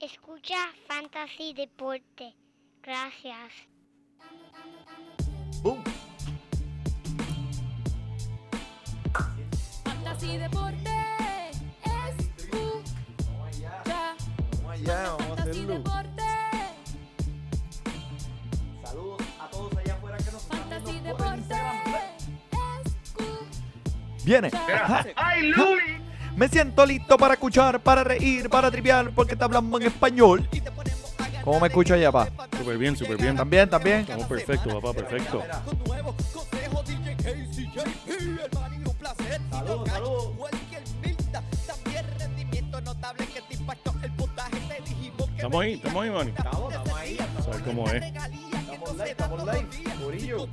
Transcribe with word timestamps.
Escucha 0.00 0.56
Fantasy 0.88 1.52
Deporte. 1.52 2.34
Gracias. 2.82 3.52
Boom. 5.62 5.84
Fantasy 9.84 10.38
Deporte. 10.38 11.50
Escucha. 12.38 12.82
Vamos 14.54 14.72
allá, 14.72 15.02
vamos 15.02 15.20
a 15.20 15.26
Fantasy 15.26 15.50
hacerlo. 15.50 15.74
Deporte. 15.74 16.22
Saludos 18.82 19.20
a 19.38 19.50
todos 19.50 19.76
allá 19.76 19.94
afuera 19.94 20.16
que 20.16 20.32
nos 20.32 20.42
están 20.42 20.58
Fantasy 20.60 20.92
viendo 20.92 21.16
por 21.18 21.26
Deporte. 21.26 21.54
Viene. 24.24 24.50
¡Ay, 25.16 25.50
Luis! 25.50 25.99
Me 26.40 26.48
siento 26.48 26.86
listo 26.86 27.18
para 27.18 27.34
escuchar, 27.34 27.80
para 27.80 28.02
reír, 28.02 28.48
para 28.48 28.70
triviar, 28.70 29.10
porque 29.10 29.36
te 29.36 29.44
hablamos 29.44 29.78
en 29.78 29.88
español. 29.88 30.48
¿Cómo 31.44 31.60
me 31.60 31.66
escucho 31.66 31.92
allá, 31.92 32.10
pa? 32.10 32.30
Súper 32.56 32.78
bien, 32.78 32.96
súper 32.96 33.18
bien. 33.18 33.36
¿También, 33.36 33.68
también? 33.68 34.00
Estamos 34.00 34.26
perfectos, 34.26 34.72
papá, 34.72 34.94
perfecto. 34.94 35.42
Estamos 45.36 45.62
ahí, 45.62 45.74
estamos 45.74 46.02
ahí, 46.02 46.10
Manny. 46.10 46.30
Estamos, 46.30 46.72
estamos 46.72 46.98
ahí. 46.98 47.18
¿Sabes 47.44 47.60
cómo 47.66 47.86
es? 47.90 48.02
Estamos 48.02 48.92
live, 48.92 49.10
estamos 49.10 49.44
live. 49.44 49.66
Corillo. 50.02 50.48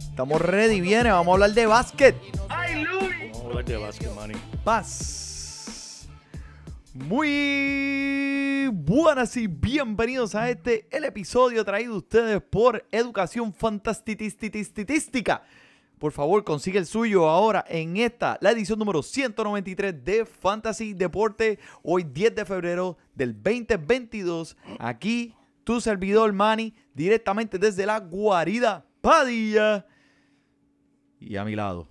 Estamos 0.00 0.40
ready, 0.40 0.80
viene. 0.80 1.10
Vamos 1.10 1.28
a 1.28 1.32
hablar 1.34 1.50
de 1.52 1.66
básquet. 1.66 2.37
Manny. 4.14 4.34
Paz. 4.64 6.08
Muy 6.94 8.68
buenas 8.72 9.36
y 9.36 9.46
bienvenidos 9.46 10.34
a 10.34 10.50
este, 10.50 10.86
el 10.90 11.04
episodio 11.04 11.64
traído 11.64 11.96
ustedes 11.96 12.42
por 12.42 12.84
Educación 12.90 13.52
Fantastitística. 13.52 15.42
Por 15.98 16.12
favor, 16.12 16.44
consigue 16.44 16.78
el 16.78 16.86
suyo 16.86 17.28
ahora 17.28 17.64
en 17.68 17.96
esta, 17.96 18.38
la 18.40 18.52
edición 18.52 18.78
número 18.78 19.02
193 19.02 20.04
de 20.04 20.24
Fantasy 20.24 20.92
Deporte, 20.92 21.58
hoy 21.82 22.04
10 22.04 22.36
de 22.36 22.44
febrero 22.44 22.98
del 23.14 23.34
2022. 23.34 24.56
Aquí, 24.78 25.34
tu 25.64 25.80
servidor 25.80 26.32
Manny, 26.32 26.74
directamente 26.94 27.58
desde 27.58 27.86
la 27.86 28.00
guarida 28.00 28.86
Padilla. 29.00 29.86
Y 31.20 31.36
a 31.36 31.44
mi 31.44 31.56
lado, 31.56 31.88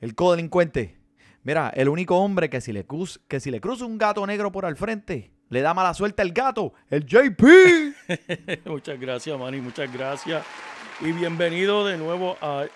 el 0.00 0.14
codelincuente. 0.14 0.96
Mira, 1.42 1.70
el 1.74 1.88
único 1.88 2.16
hombre 2.18 2.50
que 2.50 2.60
si 2.60 2.72
le, 2.72 2.84
cruz, 2.84 3.20
que 3.28 3.40
si 3.40 3.50
le 3.50 3.60
cruza 3.60 3.86
un 3.86 3.96
gato 3.98 4.26
negro 4.26 4.52
por 4.52 4.66
al 4.66 4.76
frente, 4.76 5.30
le 5.48 5.62
da 5.62 5.72
mala 5.72 5.94
suerte 5.94 6.20
al 6.22 6.32
gato, 6.32 6.74
el 6.90 7.04
JP. 7.06 7.42
muchas 8.66 9.00
gracias, 9.00 9.38
Manny, 9.38 9.60
muchas 9.60 9.92
gracias. 9.92 10.44
Y 11.00 11.12
bienvenido 11.12 11.86
de 11.86 11.96
nuevo 11.96 12.36
a 12.42 12.66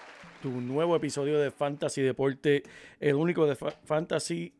tu 0.41 0.50
nuevo 0.50 0.97
episodio 0.97 1.39
de 1.39 1.50
Fantasy 1.50 2.00
Deporte, 2.03 2.62
el 3.00 3.14
único 3.16 3.47
de 3.47 3.55
fa- 3.55 3.75
Fantasy. 3.84 4.55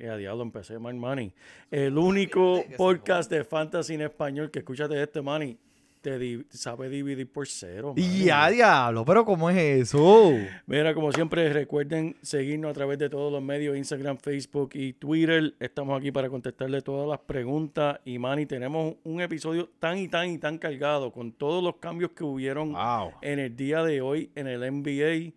Ya 0.00 0.16
diablo, 0.16 0.42
empecé 0.42 0.78
Manny. 0.78 1.34
El 1.70 1.98
único 1.98 2.64
podcast 2.76 3.30
de 3.30 3.44
Fantasy 3.44 3.94
en 3.94 4.02
español 4.02 4.50
que 4.50 4.60
escúchate 4.60 5.00
este, 5.02 5.20
Manny. 5.20 5.58
Te 6.02 6.18
di- 6.18 6.44
sabe 6.50 6.88
dividir 6.88 7.30
por 7.30 7.46
cero. 7.46 7.94
y 7.96 8.28
a 8.28 8.48
diablo, 8.48 9.04
pero 9.04 9.24
¿cómo 9.24 9.48
es 9.50 9.56
eso? 9.56 10.32
Mira, 10.66 10.94
como 10.94 11.12
siempre, 11.12 11.48
recuerden 11.52 12.16
seguirnos 12.22 12.72
a 12.72 12.74
través 12.74 12.98
de 12.98 13.08
todos 13.08 13.30
los 13.32 13.40
medios, 13.40 13.76
Instagram, 13.76 14.18
Facebook 14.18 14.70
y 14.74 14.94
Twitter. 14.94 15.54
Estamos 15.60 15.96
aquí 15.96 16.10
para 16.10 16.28
contestarle 16.28 16.82
todas 16.82 17.08
las 17.08 17.20
preguntas. 17.20 18.00
Y 18.04 18.18
Manny, 18.18 18.46
tenemos 18.46 18.96
un 19.04 19.20
episodio 19.20 19.70
tan 19.78 19.96
y 19.96 20.08
tan 20.08 20.28
y 20.28 20.38
tan 20.38 20.58
cargado 20.58 21.12
con 21.12 21.30
todos 21.30 21.62
los 21.62 21.76
cambios 21.76 22.10
que 22.10 22.24
hubieron 22.24 22.72
Wow. 22.72 23.12
en 23.22 23.38
el 23.38 23.54
día 23.54 23.84
de 23.84 24.00
hoy 24.00 24.28
en 24.34 24.48
el 24.48 24.62
NBA. 24.64 25.32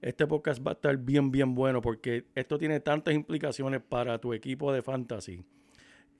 Este 0.00 0.26
podcast 0.26 0.66
va 0.66 0.70
a 0.70 0.74
estar 0.74 0.96
bien, 0.96 1.30
bien 1.30 1.54
bueno 1.54 1.82
porque 1.82 2.24
esto 2.34 2.56
tiene 2.56 2.80
tantas 2.80 3.12
implicaciones 3.12 3.82
para 3.86 4.16
tu 4.18 4.32
equipo 4.32 4.72
de 4.72 4.80
fantasy 4.80 5.44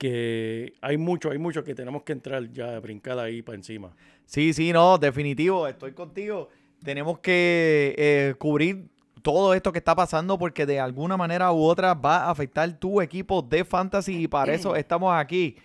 que 0.01 0.73
hay 0.81 0.97
mucho, 0.97 1.29
hay 1.29 1.37
mucho 1.37 1.63
que 1.63 1.75
tenemos 1.75 2.01
que 2.01 2.11
entrar 2.11 2.51
ya, 2.51 2.79
brincar 2.79 3.19
ahí 3.19 3.43
para 3.43 3.55
encima. 3.55 3.95
Sí, 4.25 4.51
sí, 4.51 4.73
no, 4.73 4.97
definitivo, 4.97 5.67
estoy 5.67 5.91
contigo. 5.91 6.49
Tenemos 6.83 7.19
que 7.19 7.93
eh, 7.99 8.33
cubrir 8.39 8.87
todo 9.21 9.53
esto 9.53 9.71
que 9.71 9.77
está 9.77 9.93
pasando 9.93 10.39
porque 10.39 10.65
de 10.65 10.79
alguna 10.79 11.17
manera 11.17 11.51
u 11.51 11.61
otra 11.61 11.93
va 11.93 12.23
a 12.23 12.31
afectar 12.31 12.67
tu 12.79 12.99
equipo 12.99 13.43
de 13.43 13.63
fantasy 13.63 14.23
y 14.23 14.27
para 14.27 14.55
eso 14.55 14.75
estamos 14.75 15.13
aquí. 15.13 15.55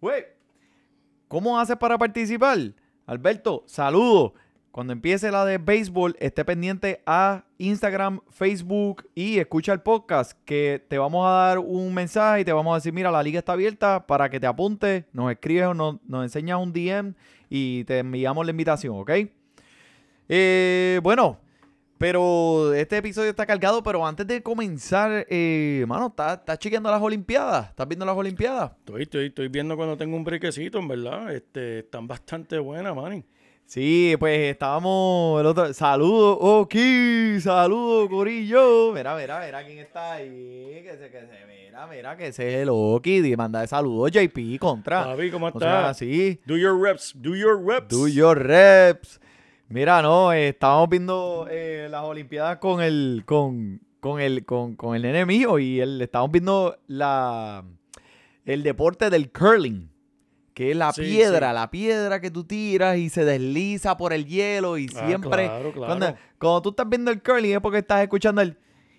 Güey, 0.00 0.24
¿cómo 1.28 1.56
haces 1.56 1.76
para 1.76 1.96
participar? 1.96 2.58
Alberto, 3.06 3.62
saludo. 3.66 4.34
Cuando 4.76 4.92
empiece 4.92 5.30
la 5.30 5.46
de 5.46 5.56
béisbol, 5.56 6.16
esté 6.20 6.44
pendiente 6.44 7.00
a 7.06 7.44
Instagram, 7.56 8.20
Facebook 8.28 9.08
y 9.14 9.38
escucha 9.38 9.72
el 9.72 9.80
podcast 9.80 10.32
que 10.44 10.84
te 10.86 10.98
vamos 10.98 11.26
a 11.26 11.30
dar 11.30 11.60
un 11.60 11.94
mensaje 11.94 12.42
y 12.42 12.44
te 12.44 12.52
vamos 12.52 12.72
a 12.72 12.74
decir, 12.74 12.92
mira, 12.92 13.10
la 13.10 13.22
liga 13.22 13.38
está 13.38 13.54
abierta 13.54 14.06
para 14.06 14.28
que 14.28 14.38
te 14.38 14.46
apuntes, 14.46 15.06
nos 15.14 15.32
escribes 15.32 15.68
o 15.68 15.72
nos, 15.72 15.96
nos 16.06 16.24
enseñas 16.24 16.60
un 16.60 16.74
DM 16.74 17.14
y 17.48 17.84
te 17.84 18.00
enviamos 18.00 18.44
la 18.44 18.50
invitación, 18.50 19.00
¿ok? 19.00 19.12
Eh, 20.28 21.00
bueno, 21.02 21.40
pero 21.96 22.74
este 22.74 22.98
episodio 22.98 23.30
está 23.30 23.46
cargado, 23.46 23.82
pero 23.82 24.06
antes 24.06 24.26
de 24.26 24.42
comenzar, 24.42 25.26
eh, 25.30 25.86
mano, 25.88 26.08
¿estás 26.08 26.40
estás 26.40 26.58
chequeando 26.58 26.90
las 26.90 27.00
Olimpiadas? 27.00 27.70
¿Estás 27.70 27.88
viendo 27.88 28.04
las 28.04 28.14
Olimpiadas? 28.14 28.72
Estoy, 28.80 29.04
estoy, 29.04 29.26
estoy 29.28 29.48
viendo 29.48 29.74
cuando 29.74 29.96
tengo 29.96 30.18
un 30.18 30.24
brequecito, 30.24 30.78
en 30.80 30.88
verdad. 30.88 31.34
Este, 31.34 31.78
están 31.78 32.06
bastante 32.06 32.58
buenas, 32.58 32.94
Manny. 32.94 33.24
Sí, 33.66 34.14
pues 34.18 34.52
estábamos 34.52 35.40
el 35.40 35.46
otro. 35.46 35.72
Saludos, 35.74 36.38
Oki, 36.40 37.40
saludos, 37.40 38.08
Corillo. 38.08 38.92
Mira, 38.92 39.16
mira, 39.16 39.44
mira 39.44 39.64
quién 39.66 39.78
está 39.78 40.12
ahí. 40.12 40.80
Que 40.84 40.96
se, 40.96 41.10
que 41.10 41.20
se, 41.20 41.46
mira, 41.48 41.86
mira, 41.88 42.16
que 42.16 42.28
ese 42.28 42.48
es 42.48 42.62
el 42.62 42.68
Oki. 42.70 43.34
Manda 43.36 43.60
de 43.62 43.66
saludos, 43.66 44.12
JP, 44.12 44.58
contra. 44.60 45.02
Javi, 45.04 45.30
¿cómo 45.32 45.50
No 45.50 45.58
seas 45.58 45.72
estás? 45.74 45.90
así. 45.90 46.40
Do 46.46 46.56
your 46.56 46.80
reps, 46.80 47.12
do 47.16 47.34
your 47.34 47.60
reps. 47.60 47.88
Do 47.88 48.06
your 48.06 48.38
reps. 48.38 49.20
Mira, 49.68 50.00
no, 50.00 50.32
eh, 50.32 50.50
estábamos 50.50 50.88
viendo 50.88 51.48
eh, 51.50 51.88
las 51.90 52.04
Olimpiadas 52.04 52.58
con 52.58 52.80
el, 52.80 53.24
con, 53.26 53.80
con 53.98 54.20
el, 54.20 54.44
con, 54.44 54.76
con 54.76 54.94
el 54.94 55.02
nene 55.02 55.26
mío 55.26 55.58
y 55.58 55.80
él, 55.80 56.00
estábamos 56.00 56.30
viendo 56.30 56.76
la, 56.86 57.64
el 58.44 58.62
deporte 58.62 59.10
del 59.10 59.32
curling, 59.32 59.90
que 60.56 60.70
es 60.70 60.76
la 60.76 60.90
Sí, 60.90 61.02
piedra, 61.02 61.50
sí. 61.50 61.54
la 61.54 61.70
piedra 61.70 62.18
que 62.18 62.30
tú 62.30 62.44
tiras 62.44 62.96
y 62.96 63.10
se 63.10 63.26
desliza 63.26 63.98
por 63.98 64.14
el 64.14 64.24
hielo 64.24 64.78
y 64.78 64.86
Ah, 64.96 65.04
siempre, 65.06 65.44
claro, 65.48 65.70
claro. 65.72 65.86
cuando, 65.86 66.14
cuando 66.38 66.62
tú 66.62 66.70
estás 66.70 66.88
viendo 66.88 67.10
el 67.10 67.22
curling 67.22 67.52
es 67.56 67.60
porque 67.60 67.78
estás 67.78 68.00
escuchando 68.02 68.40
el 68.40 68.56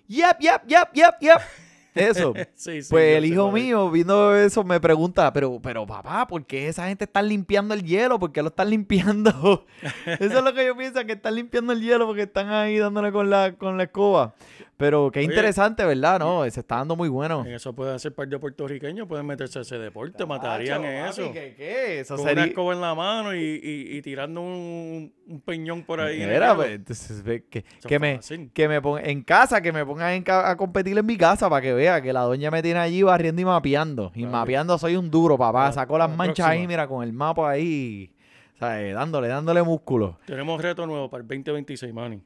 yep, 0.07 0.38
yep, 0.40 0.62
yep, 0.67 0.94
yep, 0.94 1.16
yep. 1.19 1.38
Eso. 1.96 2.35
Sí, 2.53 2.81
Pues 2.91 3.17
el 3.17 3.25
hijo 3.25 3.51
mío, 3.51 3.90
viendo 3.90 4.35
eso, 4.38 4.63
me 4.63 4.79
pregunta, 4.79 5.34
pero, 5.34 5.59
pero 5.59 5.84
papá, 5.88 6.28
¿por 6.28 6.46
qué 6.46 6.67
esa 6.67 6.88
gente 6.90 7.06
está 7.06 7.23
limpiando 7.23 7.73
el 7.73 7.84
hielo? 7.84 8.19
¿Por 8.19 8.31
qué 8.31 8.44
lo 8.44 8.50
están 8.50 8.69
limpiando? 8.69 9.66
eso 10.06 10.38
es 10.38 10.44
lo 10.44 10.53
que 10.53 10.63
yo 10.63 10.78
pienso, 10.78 11.03
que 11.07 11.13
están 11.13 11.34
limpiando 11.34 11.73
el 11.73 11.81
hielo 11.81 12.06
porque 12.06 12.22
están 12.22 12.50
ahí 12.51 12.78
dándole 12.78 13.12
con 13.12 13.31
la, 13.31 13.53
con 13.53 13.78
la 13.78 13.85
escoba. 13.85 14.35
Pero 14.78 15.10
qué 15.10 15.20
Oye, 15.20 15.26
interesante, 15.30 15.84
¿verdad? 15.84 16.20
No, 16.20 16.44
se 16.48 16.60
está 16.60 16.76
dando 16.76 16.96
muy 16.96 17.10
bueno. 17.10 17.44
En 17.44 17.54
eso 17.54 17.74
pueden 17.74 17.96
hacer 17.96 18.14
par 18.14 18.28
de 18.28 18.38
puertorriqueños, 18.38 19.08
pueden 19.08 19.26
meterse 19.26 19.58
a 19.58 19.64
ese 19.64 19.80
deporte, 19.80 20.24
matarían 20.24 20.86
en 20.86 21.06
eso. 21.08 21.32
¿Qué, 21.34 21.56
qué? 21.58 22.00
Eso 22.02 22.14
Con 22.16 22.22
una 22.26 22.30
sería... 22.30 22.46
escoba 22.46 22.74
en 22.76 22.82
la 22.82 22.94
mano 22.94 23.34
y, 23.34 23.40
y- 23.40 23.98
y 23.98 24.02
tirando 24.04 24.40
un, 24.42 25.12
un 25.26 25.42
peñón 25.42 25.82
por 25.82 26.00
ahí. 26.00 26.20
Mira, 26.20 26.56
pues, 26.56 26.70
entonces, 26.70 27.24
que, 27.50 27.66
que 27.88 27.98
me, 28.00 28.20
que 28.54 28.68
me 28.68 28.80
ponga 28.80 29.02
en 29.02 29.24
casa, 29.24 29.62
que 29.62 29.72
me 29.72 29.84
pongan 29.84 30.12
en 30.14 30.22
ca- 30.22 30.48
a 30.48 30.56
competir 30.56 30.96
en 30.96 31.06
mi 31.08 31.18
casa 31.18 31.50
para 31.50 31.62
que 31.64 31.74
vea 31.74 32.00
que 32.00 32.14
la 32.14 32.22
doña 32.22 32.52
me 32.52 32.62
tiene 32.62 32.80
allí 32.80 33.02
barriendo 33.02 33.42
y 33.42 33.46
mapeando. 33.46 34.12
Y 34.14 34.28
mapeando 34.28 34.78
soy 34.78 34.96
un 34.96 35.09
duro, 35.09 35.40
papá. 35.40 35.72
Sacó 35.72 35.97
las 35.97 36.08
la 36.08 36.16
manchas 36.16 36.46
ahí, 36.46 36.68
mira, 36.68 36.88
con 36.88 37.03
el 37.03 37.14
mapa 37.14 37.50
ahí. 37.50 38.14
O 38.53 38.58
sea, 38.59 38.80
dándole, 38.94 39.28
dándole 39.28 39.64
músculo. 39.64 40.20
Tenemos 40.28 40.62
reto 40.62 40.85
nuevo 40.85 41.09
para 41.09 41.22
el 41.23 41.28
2026, 41.28 41.91
Manny. 41.91 42.22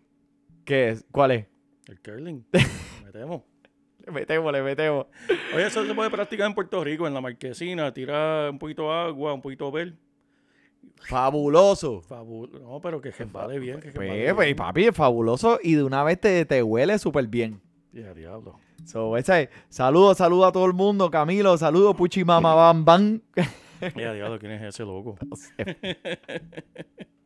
¿Qué 0.65 0.89
es? 0.89 1.05
¿Cuál 1.11 1.31
es? 1.31 1.45
El 1.91 1.99
curling. 1.99 2.45
Metemos. 3.05 3.41
Le 4.05 4.11
metemos, 4.13 4.51
le 4.51 4.63
metemos. 4.63 5.05
Oye, 5.53 5.67
eso 5.67 5.85
se 5.85 5.93
puede 5.93 6.09
practicar 6.09 6.47
en 6.47 6.55
Puerto 6.55 6.83
Rico, 6.83 7.05
en 7.05 7.13
la 7.13 7.21
marquesina, 7.21 7.93
tirar 7.93 8.49
un 8.49 8.57
poquito 8.57 8.83
de 8.83 8.93
agua, 8.95 9.33
un 9.33 9.41
poquito 9.41 9.69
de 9.69 9.71
ver. 9.71 9.93
Fabuloso. 11.07 12.01
Fabuloso. 12.01 12.57
No, 12.63 12.81
pero 12.81 12.99
que 13.01 13.11
vale 13.31 13.59
bien. 13.59 13.79
Que 13.79 13.91
Pues, 13.91 14.33
pues, 14.33 14.45
bien. 14.47 14.55
papi, 14.55 14.85
es 14.85 14.95
fabuloso 14.95 15.59
y 15.61 15.75
de 15.75 15.83
una 15.83 16.03
vez 16.03 16.19
te, 16.19 16.45
te 16.45 16.63
huele 16.63 16.97
súper 16.97 17.27
bien. 17.27 17.61
Ya, 17.91 18.13
diablo. 18.13 18.57
So, 18.85 19.17
ese, 19.17 19.49
saludos, 19.69 20.17
saludos 20.17 20.47
a 20.47 20.51
todo 20.51 20.65
el 20.65 20.73
mundo. 20.73 21.11
Camilo, 21.11 21.55
saludos, 21.57 21.95
Puchi 21.95 22.23
Mama 22.23 22.55
Bam 22.55 22.85
Bam. 22.85 23.21
Ya, 23.95 24.13
diablo, 24.13 24.39
¿quién 24.39 24.53
es 24.53 24.61
ese 24.63 24.83
loco? 24.83 25.17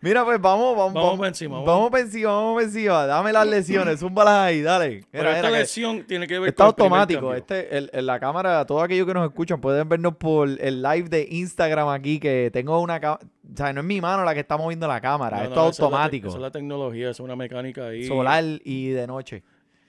Mira, 0.00 0.24
pues 0.24 0.40
vamos, 0.40 0.76
vamos. 0.76 0.94
Vamos 0.94 1.18
pa' 1.18 1.26
encima, 1.26 1.54
Vamos, 1.56 1.66
vamos. 1.66 1.90
para 1.90 2.02
encima, 2.04 2.30
vamos 2.30 2.54
para 2.54 2.66
encima. 2.66 3.06
Dame 3.06 3.32
las 3.32 3.46
lesiones, 3.48 3.98
zúmbalas 3.98 4.34
ahí, 4.34 4.62
dale. 4.62 5.04
Pero 5.10 5.28
esta 5.30 5.48
que 5.50 5.56
lesión 5.58 6.04
tiene 6.04 6.26
que 6.28 6.38
ver 6.38 6.50
Está 6.50 6.64
con 6.66 6.68
el 6.68 6.82
automático. 6.84 7.20
cambio. 7.20 7.34
Este, 7.36 7.76
el, 7.76 7.90
el- 7.92 8.06
la 8.06 8.20
cámara, 8.20 8.64
todos 8.64 8.84
aquellos 8.84 9.06
que 9.08 9.14
nos 9.14 9.28
escuchan 9.28 9.60
pueden 9.60 9.88
vernos 9.88 10.14
por 10.16 10.48
el 10.48 10.82
live 10.82 11.08
de 11.08 11.26
Instagram 11.30 11.88
aquí, 11.88 12.20
que 12.20 12.50
tengo 12.52 12.80
una 12.80 13.00
cámara. 13.00 13.26
O 13.52 13.56
sea, 13.56 13.72
no 13.72 13.80
es 13.80 13.86
mi 13.86 14.00
mano 14.00 14.22
la 14.24 14.34
que 14.34 14.40
está 14.40 14.56
moviendo 14.56 14.86
la 14.86 15.00
cámara, 15.00 15.38
No, 15.38 15.42
esto 15.44 15.54
no, 15.56 15.68
es 15.70 15.80
automático. 15.80 16.28
Esa 16.28 16.36
es 16.36 16.42
la 16.42 16.50
tecnología, 16.52 17.10
es 17.10 17.18
una 17.18 17.34
mecánica 17.34 17.88
ahí. 17.88 18.04
solar 18.06 18.44
y 18.62 18.90
de 18.90 19.06
noche. 19.06 19.42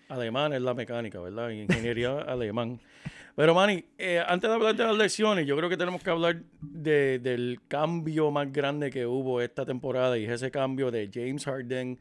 Alemán 0.07 0.53
es 0.53 0.61
la 0.61 0.73
mecánica, 0.73 1.19
¿verdad? 1.19 1.49
Ingeniería 1.51 2.17
alemán. 2.21 2.79
Pero, 3.39 3.55
Manny, 3.55 3.85
eh, 3.97 4.21
antes 4.27 4.49
de 4.49 4.53
hablar 4.53 4.75
de 4.75 4.83
las 4.83 4.97
lesiones, 4.97 5.47
yo 5.47 5.55
creo 5.55 5.69
que 5.69 5.77
tenemos 5.77 6.03
que 6.03 6.09
hablar 6.09 6.43
de- 6.59 7.19
del 7.19 7.61
cambio 7.69 8.31
más 8.31 8.51
grande 8.51 8.89
que 8.89 9.05
hubo 9.05 9.39
esta 9.39 9.65
temporada 9.65 10.17
y 10.17 10.25
es 10.25 10.31
ese 10.31 10.51
cambio 10.51 10.91
de 10.91 11.09
James 11.09 11.45
Harden 11.45 11.97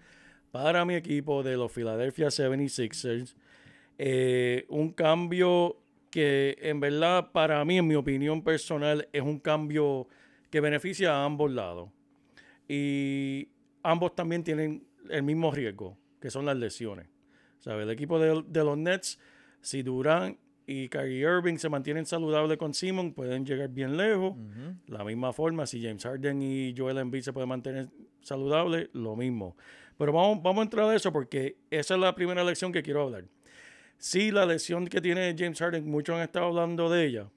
para 0.50 0.84
mi 0.84 0.96
equipo 0.96 1.44
de 1.44 1.56
los 1.56 1.70
Philadelphia 1.70 2.32
76ers. 2.32 3.36
Eh, 3.98 4.66
un 4.68 4.90
cambio 4.90 5.76
que 6.10 6.58
en 6.60 6.80
verdad 6.80 7.30
para 7.30 7.64
mí, 7.64 7.78
en 7.78 7.86
mi 7.86 7.94
opinión 7.94 8.42
personal, 8.42 9.06
es 9.12 9.22
un 9.22 9.38
cambio 9.38 10.08
que 10.50 10.60
beneficia 10.60 11.12
a 11.14 11.24
ambos 11.24 11.52
lados. 11.52 11.88
Y 12.66 13.46
ambos 13.84 14.16
también 14.16 14.42
tienen 14.42 14.88
el 15.08 15.22
mismo 15.22 15.52
riesgo, 15.52 15.96
que 16.20 16.32
son 16.32 16.46
las 16.46 16.56
lesiones. 16.56 17.06
¿Sabe? 17.60 17.84
El 17.84 17.90
equipo 17.90 18.18
de, 18.18 18.42
de 18.44 18.64
los 18.64 18.76
Nets, 18.76 19.20
si 19.60 19.84
Durant 19.84 20.36
y 20.68 20.90
Kyrie 20.90 21.20
Irving 21.20 21.56
se 21.56 21.70
mantienen 21.70 22.04
saludables 22.04 22.58
con 22.58 22.74
Simon, 22.74 23.14
pueden 23.14 23.46
llegar 23.46 23.70
bien 23.70 23.96
lejos. 23.96 24.34
La 24.86 25.02
misma 25.02 25.32
forma, 25.32 25.66
si 25.66 25.82
James 25.82 26.04
Harden 26.04 26.42
y 26.42 26.74
Joel 26.76 26.98
Embiid 26.98 27.22
se 27.22 27.32
pueden 27.32 27.48
mantener 27.48 27.88
saludables, 28.20 28.90
lo 28.92 29.16
mismo. 29.16 29.56
Pero 29.96 30.12
vamos, 30.12 30.42
vamos 30.42 30.60
a 30.60 30.64
entrar 30.64 30.90
a 30.90 30.94
eso 30.94 31.10
porque 31.10 31.56
esa 31.70 31.94
es 31.94 32.00
la 32.00 32.14
primera 32.14 32.44
lección 32.44 32.70
que 32.70 32.82
quiero 32.82 33.02
hablar. 33.02 33.24
Sí, 33.96 34.30
la 34.30 34.44
lesión 34.44 34.86
que 34.86 35.00
tiene 35.00 35.34
James 35.36 35.58
Harden, 35.58 35.90
muchos 35.90 36.16
han 36.16 36.22
estado 36.22 36.46
hablando 36.48 36.90
de 36.90 37.06
ella. 37.06 37.30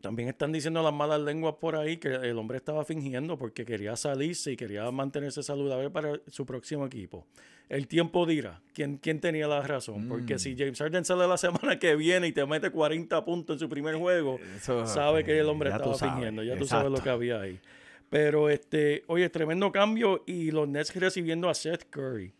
También 0.00 0.28
están 0.28 0.52
diciendo 0.52 0.82
las 0.82 0.92
malas 0.92 1.20
lenguas 1.20 1.54
por 1.60 1.76
ahí 1.76 1.96
que 1.98 2.08
el 2.08 2.36
hombre 2.38 2.56
estaba 2.56 2.84
fingiendo 2.84 3.36
porque 3.36 3.64
quería 3.64 3.96
salirse 3.96 4.52
y 4.52 4.56
quería 4.56 4.90
mantenerse 4.90 5.42
saludable 5.42 5.90
para 5.90 6.20
su 6.28 6.46
próximo 6.46 6.86
equipo. 6.86 7.26
El 7.68 7.86
tiempo 7.86 8.26
dirá 8.26 8.60
quién, 8.72 8.96
quién 8.96 9.20
tenía 9.20 9.46
la 9.46 9.62
razón. 9.62 10.08
Porque 10.08 10.38
si 10.38 10.56
James 10.56 10.78
Harden 10.78 11.04
sale 11.04 11.28
la 11.28 11.36
semana 11.38 11.78
que 11.78 11.94
viene 11.96 12.26
y 12.28 12.32
te 12.32 12.44
mete 12.46 12.70
40 12.70 13.24
puntos 13.24 13.54
en 13.54 13.60
su 13.60 13.68
primer 13.68 13.94
juego, 13.96 14.38
Eso- 14.56 14.86
sabe 14.86 15.22
que 15.24 15.38
el 15.38 15.46
hombre 15.48 15.70
ya 15.70 15.76
estaba 15.76 15.94
fingiendo. 15.96 16.42
Ya 16.42 16.56
tú 16.56 16.64
sabes 16.66 16.90
lo 16.90 17.00
que 17.02 17.10
había 17.10 17.40
ahí. 17.40 17.60
Pero, 18.08 18.48
este, 18.50 19.04
oye, 19.06 19.28
tremendo 19.30 19.70
cambio 19.70 20.24
y 20.26 20.50
los 20.50 20.66
Nets 20.68 20.92
recibiendo 20.96 21.48
a 21.48 21.54
Seth 21.54 21.84
Curry 21.90 22.32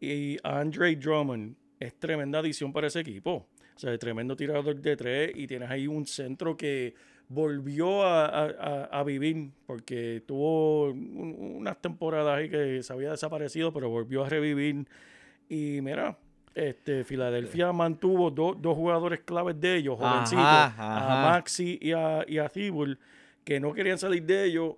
y 0.00 0.36
a 0.44 0.60
Andre 0.60 0.94
Drummond 0.94 1.56
es 1.80 1.94
tremenda 1.98 2.38
adición 2.38 2.72
para 2.72 2.86
ese 2.86 3.00
equipo. 3.00 3.48
O 3.74 3.78
sea, 3.78 3.96
tremendo 3.98 4.36
tirador 4.36 4.76
de 4.76 4.96
tres 4.96 5.32
y 5.34 5.46
tienes 5.46 5.70
ahí 5.70 5.86
un 5.86 6.06
centro 6.06 6.56
que 6.56 6.94
volvió 7.28 8.02
a, 8.02 8.26
a- 8.26 8.84
a- 8.84 9.04
vivir 9.04 9.50
porque 9.66 10.22
tuvo 10.26 10.90
un- 10.90 11.54
unas 11.58 11.80
temporadas 11.80 12.36
ahí 12.38 12.50
que 12.50 12.82
se 12.82 12.92
había 12.92 13.10
desaparecido, 13.12 13.72
pero 13.72 13.88
volvió 13.88 14.24
a 14.24 14.28
revivir. 14.28 14.86
Y 15.48 15.80
mira, 15.80 16.18
este, 16.54 17.04
Filadelfia 17.04 17.72
mantuvo 17.72 18.30
do- 18.30 18.54
dos 18.54 18.76
jugadores 18.76 19.20
claves 19.20 19.58
de 19.58 19.76
ellos, 19.76 19.96
Ajá, 19.98 20.10
jovencitos, 20.10 20.44
ajá. 20.44 21.22
a 21.22 21.30
Maxi 21.30 21.78
y 21.80 21.92
a, 21.92 22.24
y 22.28 22.38
a 22.38 22.48
Thibault, 22.48 22.98
que 23.44 23.58
no 23.58 23.72
querían 23.72 23.96
salir 23.98 24.22
de 24.24 24.44
ellos, 24.44 24.74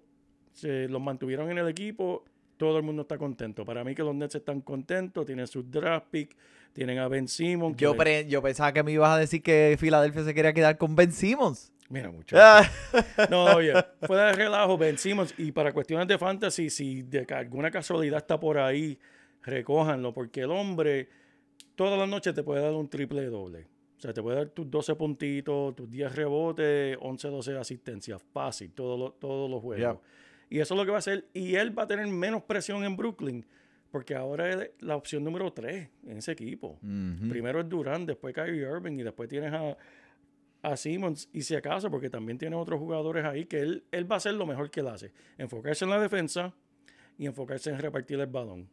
se 0.53 0.89
los 0.89 1.01
mantuvieron 1.03 1.51
en 1.51 1.59
el 1.59 1.69
equipo, 1.69 2.25
todo 2.57 2.77
el 2.79 2.85
mundo 2.85 3.03
está 3.03 3.19
contento. 3.19 3.65
Para 3.65 3.83
mí 3.83 3.95
que 3.97 4.05
los 4.05 4.15
Nets 4.15 4.37
están 4.37 4.61
contentos, 4.61 5.27
tienen 5.27 5.49
sus 5.49 5.69
draft 5.69 6.07
pick, 6.13 6.37
tienen 6.75 6.99
a 6.99 7.09
Ben 7.09 7.27
Simmons. 7.29 7.77
Yo, 7.79 7.97
pre- 7.97 8.27
yo 8.29 8.43
pensaba 8.43 8.73
que 8.75 8.83
me 8.83 8.93
ibas 8.93 9.11
a 9.11 9.19
decir 9.19 9.43
que 9.43 9.77
Filadelfia 9.81 10.23
se 10.25 10.35
quería 10.35 10.53
quedar 10.53 10.77
con 10.77 10.95
Ben 10.95 11.11
Simmons. 11.13 11.73
Mira, 11.89 12.11
muchachos. 12.13 12.39
Ah, 12.43 13.27
No, 13.31 13.45
oye, 13.57 13.73
fuera 14.03 14.27
de 14.27 14.33
relajo, 14.35 14.77
Ben 14.77 14.99
Simmons. 14.99 15.33
Y 15.39 15.53
para 15.53 15.73
cuestiones 15.73 16.07
de 16.07 16.19
fantasy, 16.19 16.69
si 16.69 17.03
de 17.03 17.27
alguna 17.35 17.71
casualidad 17.71 18.19
está 18.19 18.39
por 18.39 18.59
ahí, 18.59 18.99
recójanlo, 19.43 20.13
porque 20.13 20.43
el 20.43 20.51
hombre 20.51 21.09
todas 21.75 21.99
las 21.99 22.09
noches 22.09 22.35
te 22.35 22.43
puede 22.43 22.61
dar 22.63 22.73
un 22.73 22.89
triple 22.89 23.25
doble. 23.27 23.67
O 23.97 24.01
sea, 24.01 24.13
te 24.13 24.23
puede 24.23 24.37
dar 24.37 24.49
tus 24.49 24.71
12 24.71 24.97
puntitos, 24.97 25.75
tus 25.77 25.89
10 25.91 26.15
rebotes, 26.15 26.97
11, 27.01 27.29
12 27.29 27.57
asistencias. 27.59 28.23
Fácil, 28.33 28.73
todos 28.73 28.99
los, 28.99 29.19
todos 29.19 29.51
los 29.51 29.63
juegos. 29.63 29.99
Y 30.51 30.61
eso 30.61 30.75
es 30.75 30.79
lo 30.79 30.85
que 30.85 30.91
va 30.91 30.97
a 30.97 30.99
hacer. 30.99 31.27
Y 31.33 31.55
él 31.55 31.77
va 31.77 31.85
a 31.85 31.87
tener 31.87 32.07
menos 32.09 32.43
presión 32.43 32.85
en 32.85 32.97
Brooklyn, 32.97 33.47
porque 33.95 34.17
ahora 34.17 34.51
es 34.51 34.71
la 34.81 34.97
opción 34.97 35.23
número 35.23 35.53
3 35.53 35.89
en 36.09 36.19
ese 36.19 36.33
equipo. 36.33 36.81
Primero 37.29 37.61
es 37.61 37.69
Durant, 37.69 38.09
después 38.09 38.35
Kyrie 38.35 38.63
Irving 38.63 38.99
y 38.99 39.05
después 39.05 39.29
tienes 39.29 39.53
a, 39.53 39.77
a 40.63 40.77
Simmons. 40.77 41.29
Y 41.33 41.43
si 41.43 41.55
acaso, 41.55 41.93
porque 41.93 42.11
también 42.11 42.37
tiene 42.37 42.57
otros 42.57 42.81
jugadores 42.81 43.25
ahí 43.25 43.45
que 43.45 43.61
él, 43.61 43.85
él 43.93 44.11
va 44.11 44.17
a 44.17 44.19
hacer 44.19 44.35
lo 44.35 44.47
mejor 44.47 44.69
que 44.69 44.81
él 44.81 44.89
hace. 44.89 45.13
Enfocarse 45.39 45.85
en 45.85 45.93
la 45.93 46.01
defensa 46.01 46.53
y 47.17 47.27
enfocarse 47.27 47.71
en 47.71 47.79
repartir 47.79 48.19
el 48.19 48.27
balón. 48.27 48.69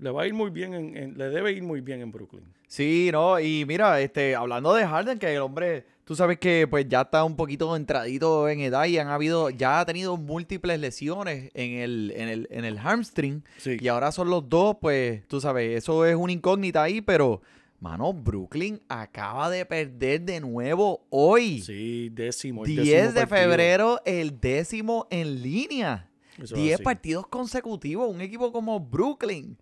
Le 0.00 0.10
va 0.10 0.22
a 0.22 0.26
ir 0.26 0.34
muy 0.34 0.50
bien, 0.50 0.74
en, 0.74 0.96
en- 0.96 1.18
le 1.18 1.28
debe 1.30 1.52
ir 1.52 1.62
muy 1.62 1.80
bien 1.80 2.00
en 2.00 2.10
Brooklyn. 2.12 2.44
Sí, 2.66 3.10
no, 3.12 3.38
y 3.38 3.64
mira, 3.66 4.00
este, 4.00 4.34
hablando 4.34 4.72
de 4.74 4.86
Harden, 4.86 5.18
que 5.18 5.34
el 5.34 5.42
hombre, 5.42 5.84
tú 6.04 6.14
sabes 6.16 6.38
que 6.38 6.66
pues 6.68 6.88
ya 6.88 7.02
está 7.02 7.22
un 7.22 7.36
poquito 7.36 7.76
entradito 7.76 8.48
en 8.48 8.60
edad 8.60 8.86
y 8.86 8.96
han 8.98 9.08
habido, 9.08 9.50
ya 9.50 9.80
ha 9.80 9.84
tenido 9.86 10.16
múltiples 10.16 10.80
lesiones 10.80 11.50
en 11.54 11.72
el, 11.72 12.12
en 12.16 12.28
el, 12.28 12.48
en 12.50 12.64
el 12.64 12.78
hamstring. 12.78 13.44
Sí. 13.58 13.76
Y 13.78 13.88
ahora 13.88 14.10
son 14.10 14.30
los 14.30 14.48
dos, 14.48 14.76
pues, 14.80 15.26
tú 15.28 15.40
sabes, 15.40 15.76
eso 15.76 16.06
es 16.06 16.16
una 16.16 16.32
incógnita 16.32 16.82
ahí, 16.82 17.02
pero, 17.02 17.42
mano, 17.78 18.14
Brooklyn 18.14 18.80
acaba 18.88 19.50
de 19.50 19.66
perder 19.66 20.22
de 20.22 20.40
nuevo 20.40 21.04
hoy. 21.10 21.60
Sí, 21.60 22.08
décimo. 22.10 22.64
el 22.64 22.74
10 22.74 22.86
décimo 22.86 23.12
de 23.20 23.26
partido. 23.26 23.50
febrero, 23.50 24.00
el 24.06 24.40
décimo 24.40 25.06
en 25.10 25.42
línea. 25.42 26.08
Eso 26.42 26.54
es 26.54 26.60
10 26.62 26.74
así. 26.74 26.82
partidos 26.82 27.26
consecutivos, 27.26 28.08
un 28.08 28.20
equipo 28.20 28.52
como 28.52 28.80
Brooklyn. 28.80 29.56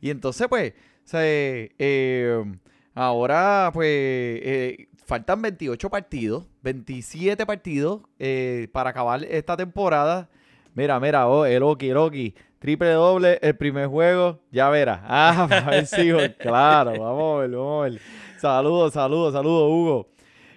Y 0.00 0.10
entonces, 0.10 0.46
pues, 0.48 0.74
eh, 1.12 2.44
ahora, 2.94 3.70
pues, 3.72 3.88
eh, 3.88 4.88
faltan 5.06 5.42
28 5.42 5.90
partidos, 5.90 6.44
27 6.62 7.46
partidos 7.46 8.02
eh, 8.18 8.68
para 8.72 8.90
acabar 8.90 9.22
esta 9.24 9.56
temporada. 9.56 10.28
Mira, 10.74 10.98
mira, 10.98 11.28
oh, 11.28 11.46
el 11.46 11.62
Oki, 11.62 11.90
el 11.90 11.96
Oki. 11.96 12.34
Triple 12.58 12.92
doble, 12.92 13.38
el 13.42 13.56
primer 13.56 13.88
juego, 13.88 14.40
ya 14.50 14.70
verás. 14.70 15.00
Ah, 15.04 15.44
a 15.44 15.70
ver 15.70 15.86
si, 15.86 16.10
claro, 16.38 16.92
vamos 16.92 17.36
a 17.36 17.40
ver, 17.42 17.50
vamos 17.50 17.86
a 17.86 17.90
ver. 17.90 18.00
Saludos, 18.40 18.94
saludos, 18.94 19.34
saludos, 19.34 19.70
Hugo. 19.70 20.08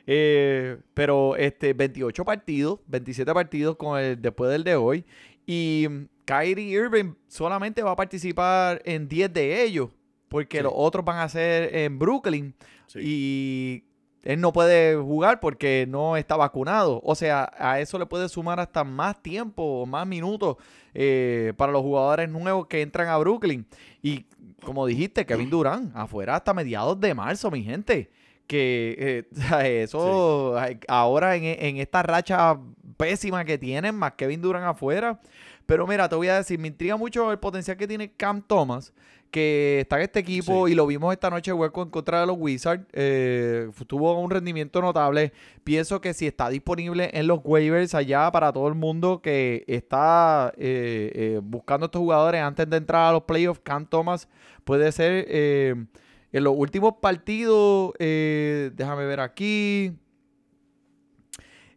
Eh, 0.09 0.77
pero 0.93 1.35
este 1.35 1.73
28 1.73 2.23
partidos, 2.23 2.79
27 2.87 3.33
partidos 3.33 3.75
con 3.75 3.99
el 3.99 4.21
después 4.21 4.49
del 4.49 4.63
de 4.63 4.75
hoy. 4.77 5.05
Y 5.47 5.87
Kyrie 6.25 6.69
Irving 6.77 7.13
solamente 7.27 7.81
va 7.81 7.91
a 7.91 7.95
participar 7.95 8.81
en 8.85 9.07
10 9.07 9.33
de 9.33 9.63
ellos. 9.63 9.89
Porque 10.29 10.57
Sí. 10.57 10.63
los 10.63 10.73
otros 10.75 11.05
van 11.05 11.19
a 11.19 11.29
ser 11.29 11.73
en 11.73 11.97
Brooklyn. 11.97 12.53
Sí. 12.87 12.99
Y 13.01 13.83
él 14.23 14.41
no 14.41 14.51
puede 14.51 14.97
jugar 14.97 15.39
porque 15.39 15.85
no 15.87 16.17
está 16.17 16.35
vacunado. 16.35 16.99
O 17.05 17.15
sea, 17.15 17.49
a 17.57 17.79
eso 17.79 17.97
le 17.97 18.05
puede 18.05 18.27
sumar 18.27 18.59
hasta 18.59 18.83
más 18.83 19.23
tiempo 19.23 19.63
o 19.63 19.85
más 19.85 20.05
minutos 20.05 20.57
eh, 20.93 21.53
para 21.55 21.71
los 21.71 21.81
jugadores 21.81 22.29
nuevos 22.29 22.67
que 22.67 22.81
entran 22.81 23.07
a 23.07 23.17
Brooklyn. 23.17 23.65
Y 24.01 24.25
como 24.65 24.85
dijiste, 24.85 25.25
Kevin 25.25 25.49
Durant, 25.49 25.95
afuera 25.95 26.35
hasta 26.35 26.53
mediados 26.53 26.99
de 26.99 27.13
marzo, 27.13 27.49
mi 27.49 27.63
gente. 27.63 28.09
Que 28.47 29.25
eh, 29.61 29.81
eso 29.83 30.55
ahora 30.87 31.35
en, 31.35 31.43
en 31.43 31.77
esta 31.77 32.01
racha 32.01 32.57
pésima 32.97 33.45
que 33.45 33.57
tienen, 33.57 33.93
más 33.95 34.13
Kevin 34.13 34.41
Durant 34.41 34.65
afuera. 34.65 35.19
Pero 35.65 35.85
mira, 35.85 36.07
te 36.07 36.15
voy 36.15 36.29
a 36.29 36.37
decir, 36.37 36.57
me 36.57 36.69
intriga 36.69 36.95
mucho 36.95 37.29
el 37.31 37.39
potencial 37.39 37.75
que 37.75 37.87
tiene 37.87 38.13
Cam 38.13 38.41
Thomas, 38.41 38.93
que 39.29 39.81
está 39.81 39.97
en 39.97 40.03
este 40.03 40.19
equipo 40.19 40.65
Sí. 40.65 40.71
y 40.71 40.75
lo 40.75 40.87
vimos 40.87 41.11
esta 41.11 41.29
noche 41.29 41.51
hueco 41.51 41.83
en 41.83 41.89
contra 41.89 42.21
de 42.21 42.27
los 42.27 42.37
Wizards. 42.39 42.85
eh, 42.93 43.69
tuvo 43.85 44.17
un 44.17 44.31
rendimiento 44.31 44.81
notable. 44.81 45.33
Pienso 45.65 45.99
que 45.99 46.13
si 46.13 46.25
está 46.25 46.47
disponible 46.47 47.09
en 47.13 47.27
los 47.27 47.41
waivers 47.43 47.93
allá 47.95 48.31
para 48.31 48.53
todo 48.53 48.69
el 48.69 48.75
mundo 48.75 49.21
que 49.21 49.65
está 49.67 50.53
eh, 50.55 51.11
eh, 51.13 51.39
buscando 51.43 51.87
estos 51.87 51.99
jugadores 51.99 52.41
antes 52.41 52.69
de 52.69 52.77
entrar 52.77 53.09
a 53.09 53.11
los 53.11 53.23
playoffs, 53.23 53.59
Cam 53.61 53.85
Thomas 53.85 54.29
puede 54.63 54.89
ser 54.93 55.25
eh, 55.27 55.75
en 56.31 56.43
los 56.43 56.53
últimos 56.55 56.95
partidos. 57.01 57.93
eh, 57.99 58.71
déjame 58.75 59.05
ver 59.05 59.19
aquí. 59.19 59.93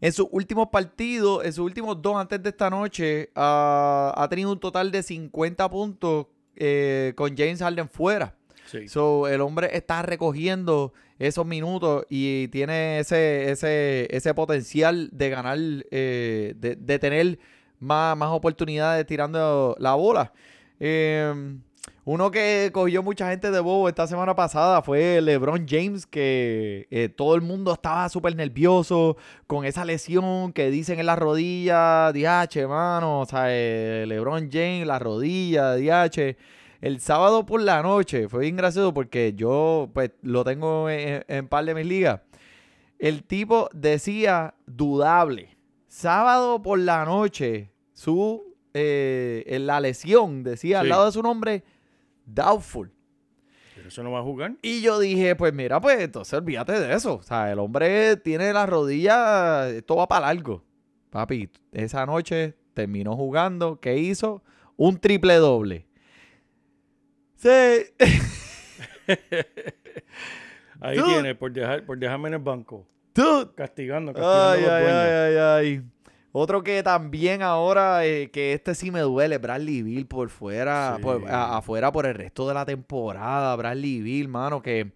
En 0.02 0.12
sus 0.12 0.28
últimos 0.30 0.69
partidos, 0.69 1.45
en 1.45 1.52
sus 1.52 1.64
últimos 1.64 2.00
dos 2.00 2.16
antes 2.16 2.42
de 2.42 2.49
esta 2.49 2.71
noche, 2.71 3.30
ah, 3.35 4.14
ha 4.16 4.28
tenido 4.28 4.50
un 4.50 4.59
total 4.59 4.90
de 4.90 5.02
50 5.02 5.69
puntos 5.69 6.26
eh, 6.57 7.12
con 7.16 7.37
James 7.37 7.59
Harden 7.61 7.88
fuera. 7.88 8.35
Sí. 8.64 8.88
So, 8.88 9.28
el 9.28 9.40
hombre 9.42 9.69
está 9.73 10.00
recogiendo 10.00 10.95
esos 11.19 11.45
minutos 11.45 12.07
y 12.09 12.49
tiene 12.49 13.00
ese, 13.00 13.50
ese, 13.50 14.09
ese 14.11 14.33
potencial 14.33 15.11
de 15.12 15.28
ganar, 15.28 15.59
eh, 15.90 16.54
de, 16.57 16.76
de 16.76 16.99
tener 16.99 17.38
más, 17.78 18.16
más 18.16 18.30
oportunidades 18.30 19.04
tirando 19.07 19.76
la 19.78 19.95
bola. 19.97 20.33
Eh, 20.78 21.59
uno 22.04 22.30
que 22.30 22.71
cogió 22.73 23.02
mucha 23.02 23.28
gente 23.28 23.50
de 23.50 23.61
bobo 23.61 23.88
esta 23.88 24.07
semana 24.07 24.35
pasada 24.35 24.83
fue 24.83 25.21
LeBron 25.21 25.66
James, 25.69 26.07
que 26.07 26.88
eh, 26.90 27.09
todo 27.09 27.35
el 27.35 27.42
mundo 27.42 27.73
estaba 27.73 28.09
súper 28.09 28.35
nervioso 28.37 29.16
con 29.47 29.64
esa 29.64 29.85
lesión 29.85 30.52
que 30.52 30.71
dicen 30.71 30.99
en 30.99 31.07
la 31.07 31.16
rodilla, 31.16 32.11
DH, 32.12 32.66
mano, 32.66 33.21
o 33.21 33.26
sea, 33.26 33.45
eh, 33.49 34.04
LeBron 34.07 34.50
James, 34.50 34.87
la 34.87 34.99
rodilla, 34.99 35.76
DH. 35.76 36.37
El 36.80 37.00
sábado 37.00 37.45
por 37.45 37.61
la 37.61 37.83
noche 37.83 38.28
fue 38.28 38.40
bien 38.40 38.57
gracioso 38.57 38.95
porque 38.95 39.35
yo 39.37 39.90
pues 39.92 40.12
lo 40.23 40.45
tengo 40.45 40.88
en, 40.88 41.23
en 41.28 41.49
par 41.49 41.66
de 41.66 41.75
mis 41.75 41.85
ligas. 41.85 42.21
El 42.99 43.25
tipo 43.25 43.69
decía 43.75 44.54
dudable. 44.66 45.57
Sábado 45.87 46.62
por 46.62 46.78
la 46.78 47.04
noche, 47.04 47.73
su 47.92 48.50
eh, 48.73 49.59
la 49.61 49.80
lesión 49.80 50.42
decía 50.42 50.80
al 50.80 50.88
lado 50.88 51.07
de 51.07 51.12
su 51.12 51.23
nombre 51.23 51.64
doubtful. 52.34 52.92
Pero 53.75 53.88
eso 53.88 54.02
no 54.02 54.12
va 54.12 54.20
a 54.20 54.22
jugar. 54.22 54.56
Y 54.62 54.82
yo 54.82 54.99
dije, 54.99 55.37
pues 55.37 55.52
mira, 55.54 55.80
pues 55.80 56.00
entonces 56.00 56.34
olvídate 56.34 56.78
de 56.78 56.94
eso. 56.94 57.16
O 57.16 57.22
sea, 57.22 57.50
el 57.50 57.58
hombre 57.58 58.16
tiene 58.16 58.52
las 58.52 58.68
rodillas, 58.68 59.68
esto 59.72 59.96
va 59.96 60.06
para 60.06 60.26
largo. 60.26 60.62
Papi, 61.10 61.50
esa 61.72 62.06
noche 62.06 62.54
terminó 62.75 63.16
jugando. 63.16 63.80
¿Qué 63.80 63.96
hizo? 63.96 64.42
Un 64.76 64.99
triple 64.99 65.34
doble. 65.37 65.87
Sí. 67.37 67.49
Ahí 70.80 70.96
Dude. 70.96 71.08
tiene, 71.12 71.34
por, 71.34 71.52
dejar, 71.52 71.84
por 71.84 71.99
dejarme 71.99 72.28
en 72.28 72.34
el 72.34 72.40
banco. 72.40 72.87
Dude. 73.14 73.50
Castigando, 73.54 74.12
castigando 74.12 74.50
Ay, 74.50 74.64
ay, 74.64 74.87
ay, 74.87 75.10
ay, 75.12 75.37
ay. 75.37 75.82
Otro 76.32 76.62
que 76.62 76.82
también 76.82 77.42
ahora, 77.42 78.04
eh, 78.06 78.30
que 78.30 78.52
este 78.52 78.75
sí 78.76 78.90
me 78.92 79.00
duele, 79.00 79.38
Bradley 79.38 79.82
Bill 79.82 80.06
por 80.06 80.28
fuera, 80.30 80.94
Sí. 80.96 81.02
por- 81.02 81.28
a- 81.28 81.56
afuera 81.56 81.90
por 81.90 82.06
el 82.06 82.14
resto 82.14 82.46
de 82.46 82.54
la 82.54 82.64
temporada, 82.64 83.56
Bradley 83.56 84.00
Bill, 84.00 84.28
mano, 84.28 84.62
que 84.62 84.92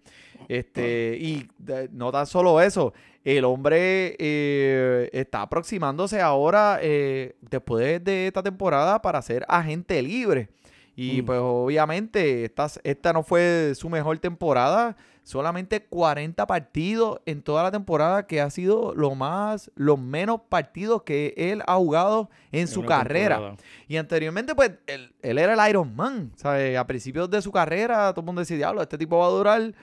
este, 0.47 1.17
y 1.19 1.47
de- 1.57 1.89
no 1.91 2.11
tan 2.11 2.25
solo 2.27 2.61
eso, 2.61 2.93
el 3.23 3.43
hombre 3.45 4.15
eh, 4.19 5.09
está 5.11 5.41
aproximándose 5.41 6.21
ahora, 6.21 6.79
eh, 6.81 7.35
después 7.41 8.03
de 8.03 8.27
esta 8.27 8.43
temporada, 8.43 9.01
para 9.01 9.21
ser 9.21 9.43
agente 9.47 10.01
libre. 10.01 10.49
Y 10.95 11.21
Mm. 11.21 11.25
pues 11.25 11.39
obviamente 11.41 12.45
esta, 12.45 12.67
esta 12.83 13.11
no 13.11 13.23
fue 13.23 13.73
su 13.75 13.89
mejor 13.89 14.17
temporada, 14.19 14.95
solamente 15.25 15.83
40 15.83 16.45
partidos 16.45 17.19
en 17.25 17.41
toda 17.41 17.63
la 17.63 17.71
temporada, 17.71 18.27
que 18.27 18.41
ha 18.41 18.49
sido 18.51 18.93
lo 18.95 19.15
más, 19.15 19.71
los 19.75 19.99
menos 19.99 20.41
partidos 20.47 21.01
que 21.01 21.33
él 21.35 21.63
ha 21.65 21.75
jugado 21.77 22.29
en 22.51 22.67
su 22.67 22.85
carrera. 22.85 23.37
temporada. 23.37 23.57
Y 23.87 23.97
anteriormente, 23.97 24.53
pues, 24.53 24.73
él, 24.85 25.15
él 25.23 25.39
era 25.39 25.53
el 25.53 25.69
Iron 25.69 25.95
Man, 25.95 26.31
¿sabes? 26.35 26.77
A 26.77 26.85
principios 26.85 27.27
de 27.31 27.41
su 27.41 27.51
carrera, 27.51 28.11
todo 28.11 28.21
el 28.21 28.25
mundo 28.27 28.41
decía, 28.41 28.55
diablo, 28.55 28.83
este 28.83 28.99
tipo 28.99 29.17
va 29.17 29.25
a 29.25 29.29
durar. 29.29 29.73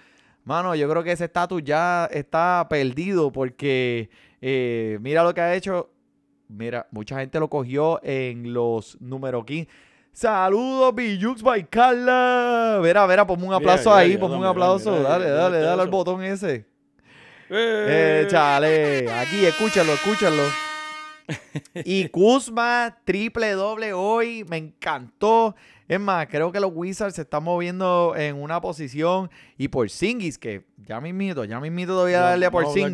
Mano, 0.45 0.77
yo 0.77 0.89
creo 0.89 1.03
que 1.03 1.11
ese 1.11 1.25
estatus 1.25 1.63
ya 1.65 2.09
está 2.13 2.65
perdido 2.71 3.33
porque 3.33 4.11
eh, 4.41 4.99
mira 5.01 5.25
lo 5.25 5.35
que 5.35 5.41
ha 5.41 5.55
hecho. 5.57 5.91
Mira, 6.47 6.87
mucha 6.93 7.19
gente 7.19 7.41
lo 7.41 7.51
cogió 7.51 7.99
en 8.05 8.53
los 8.55 8.97
número 9.01 9.45
15. 9.45 9.69
Saludos, 10.13 10.95
Bijux 10.95 11.43
by 11.43 11.67
Carla. 11.69 12.79
Verá, 12.83 13.07
verá, 13.07 13.27
ponme 13.27 13.47
un 13.47 13.55
aplauso 13.55 13.89
mira, 13.89 13.99
ahí, 13.99 14.09
mira, 14.11 14.21
ponme 14.21 14.37
un 14.37 14.45
aplauso. 14.45 15.03
dale, 15.03 15.31
dale, 15.31 15.59
dale 15.59 15.83
al 15.83 15.89
botón 15.89 16.23
ese. 16.23 16.67
¡Eh! 17.49 18.25
Échale. 18.27 19.11
Aquí, 19.11 19.45
escúchalo, 19.45 19.93
escúchalo. 19.95 20.43
Y 21.75 22.09
Kuzma, 22.09 22.99
triple 23.05 23.53
doble 23.53 23.95
hoy. 23.95 24.45
Me 24.49 24.59
encantó. 24.59 25.55
Es 25.89 25.99
más, 25.99 26.27
creo 26.27 26.53
que 26.53 26.61
los 26.61 26.73
Wizards 26.75 27.15
se 27.15 27.23
están 27.23 27.45
moviendo 27.45 28.15
en 28.17 28.37
una 28.41 28.61
posición. 28.61 29.31
Y 29.57 29.69
por 29.69 29.89
Singis, 29.89 30.39
que 30.39 30.65
ya 30.87 31.01
mismito, 31.01 31.45
ya 31.45 31.61
mismito 31.61 31.95
voy 31.97 32.13
a 32.15 32.21
darle 32.21 32.47
a 32.47 32.51
por 32.51 32.65
Vamos 32.65 32.77
a 32.77 32.85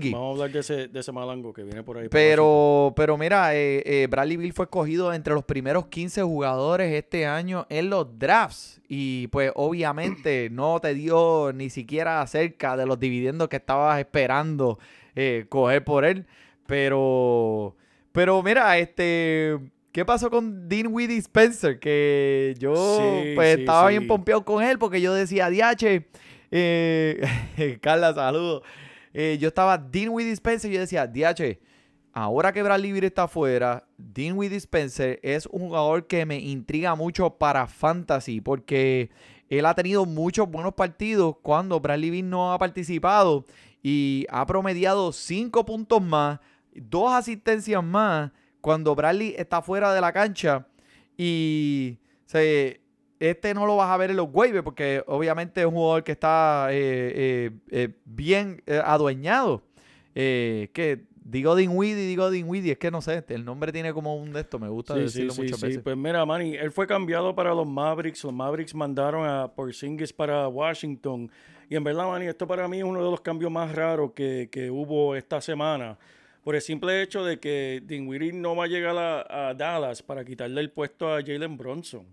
hablar- 0.44 0.52
de 0.52 0.58
ese, 0.60 0.88
de 0.88 1.00
ese 1.00 1.12
malango 1.12 1.52
que 1.52 1.62
viene 1.62 1.82
por 1.82 1.98
ahí. 1.98 2.08
Pero, 2.10 2.92
pero 2.96 3.16
mira, 3.18 3.54
eh, 3.54 3.82
eh, 3.84 4.06
Bradley 4.10 4.36
Bill 4.36 4.52
fue 4.52 4.64
escogido 4.64 5.12
entre 5.12 5.34
los 5.34 5.44
primeros 5.44 5.86
15 5.86 6.22
jugadores 6.22 6.92
este 6.92 7.26
año 7.26 7.66
en 7.68 7.90
los 7.90 8.18
drafts. 8.18 8.80
Y 8.88 9.26
pues 9.28 9.52
obviamente 9.54 10.48
no 10.52 10.80
te 10.80 10.94
dio 10.94 11.52
ni 11.52 11.70
siquiera 11.70 12.26
cerca 12.26 12.76
de 12.76 12.86
los 12.86 12.98
dividendos 12.98 13.48
que 13.48 13.56
estabas 13.56 13.98
esperando 13.98 14.78
eh, 15.14 15.46
coger 15.48 15.84
por 15.84 16.04
él. 16.04 16.26
Pero, 16.66 17.74
pero 18.12 18.42
mira, 18.42 18.78
este, 18.78 19.58
¿qué 19.90 20.04
pasó 20.04 20.30
con 20.30 20.68
Dean 20.68 20.88
Weedy 20.90 21.16
Spencer? 21.16 21.80
Que 21.80 22.54
yo 22.58 22.74
Sí, 22.98 23.32
pues 23.34 23.54
sí, 23.56 23.60
estaba 23.62 23.88
sí. 23.88 23.96
bien 23.96 24.06
pompeado 24.06 24.44
con 24.44 24.62
él 24.62 24.78
porque 24.78 25.00
yo 25.00 25.12
decía, 25.14 25.48
DH, 25.50 26.04
eh, 26.50 27.78
Carla, 27.82 28.14
saludos. 28.14 28.62
Eh, 29.12 29.38
yo 29.40 29.48
estaba 29.48 29.78
Dean 29.78 30.10
Weedy 30.10 30.30
Spencer 30.32 30.70
y 30.70 30.74
yo 30.74 30.80
decía, 30.80 31.06
DH, 31.06 31.58
ahora 32.12 32.52
que 32.52 32.62
Bradley 32.62 32.92
Beal 32.92 33.04
está 33.04 33.24
afuera, 33.24 33.86
Dean 33.96 34.36
Weedy 34.36 34.56
Spencer 34.56 35.18
es 35.22 35.46
un 35.46 35.68
jugador 35.68 36.06
que 36.06 36.26
me 36.26 36.38
intriga 36.38 36.94
mucho 36.94 37.30
para 37.30 37.66
Fantasy 37.66 38.40
porque 38.40 39.10
él 39.48 39.66
ha 39.66 39.74
tenido 39.74 40.04
muchos 40.04 40.48
buenos 40.50 40.74
partidos 40.74 41.36
cuando 41.42 41.80
Bradley 41.80 42.10
Beal 42.10 42.28
no 42.28 42.52
ha 42.52 42.58
participado 42.58 43.44
y 43.82 44.26
ha 44.30 44.44
promediado 44.46 45.12
5 45.12 45.64
puntos 45.64 46.02
más, 46.02 46.40
dos 46.74 47.12
asistencias 47.12 47.82
más 47.82 48.30
cuando 48.60 48.94
Bradley 48.94 49.34
está 49.38 49.62
fuera 49.62 49.92
de 49.94 50.00
la 50.00 50.12
cancha 50.12 50.66
y 51.16 51.98
se, 52.26 52.80
este 53.20 53.54
no 53.54 53.66
lo 53.66 53.76
vas 53.76 53.90
a 53.90 53.96
ver 53.96 54.10
en 54.10 54.16
los 54.16 54.28
waivers 54.32 54.62
porque 54.64 55.02
obviamente 55.06 55.60
es 55.60 55.66
un 55.66 55.74
jugador 55.74 56.04
que 56.04 56.12
está 56.12 56.68
eh, 56.70 57.12
eh, 57.14 57.50
eh, 57.70 57.88
bien 58.04 58.62
eh, 58.66 58.80
adueñado. 58.84 59.62
Eh, 60.14 60.70
que 60.72 61.04
digo 61.22 61.54
Dinwiddie, 61.54 62.06
digo 62.06 62.30
Dinwiddie, 62.30 62.72
es 62.72 62.78
que 62.78 62.90
no 62.90 63.00
sé, 63.02 63.24
el 63.28 63.44
nombre 63.44 63.70
tiene 63.70 63.92
como 63.92 64.16
un 64.16 64.32
de 64.32 64.40
esto, 64.40 64.58
me 64.58 64.68
gusta 64.68 64.94
sí, 64.94 65.00
decirlo 65.00 65.32
sí, 65.32 65.42
muchas 65.42 65.60
sí. 65.60 65.66
veces. 65.66 65.82
Pues 65.82 65.96
mira, 65.96 66.24
Manny, 66.24 66.54
él 66.56 66.72
fue 66.72 66.86
cambiado 66.86 67.34
para 67.34 67.54
los 67.54 67.66
Mavericks. 67.66 68.24
Los 68.24 68.32
Mavericks 68.32 68.74
mandaron 68.74 69.28
a 69.28 69.46
Porzingis 69.46 70.12
para 70.12 70.48
Washington. 70.48 71.30
Y 71.70 71.76
en 71.76 71.84
verdad, 71.84 72.06
Manny, 72.06 72.26
esto 72.26 72.46
para 72.46 72.66
mí 72.66 72.78
es 72.78 72.84
uno 72.84 73.04
de 73.04 73.10
los 73.10 73.20
cambios 73.20 73.52
más 73.52 73.72
raros 73.74 74.12
que, 74.12 74.48
que 74.50 74.70
hubo 74.70 75.14
esta 75.14 75.40
semana. 75.40 75.98
Por 76.42 76.54
el 76.54 76.62
simple 76.62 77.02
hecho 77.02 77.24
de 77.24 77.38
que 77.38 77.82
Dinwiddie 77.84 78.32
no 78.32 78.56
va 78.56 78.64
a 78.64 78.68
llegar 78.68 78.96
a, 78.96 79.50
a 79.50 79.54
Dallas 79.54 80.02
para 80.02 80.24
quitarle 80.24 80.60
el 80.62 80.70
puesto 80.70 81.12
a 81.12 81.20
Jalen 81.20 81.58
Bronson. 81.58 82.06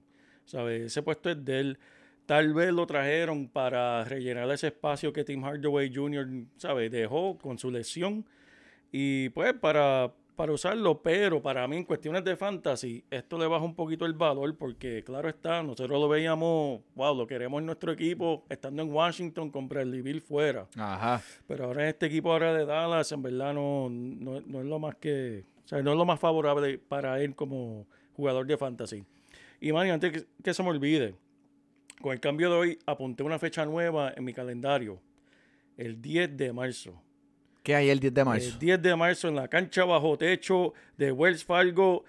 ¿Sabes? 0.46 0.84
Ese 0.84 1.02
puesto 1.02 1.30
es 1.30 1.44
de 1.44 1.60
él. 1.60 1.80
Tal 2.26 2.54
vez 2.54 2.74
lo 2.74 2.88
trajeron 2.88 3.48
para 3.48 4.04
rellenar 4.04 4.50
ese 4.50 4.68
espacio 4.68 5.14
que 5.14 5.24
Tim 5.24 5.44
Hardaway 5.44 5.94
Jr., 5.94 6.28
¿sabes? 6.58 6.92
Dejó 6.92 7.38
con 7.38 7.60
su 7.60 7.70
lesión. 7.70 8.26
Y 8.92 9.30
pues 9.30 9.54
para, 9.54 10.12
para 10.36 10.52
usarlo, 10.52 11.02
pero 11.02 11.42
para 11.42 11.68
mí 11.68 11.78
en 11.78 11.84
cuestiones 11.84 12.24
de 12.24 12.36
fantasy, 12.36 13.04
esto 13.10 13.38
le 13.38 13.48
baja 13.48 13.64
un 13.64 13.76
poquito 13.76 14.06
el 14.06 14.14
valor 14.14 14.56
porque 14.58 15.04
claro 15.04 15.30
está, 15.30 15.64
nosotros 15.64 16.00
lo 16.00 16.08
veíamos, 16.10 16.82
wow, 16.96 17.16
lo 17.16 17.28
queremos 17.28 17.60
en 17.60 17.68
nuestro 17.68 17.92
equipo 17.92 18.44
estando 18.50 18.84
en 18.84 18.92
Washington 18.92 19.50
con 19.50 19.68
Bradley 19.68 20.02
Bill 20.02 20.22
fuera. 20.22 20.68
Ajá. 20.78 21.22
Pero 21.48 21.66
ahora 21.66 21.90
este 21.90 22.08
equipo 22.08 22.32
ahora 22.32 22.54
de 22.54 22.66
Dallas, 22.66 23.12
en 23.12 23.22
verdad 23.22 23.54
no, 23.54 23.90
no, 23.90 24.42
no 24.42 24.60
es 24.62 24.66
lo 24.66 24.80
más 24.80 24.96
que, 24.96 25.46
o 25.64 25.68
sea, 25.68 25.82
no 25.82 25.92
es 25.92 25.98
lo 25.98 26.06
más 26.06 26.20
favorable 26.20 26.78
para 26.80 27.22
él 27.22 27.36
como 27.36 27.86
jugador 28.16 28.46
de 28.46 28.58
fantasy. 28.58 29.04
Y 29.60 29.72
Manny, 29.72 29.90
antes 29.90 30.12
que, 30.12 30.26
que 30.44 30.54
se 30.54 30.64
me 30.64 30.70
olvide, 30.70 31.16
con 32.02 32.14
el 32.14 32.20
cambio 32.20 32.50
de 32.50 32.56
hoy 32.56 32.80
apunté 32.86 33.24
una 33.24 33.40
fecha 33.40 33.66
nueva 33.66 34.14
en 34.16 34.24
mi 34.24 34.34
calendario, 34.34 35.02
el 35.78 36.02
10 36.02 36.38
de 36.38 36.54
marzo. 36.54 37.02
¿Qué 37.64 37.74
hay 37.76 37.90
el 37.90 38.00
10 38.00 38.14
de 38.14 38.26
marzo? 38.26 38.48
El 38.48 38.60
10 38.60 38.82
de 38.82 38.96
marzo 38.96 39.28
en 39.28 39.36
la 39.36 39.48
cancha 39.48 39.86
bajo 39.86 40.18
techo 40.18 40.74
de 40.98 41.12
Wells 41.12 41.44
Fargo. 41.44 42.04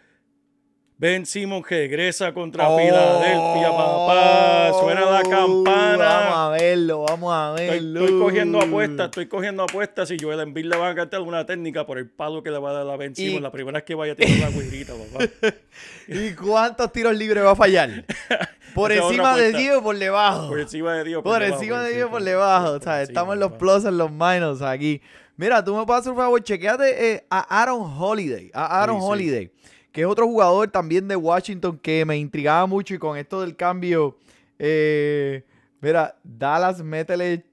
Ben 0.98 1.26
Simmons 1.26 1.68
regresa 1.68 2.32
contra 2.32 2.70
Oh, 2.70 2.78
Filadelfia, 2.78 3.70
papá. 3.70 4.70
Suena 4.80 5.00
la 5.02 5.22
Vamos 5.22 5.28
campana. 5.28 6.46
a 6.46 6.48
verlo, 6.50 7.02
vamos 7.02 7.34
a 7.34 7.52
verlo. 7.52 8.00
estoy 8.04 8.18
cogiendo 8.18 8.58
apuestas, 8.62 9.04
estoy 9.06 9.26
cogiendo 9.26 9.62
apuestas. 9.64 10.10
Y 10.10 10.16
Joel 10.18 10.40
Embiid 10.40 10.64
le 10.64 10.76
va 10.78 10.88
a 10.88 10.94
cantar 10.94 11.20
una 11.20 11.44
técnica 11.44 11.84
por 11.84 11.98
el 11.98 12.08
palo 12.08 12.42
que 12.42 12.50
le 12.50 12.58
va 12.58 12.70
a 12.70 12.72
dar 12.72 12.88
a 12.88 12.96
Ben 12.96 13.14
Simmons 13.14 13.40
Y- 13.40 13.42
la 13.42 13.52
primera 13.52 13.76
vez 13.76 13.84
que 13.84 13.94
vaya 13.94 14.14
a 14.14 14.16
tirar 14.16 14.50
la 14.50 14.58
guirita, 14.58 14.94
papá. 14.94 15.26
¿Y 16.08 16.32
cuántos 16.32 16.90
tiros 16.92 17.14
libres 17.14 17.44
va 17.44 17.50
a 17.50 17.56
fallar? 17.56 18.04
¿Por 18.74 18.90
es 18.90 19.02
encima 19.02 19.36
de 19.36 19.48
apuesta. 19.48 19.58
10 19.58 19.72
o 19.76 19.82
por 19.82 19.98
debajo? 19.98 20.48
Por 20.48 20.60
encima 20.60 20.94
de 20.94 21.04
Dios. 21.04 21.22
Por 21.22 21.40
debajo, 21.42 21.60
encima 21.62 21.82
de 21.82 21.92
10 21.94 22.06
por 22.06 22.22
debajo. 22.22 22.66
por 22.68 22.76
O 22.76 22.80
sea, 22.82 23.02
estamos 23.02 23.34
en 23.34 23.40
los 23.40 23.52
plus, 23.52 23.84
en 23.84 23.98
los 23.98 24.10
minus 24.10 24.62
aquí. 24.62 25.02
Mira, 25.36 25.62
tú 25.62 25.74
me 25.74 25.82
hacer 25.94 26.12
un 26.12 26.16
favor, 26.18 26.42
chequeate 26.42 27.12
eh, 27.12 27.26
a 27.28 27.40
Aaron 27.62 27.82
Holiday. 27.98 28.50
A 28.54 28.82
Aaron 28.82 29.00
Sí, 29.02 29.06
sí. 29.28 29.50
Que 29.96 30.02
es 30.02 30.06
otro 30.06 30.26
jugador 30.26 30.68
también 30.68 31.08
de 31.08 31.16
Washington 31.16 31.78
que 31.78 32.04
me 32.04 32.18
intrigaba 32.18 32.66
mucho 32.66 32.92
y 32.92 32.98
con 32.98 33.16
esto 33.16 33.40
del 33.40 33.56
cambio. 33.56 34.18
eh, 34.58 35.42
mira, 35.80 36.18
Dallas, 36.22 36.82
métele 36.82 37.46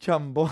chambón. 0.00 0.50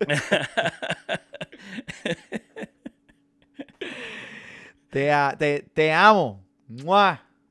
te, 4.88 5.12
te, 5.38 5.66
te 5.74 5.92
amo. 5.92 6.42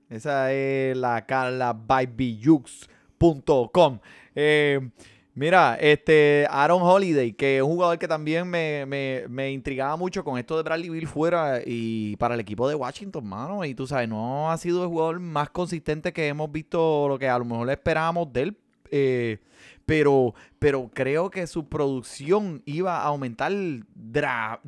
Esa 0.10 0.51
es 0.51 0.98
la 0.98 1.24
carlabybyux.com. 1.24 4.00
Eh, 4.34 4.89
mira, 5.38 5.77
este 5.79 6.48
Aaron 6.50 6.82
Holiday, 6.82 7.34
que 7.34 7.58
es 7.58 7.63
un 7.63 7.70
jugador 7.70 7.98
que 8.00 8.08
también 8.08 8.48
me, 8.48 8.86
me, 8.86 9.25
me 9.29 9.51
intrigaba 9.51 9.96
mucho 9.96 10.24
con 10.24 10.38
esto 10.38 10.58
de 10.58 10.63
Bradley 10.63 10.89
Bill 10.89 11.08
fuera 11.08 11.62
y 11.65 12.15
para 12.17 12.34
el 12.34 12.39
equipo 12.39 12.67
de 12.67 12.75
Washington, 12.75 13.25
mano. 13.25 13.63
Y 13.63 13.75
tú 13.75 13.88
sabes, 13.88 14.10
no 14.10 14.51
ha 14.51 14.58
sido 14.58 14.84
el 14.84 14.89
jugador 14.89 15.20
más 15.20 15.50
consistente 15.51 16.12
que 16.12 16.27
hemos 16.27 16.51
visto, 16.51 17.08
lo 17.08 17.20
que 17.20 17.29
a 17.29 17.38
lo 17.38 17.46
mejor 17.46 17.70
esperábamos 17.70 18.34
de 18.34 18.41
él. 18.41 18.58
Eh, 18.91 19.39
pero, 19.86 20.34
pero 20.60 20.89
creo 20.94 21.29
que 21.29 21.48
su 21.48 21.67
producción 21.70 22.62
iba 22.65 22.98
a 23.00 23.03
aumentar 23.06 23.51
dra- 23.53 24.60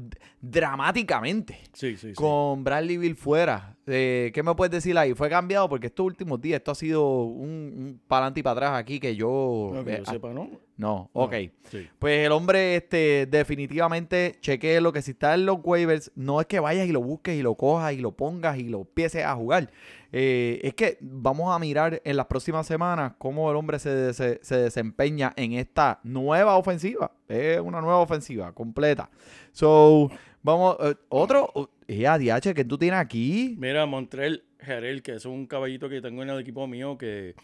dramáticamente 0.42 1.58
Sí, 1.74 1.98
sí, 1.98 2.10
sí. 2.10 2.14
con 2.14 2.64
Bradley 2.64 2.98
Bill 2.98 3.16
fuera. 3.16 3.76
Eh, 3.88 4.32
¿Qué 4.34 4.44
me 4.44 4.54
puedes 4.56 4.72
decir 4.72 4.98
ahí? 4.98 5.14
Fue 5.14 5.30
cambiado 5.30 5.68
porque 5.68 5.88
estos 5.88 6.06
últimos 6.06 6.40
días 6.40 6.60
esto 6.60 6.72
ha 6.72 6.76
sido 6.76 7.24
un, 7.24 7.50
un 7.50 8.02
para 8.08 8.20
adelante 8.26 8.40
y 8.40 8.44
para 8.44 8.52
atrás 8.54 8.80
aquí 8.80 9.00
que 9.00 9.16
yo... 9.16 9.72
No, 9.74 9.84
que 9.84 9.96
eh, 9.96 10.04
yo 10.06 10.06
sepa, 10.12 10.30
¿no? 10.34 10.50
no, 10.78 11.10
ok. 11.14 11.34
Sí. 11.70 11.88
Pues 12.00 12.26
el 12.26 12.32
hombre, 12.32 12.76
este, 12.78 13.26
definitivamente, 13.26 14.38
chequee 14.42 14.80
lo 14.80 14.94
que 14.94 15.02
si 15.02 15.12
está 15.12 15.34
en 15.34 15.46
los 15.46 15.58
waivers, 15.64 16.12
no 16.16 16.40
es 16.40 16.48
que 16.48 16.60
vayas 16.62 16.88
y 16.88 16.92
lo 16.92 17.02
busques 17.02 17.38
y 17.38 17.42
lo 17.42 17.56
cojas 17.56 17.94
y 17.94 17.98
lo 17.98 18.12
pongas 18.16 18.58
y 18.58 18.70
lo 18.70 18.80
empieces 18.82 19.26
a 19.26 19.36
jugar. 19.36 19.70
Eh, 20.12 20.60
es 20.64 20.74
que 20.74 20.98
vamos 21.02 21.56
a 21.56 21.60
mirar 21.60 22.02
en 22.04 22.18
las 22.18 22.26
próximas 22.26 22.66
semanas 22.66 23.14
cómo 23.20 23.50
el 23.52 23.58
hombre 23.58 23.78
se, 23.80 24.14
se- 24.14 24.40
se 24.42 24.58
desempeña 24.58 25.34
en 25.36 25.54
esta 25.54 26.00
nueva 26.04 26.58
ofensiva. 26.58 27.12
Es 27.28 27.60
una 27.60 27.80
nueva 27.80 28.00
ofensiva 28.00 28.52
completa. 28.54 29.10
So, 29.52 30.10
vamos, 30.42 30.78
eh, 30.82 30.96
otro, 31.10 31.72
eh, 31.88 32.08
ADH 32.08 32.54
que 32.56 32.66
tú 32.66 32.78
tienes 32.78 33.00
aquí. 33.00 33.56
Mira, 33.60 33.86
Montreal 33.86 34.44
Jarel, 34.60 35.04
que 35.04 35.14
es 35.14 35.26
un 35.26 35.46
caballito 35.46 35.88
que 35.90 36.02
tengo 36.02 36.24
en 36.24 36.30
el 36.32 36.40
equipo 36.40 36.66
mío 36.68 36.98
que 36.98 37.36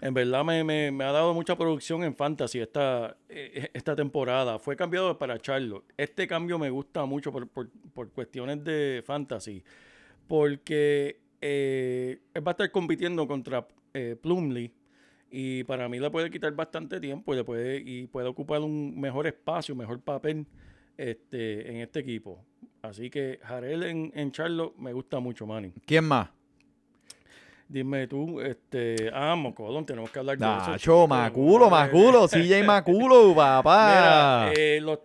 en 0.00 0.12
verdad 0.14 0.44
me, 0.44 0.62
me- 0.64 0.90
me 0.90 1.04
ha 1.04 1.12
dado 1.12 1.34
mucha 1.34 1.56
producción 1.56 2.02
en 2.04 2.14
Fantasy 2.16 2.58
esta, 2.60 3.16
eh, 3.28 3.70
esta 3.74 3.94
temporada. 3.94 4.58
Fue 4.58 4.74
cambiado 4.76 5.16
para 5.18 5.38
Charlo. 5.38 5.84
Este 5.96 6.26
cambio 6.26 6.58
me 6.58 6.70
gusta 6.70 7.04
mucho 7.04 7.30
por, 7.32 7.48
por- 7.48 7.70
por 7.94 8.10
cuestiones 8.10 8.62
de 8.64 9.02
Fantasy, 9.06 9.62
porque 10.26 11.20
eh, 11.40 12.20
él 12.34 12.46
va 12.46 12.50
a 12.50 12.54
estar 12.54 12.70
compitiendo 12.70 13.26
contra 13.26 13.66
eh, 13.94 14.16
Plumley. 14.20 14.72
Y 15.30 15.64
para 15.64 15.88
mí 15.88 15.98
le 15.98 16.10
puede 16.10 16.30
quitar 16.30 16.52
bastante 16.54 17.00
tiempo 17.00 17.34
y, 17.34 17.36
le 17.36 17.44
puede, 17.44 17.82
y 17.84 18.06
puede 18.06 18.28
ocupar 18.28 18.62
un 18.62 18.98
mejor 18.98 19.26
espacio, 19.26 19.74
mejor 19.74 20.00
papel 20.00 20.46
este, 20.96 21.70
en 21.70 21.76
este 21.76 22.00
equipo. 22.00 22.42
Así 22.80 23.10
que 23.10 23.38
Jarel 23.42 23.82
en, 23.82 24.10
en 24.14 24.32
Charlo 24.32 24.74
me 24.78 24.92
gusta 24.92 25.20
mucho, 25.20 25.46
Manny. 25.46 25.72
¿Quién 25.84 26.04
más? 26.04 26.30
Dime 27.70 28.06
tú, 28.06 28.40
este, 28.40 29.10
ah, 29.12 29.36
Mocodon, 29.36 29.84
tenemos 29.84 30.10
que 30.10 30.18
hablar 30.18 30.38
de 30.38 30.44
eso. 30.46 30.70
Nacho, 30.70 30.78
chico. 30.78 31.06
Maculo, 31.06 31.68
Maculo, 31.68 32.26
CJ 32.28 32.64
Maculo, 32.64 33.34
papá. 33.34 34.48
Mira, 34.48 34.52
eh, 34.56 34.80
los 34.80 35.00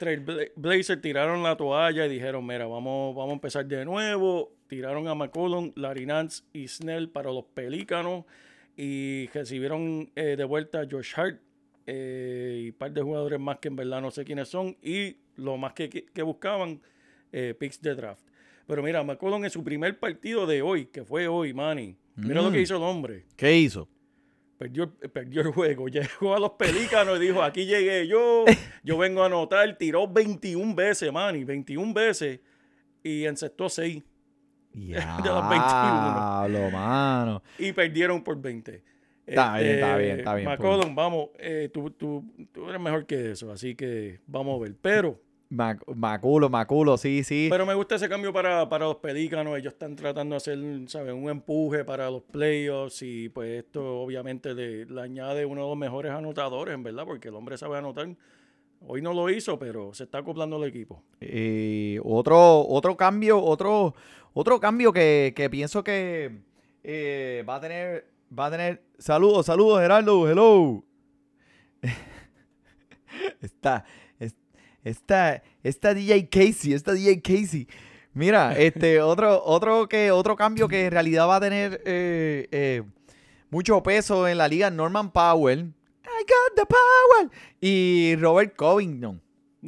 Blazers 0.56 1.02
tiraron 1.02 1.44
la 1.44 1.58
toalla 1.58 2.06
y 2.06 2.10
dijeron, 2.10 2.46
mira, 2.48 2.66
vamos, 2.66 3.14
vamos 3.16 3.32
a 3.32 3.34
empezar 3.34 3.66
de 3.66 3.84
nuevo. 3.84 4.54
Tiraron 4.68 5.06
a 5.10 5.14
McCollum, 5.14 5.74
Larry 5.76 6.06
Nance 6.06 6.44
y 6.54 6.68
Snell 6.70 7.10
para 7.10 7.32
los 7.34 7.44
Pelícanos 7.54 8.24
y 8.78 9.28
recibieron 9.34 10.10
eh, 10.16 10.36
de 10.38 10.44
vuelta 10.46 10.80
a 10.82 10.88
Josh 10.90 11.12
Hart 11.18 11.40
eh, 11.86 12.62
y 12.64 12.70
un 12.70 12.76
par 12.78 12.92
de 12.94 13.02
jugadores 13.02 13.40
más 13.42 13.58
que 13.60 13.68
en 13.68 13.76
verdad 13.76 14.00
no 14.02 14.10
sé 14.10 14.24
quiénes 14.24 14.48
son 14.48 14.78
y 14.82 15.18
lo 15.36 15.58
más 15.58 15.74
que, 15.74 15.90
que- 15.90 16.06
que 16.06 16.22
buscaban, 16.24 16.82
eh, 17.34 17.54
picks 17.60 17.82
de 17.82 17.94
draft. 17.94 18.24
Pero 18.66 18.82
mira, 18.82 19.04
McCollum 19.04 19.44
en 19.44 19.52
su 19.52 19.64
primer 19.66 20.00
partido 20.00 20.48
de 20.48 20.62
hoy, 20.62 20.86
que 20.86 21.04
fue 21.04 21.28
hoy, 21.28 21.54
Manny, 21.54 21.98
mira 22.16 22.42
lo 22.42 22.52
que 22.52 22.58
Mm. 22.60 22.62
hizo 22.62 22.78
el 22.78 22.84
hombre. 22.84 23.26
¿Qué 23.36 23.58
hizo? 23.58 23.88
Perdió, 24.58 24.94
perdió 25.12 25.42
el 25.42 25.48
juego, 25.52 25.88
llegó 25.90 26.36
a 26.36 26.40
los 26.40 26.52
pelícanos 26.52 27.18
y 27.18 27.26
dijo, 27.28 27.42
aquí 27.44 27.66
llegué 27.66 28.08
yo, 28.08 28.46
yo 28.84 28.98
vengo 28.98 29.24
a 29.24 29.26
anotar, 29.26 29.78
tiró 29.78 30.08
21 30.08 30.74
veces, 30.76 31.12
Manny, 31.12 31.44
21 31.44 31.94
veces 31.94 32.40
y 33.04 33.26
encestó 33.26 33.68
6 33.68 34.02
Ya, 34.74 35.18
De 35.24 35.30
los 35.30 35.50
21. 35.50 36.72
mano. 36.72 37.44
y 37.60 37.72
perdieron 37.74 38.24
por 38.24 38.40
20. 38.42 38.84
Está 39.26 39.58
bien, 39.58 39.70
está 39.76 39.98
bien, 39.98 40.20
está 40.20 40.36
bien, 40.36 40.48
McCollum, 40.50 40.94
vamos, 40.96 41.30
eh, 41.40 41.70
tú, 41.74 41.90
tú, 41.92 42.24
tú 42.52 42.68
eres 42.70 42.82
mejor 42.82 43.06
que 43.06 43.32
eso, 43.32 43.52
así 43.54 43.74
que 43.74 44.20
vamos 44.28 44.60
a 44.60 44.64
ver. 44.64 44.76
Pero, 44.82 45.20
Mac- 45.50 45.84
Maculo, 45.94 46.50
Maculo, 46.50 46.98
sí, 46.98 47.24
sí. 47.24 47.48
pero 47.52 47.66
me 47.66 47.74
gusta 47.76 47.96
ese 47.96 48.10
cambio 48.10 48.34
para, 48.34 48.68
para 48.70 48.86
los 48.86 48.96
pelícanos. 48.98 49.58
Ellos 49.58 49.74
están 49.74 49.96
tratando 49.96 50.34
de 50.34 50.38
hacer, 50.38 50.58
¿sabes? 50.88 51.14
Un 51.14 51.30
empuje 51.30 51.84
para 51.86 52.10
los 52.10 52.24
playoffs 52.24 53.02
y 53.04 53.30
pues 53.30 53.64
esto 53.64 54.02
obviamente 54.02 54.54
le, 54.56 54.86
le 54.86 55.02
añade 55.02 55.46
uno 55.46 55.62
de 55.64 55.68
los 55.70 55.78
mejores 55.78 56.12
anotadores, 56.12 56.74
en 56.74 56.82
verdad, 56.84 57.06
porque 57.06 57.28
el 57.28 57.36
hombre 57.36 57.58
sabe 57.58 57.78
anotar. 57.78 58.08
Hoy 58.86 59.02
no 59.02 59.14
lo 59.14 59.30
hizo, 59.30 59.58
pero 59.60 59.94
se 59.94 60.04
está 60.06 60.18
acoplando 60.18 60.56
al 60.58 60.64
equipo. 60.66 61.04
Eh, 61.22 62.00
otro, 62.04 62.68
otro 62.68 62.98
cambio, 62.98 63.42
otro, 63.42 63.94
otro 64.34 64.60
cambio 64.60 64.92
que, 64.92 65.34
que 65.36 65.50
pienso 65.50 65.84
que 65.84 66.40
eh, 66.84 67.46
va 67.48 67.56
a 67.56 67.62
tener, 67.62 68.08
va 68.38 68.48
a 68.48 68.52
tener. 68.52 68.84
Saludos, 68.98 69.46
saludos, 69.46 69.80
Gerardo, 69.82 70.28
hello. 70.30 70.84
está, 73.42 73.86
es- 74.84 74.98
está, 74.98 75.42
está 75.64 75.94
DJ 75.94 76.28
Casey, 76.30 76.74
está 76.74 76.94
DJ 76.94 77.22
Casey. 77.22 77.68
Mira, 78.14 78.54
este, 78.58 79.02
otro, 79.02 79.42
otro 79.44 79.88
que, 79.90 80.12
otro 80.12 80.36
cambio 80.36 80.68
que 80.68 80.86
en 80.86 80.92
realidad 80.92 81.28
va 81.28 81.38
a 81.38 81.42
tener 81.42 81.82
eh, 81.86 82.48
eh, 82.52 82.84
mucho 83.50 83.82
peso 83.84 84.28
en 84.28 84.38
la 84.38 84.48
liga, 84.48 84.70
Norman 84.70 85.12
Powell. 85.12 85.74
I 86.06 86.26
got 86.26 86.56
the 86.56 86.66
power. 86.66 87.30
Y 87.62 88.16
Robert 88.18 88.56
Covington. 88.56 89.22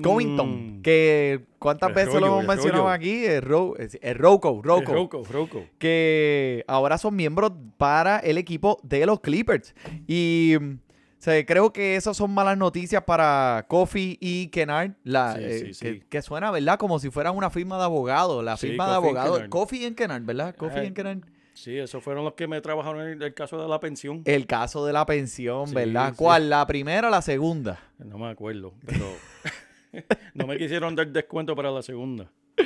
Covington, 0.04 0.80
Mm. 0.80 0.82
que 0.82 1.45
cuántas 1.58 1.88
El 1.89 1.95
veces 1.95 2.15
lo 2.19 2.28
hemos 2.28 2.41
el 2.41 2.47
mencionado 2.47 2.84
rollo. 2.84 2.93
aquí, 2.93 3.25
el, 3.25 3.41
Ro, 3.41 3.78
es- 3.78 3.97
el 4.01 4.15
Rocco, 4.15 4.60
Rocco, 4.62 4.91
Rocco, 4.93 5.23
Rocco. 5.32 5.63
que 5.80 6.65
ahora 6.67 6.97
son 6.97 7.15
miembros 7.15 7.54
para 7.78 8.19
el 8.19 8.38
equipo 8.38 8.78
de 8.84 9.06
los 9.06 9.21
Clippers. 9.21 9.73
Y 10.06 10.56
sea, 11.25 11.45
creo 11.45 11.73
que 11.73 11.95
esas 11.95 12.15
son 12.15 12.31
malas 12.33 12.57
noticias 12.57 13.03
para 13.03 13.65
Kofi 13.67 14.17
y 14.21 14.47
Kennard, 14.47 14.91
la, 15.03 15.35
Sí, 15.35 15.43
eh, 15.43 15.59
sí, 15.59 15.73
sí. 15.73 16.03
que 16.09 16.21
suena, 16.21 16.51
¿verdad? 16.51 16.77
Como 16.77 16.99
si 16.99 17.09
fueran 17.09 17.35
una 17.35 17.49
firma 17.49 17.77
de 17.77 17.83
abogado, 17.83 18.41
la 18.43 18.57
firma 18.57 18.88
de 18.88 18.95
Kofi 18.95 19.07
abogado. 19.07 19.49
Kofi 19.49 19.85
y 19.85 19.91
Kennard, 19.93 20.23
¿verdad? 20.23 20.55
Kofi 20.55 20.79
Ay. 20.79 20.88
y 20.88 20.91
Kennard. 20.91 21.19
Sí, 21.55 21.77
esos 21.77 22.03
fueron 22.03 22.25
los 22.25 22.33
que 22.33 22.47
me 22.47 22.59
trabajaron 22.59 23.07
en 23.07 23.21
el 23.21 23.33
caso 23.33 23.61
de 23.61 23.67
la 23.67 23.79
pensión. 23.79 24.21
El 24.25 24.45
caso 24.45 24.85
de 24.85 24.91
la 24.93 25.05
pensión, 25.05 25.73
¿verdad? 25.73 26.13
¿Cuál? 26.15 26.49
¿La 26.49 26.67
primera 26.67 27.07
o 27.07 27.11
la 27.11 27.21
segunda? 27.21 27.79
No 27.97 28.17
me 28.17 28.29
acuerdo, 28.29 28.73
pero 28.85 29.05
no 30.33 30.47
me 30.47 30.57
quisieron 30.57 30.95
dar 30.95 31.07
descuento 31.07 31.55
para 31.55 31.71
la 31.71 31.81
segunda. 31.81 32.29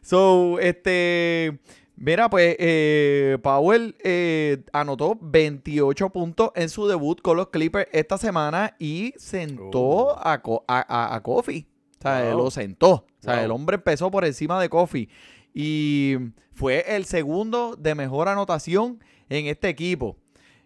So, 0.00 0.58
este. 0.60 1.60
Mira, 1.96 2.28
pues 2.28 2.56
eh, 2.58 3.38
Powell 3.42 3.94
eh, 4.02 4.62
anotó 4.72 5.16
28 5.20 6.10
puntos 6.10 6.50
en 6.56 6.68
su 6.68 6.86
debut 6.88 7.20
con 7.22 7.36
los 7.36 7.48
Clippers 7.50 7.86
esta 7.92 8.18
semana 8.18 8.74
y 8.80 9.14
sentó 9.16 9.80
Oh. 9.80 10.16
a, 10.18 10.34
a, 10.66 11.14
a-. 11.16 11.22
O 11.24 11.42
sea, 11.42 12.30
Wow. 12.30 12.36
lo 12.44 12.50
sentó. 12.50 12.90
O 12.90 13.04
sea, 13.20 13.36
Wow. 13.36 13.44
el 13.44 13.50
hombre 13.52 13.76
empezó 13.76 14.10
por 14.10 14.24
encima 14.24 14.60
de 14.60 14.68
Kofi. 14.68 15.08
Y 15.54 16.16
fue 16.52 16.84
el 16.96 17.04
segundo 17.04 17.76
de 17.76 17.94
mejor 17.94 18.28
anotación 18.28 18.98
en 19.28 19.46
este 19.46 19.68
equipo. 19.68 20.16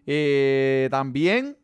Eh, 0.07 0.87
también 0.89 1.55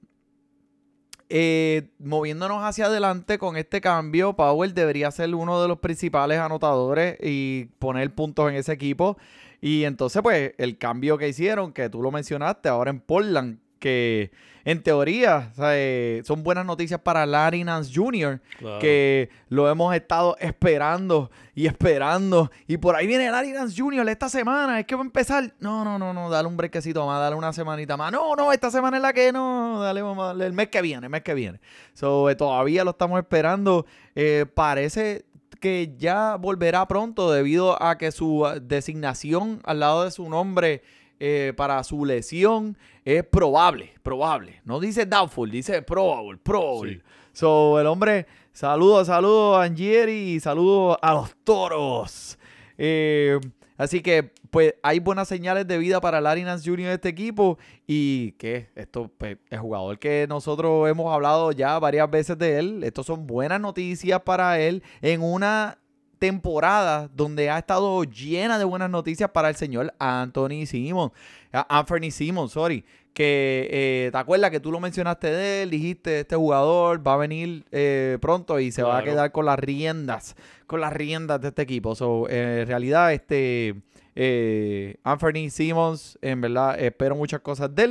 eh, 1.27 1.89
moviéndonos 1.97 2.63
hacia 2.63 2.85
adelante 2.85 3.39
con 3.39 3.57
este 3.57 3.81
cambio, 3.81 4.35
Powell 4.35 4.75
debería 4.75 5.09
ser 5.09 5.33
uno 5.33 5.59
de 5.59 5.67
los 5.67 5.79
principales 5.79 6.37
anotadores 6.39 7.17
y 7.21 7.65
poner 7.79 8.13
puntos 8.13 8.47
en 8.51 8.55
ese 8.57 8.73
equipo. 8.73 9.17
Y 9.65 9.83
entonces, 9.83 10.21
pues, 10.21 10.53
el 10.59 10.77
cambio 10.77 11.17
que 11.17 11.27
hicieron, 11.27 11.73
que 11.73 11.89
tú 11.89 11.99
lo 11.99 12.11
mencionaste 12.11 12.69
ahora 12.69 12.91
en 12.91 12.99
Portland, 12.99 13.57
que 13.79 14.29
en 14.63 14.83
teoría 14.83 15.49
o 15.53 15.55
sea, 15.55 15.69
eh, 15.75 16.21
son 16.23 16.43
buenas 16.43 16.67
noticias 16.67 16.99
para 16.99 17.25
Larry 17.25 17.63
Nance 17.63 17.91
Jr., 17.91 18.41
Claro. 18.59 18.77
que 18.77 19.29
lo 19.49 19.67
hemos 19.67 19.95
estado 19.95 20.37
esperando 20.39 21.31
y 21.55 21.65
esperando. 21.65 22.51
Y 22.67 22.77
por 22.77 22.95
ahí 22.95 23.07
viene 23.07 23.31
Larry 23.31 23.53
Nance 23.53 23.75
Jr. 23.75 24.07
esta 24.07 24.29
semana. 24.29 24.79
Es 24.79 24.85
que 24.85 24.93
va 24.93 25.01
a 25.01 25.05
empezar. 25.05 25.51
No, 25.59 25.83
no, 25.83 25.97
no, 25.97 26.13
no. 26.13 26.29
Dale 26.29 26.47
un 26.47 26.57
brequecito 26.57 27.03
más. 27.07 27.19
Dale 27.19 27.35
una 27.35 27.51
semanita 27.51 27.97
más. 27.97 28.11
No, 28.11 28.35
no. 28.35 28.51
Esta 28.51 28.69
semana 28.69 28.97
es 28.97 29.01
la 29.03 29.13
que 29.13 29.31
no. 29.31 29.81
Dale, 29.81 30.03
vamos 30.03 30.23
a 30.23 30.27
darle 30.27 30.45
el 30.45 30.53
mes 30.53 30.67
que 30.67 30.83
viene. 30.83 31.07
El 31.07 31.11
mes 31.11 31.23
que 31.23 31.33
viene. 31.33 31.59
So, 31.93 32.29
eh, 32.29 32.35
todavía 32.35 32.83
lo 32.83 32.91
estamos 32.91 33.17
esperando. 33.19 33.87
Eh, 34.13 34.45
parece 34.53 35.25
que 35.59 35.93
ya 35.97 36.35
volverá 36.35 36.87
pronto 36.87 37.31
debido 37.31 37.81
a 37.81 37.97
que 37.97 38.11
su 38.11 38.45
ah, 38.45 38.59
designación 38.59 39.61
al 39.63 39.79
lado 39.79 40.03
de 40.03 40.11
su 40.11 40.29
nombre 40.29 40.81
eh, 41.19 41.53
para 41.55 41.83
su 41.83 42.05
lesión 42.05 42.77
es 43.03 43.23
probable, 43.23 43.93
probable. 44.03 44.61
No 44.65 44.79
dice 44.79 45.05
doubtful, 45.05 45.49
dice 45.49 45.81
probable, 45.81 46.37
probable. 46.43 46.95
Sí. 46.95 47.01
So, 47.33 47.79
el 47.79 47.87
hombre, 47.87 48.27
saludos, 48.51 49.07
saludos 49.07 49.57
a 49.57 49.63
Angieri 49.63 50.33
y 50.33 50.39
saludos 50.39 50.97
a 51.01 51.13
los 51.13 51.35
toros. 51.43 52.37
Eh, 52.77 53.39
Así 53.77 54.01
que, 54.01 54.31
pues, 54.51 54.75
hay 54.83 54.99
buenas 54.99 55.27
señales 55.27 55.67
de 55.67 55.77
vida 55.77 55.99
para 55.99 56.21
Larry 56.21 56.43
Nance 56.43 56.69
Jr. 56.69 56.87
de 56.87 56.93
este 56.93 57.09
equipo. 57.09 57.57
Y 57.87 58.33
que 58.33 58.69
esto, 58.75 59.11
pues, 59.17 59.37
el 59.49 59.59
jugador 59.59 59.99
que 59.99 60.25
nosotros 60.29 60.89
hemos 60.89 61.13
hablado 61.13 61.51
ya 61.51 61.77
varias 61.79 62.09
veces 62.09 62.37
de 62.37 62.59
él, 62.59 62.83
estos 62.83 63.05
son 63.05 63.27
buenas 63.27 63.59
noticias 63.59 64.21
para 64.21 64.59
él 64.59 64.83
en 65.01 65.21
una 65.21 65.77
temporada 66.17 67.09
donde 67.13 67.49
ha 67.49 67.57
estado 67.57 68.03
llena 68.03 68.57
de 68.57 68.65
buenas 68.65 68.89
noticias 68.89 69.29
para 69.29 69.49
el 69.49 69.55
señor 69.55 69.93
Anthony 69.99 70.65
Simon. 70.65 71.11
Anthony 71.51 72.11
Simon, 72.11 72.49
sorry. 72.49 72.83
Que 73.13 73.69
eh, 73.71 74.09
te 74.11 74.17
acuerdas 74.17 74.51
que 74.51 74.59
tú 74.59 74.73
lo 74.73 74.81
mencionaste 74.81 75.27
de 75.27 75.63
él, 75.63 75.69
dijiste, 75.69 76.19
este 76.19 76.35
jugador 76.35 77.05
va 77.05 77.13
a 77.13 77.17
venir 77.17 77.63
eh, 77.71 78.17
pronto 78.19 78.59
y 78.59 78.73
se 78.73 78.83
va 78.83 78.97
a 78.97 79.03
quedar 79.03 79.31
con 79.31 79.45
las 79.45 79.57
riendas, 79.57 80.35
con 80.67 80.81
las 80.81 80.91
riendas 80.91 81.39
de 81.39 81.47
este 81.47 81.61
equipo. 81.61 81.95
So, 81.95 82.27
eh, 82.27 82.63
en 82.63 82.67
realidad, 82.67 83.13
este 83.13 83.75
eh, 84.15 84.97
Anthony 85.03 85.49
Simmons, 85.49 86.19
en 86.21 86.41
verdad, 86.41 86.77
espero 86.77 87.15
muchas 87.15 87.39
cosas 87.39 87.73
de 87.73 87.83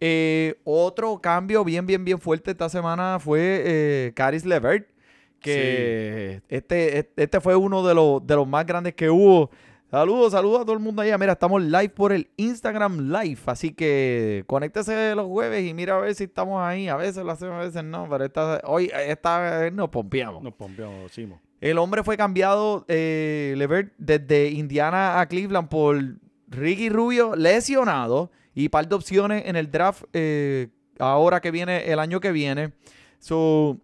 él. 0.00 0.56
Otro 0.64 1.20
cambio 1.20 1.62
bien, 1.62 1.86
bien, 1.86 2.04
bien 2.04 2.18
fuerte 2.18 2.50
esta 2.50 2.68
semana 2.68 3.20
fue 3.20 4.12
Caris 4.16 4.44
Levert. 4.44 4.88
Que 5.40 6.42
este, 6.48 7.10
este 7.16 7.40
fue 7.40 7.56
uno 7.56 7.86
de 7.86 7.94
los, 7.94 8.26
de 8.26 8.34
los 8.34 8.46
más 8.46 8.66
grandes 8.66 8.94
que 8.94 9.08
hubo. 9.08 9.50
Saludos, 9.90 10.32
saludos 10.32 10.60
a 10.60 10.64
todo 10.64 10.74
el 10.74 10.80
mundo 10.80 11.00
allá. 11.00 11.16
Mira, 11.16 11.32
estamos 11.32 11.62
live 11.62 11.88
por 11.88 12.12
el 12.12 12.28
Instagram 12.36 13.10
Live. 13.10 13.40
Así 13.46 13.72
que 13.72 14.44
conéctese 14.46 15.14
los 15.14 15.26
jueves 15.26 15.66
y 15.66 15.72
mira 15.72 15.96
a 15.96 16.00
ver 16.00 16.14
si 16.14 16.24
estamos 16.24 16.60
ahí. 16.62 16.88
A 16.88 16.96
veces 16.96 17.24
lo 17.24 17.30
hacemos, 17.30 17.54
a 17.54 17.60
veces 17.60 17.84
no. 17.84 18.06
Pero 18.10 18.24
esta, 18.24 18.60
hoy 18.64 18.90
esta 18.94 19.70
nos 19.70 19.88
pompeamos. 19.88 20.42
Nos 20.42 20.52
pompeamos, 20.52 21.10
Simo. 21.12 21.40
El 21.60 21.78
hombre 21.78 22.04
fue 22.04 22.16
cambiado, 22.16 22.84
eh, 22.86 23.54
Levert, 23.56 23.92
desde 23.98 24.50
Indiana 24.50 25.20
a 25.20 25.26
Cleveland 25.26 25.68
por 25.68 25.96
Ricky 26.48 26.88
Rubio 26.88 27.34
lesionado 27.34 28.30
y 28.54 28.68
par 28.68 28.88
de 28.88 28.94
opciones 28.94 29.44
en 29.46 29.56
el 29.56 29.70
draft 29.70 30.04
eh, 30.12 30.68
ahora 30.98 31.40
que 31.40 31.50
viene, 31.50 31.90
el 31.90 31.98
año 31.98 32.20
que 32.20 32.30
viene. 32.30 32.72
So, 33.18 33.78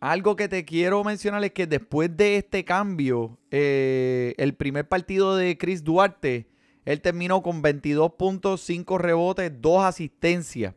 algo 0.00 0.34
que 0.36 0.48
te 0.48 0.64
quiero 0.64 1.04
mencionar 1.04 1.44
es 1.44 1.52
que 1.52 1.66
después 1.66 2.16
de 2.16 2.36
este 2.36 2.64
cambio, 2.64 3.38
eh, 3.50 4.34
el 4.38 4.54
primer 4.54 4.88
partido 4.88 5.36
de 5.36 5.58
Chris 5.58 5.84
Duarte, 5.84 6.46
él 6.86 7.00
terminó 7.02 7.42
con 7.42 7.62
22.5 7.62 8.98
rebotes, 8.98 9.52
2 9.60 9.84
asistencias. 9.84 10.74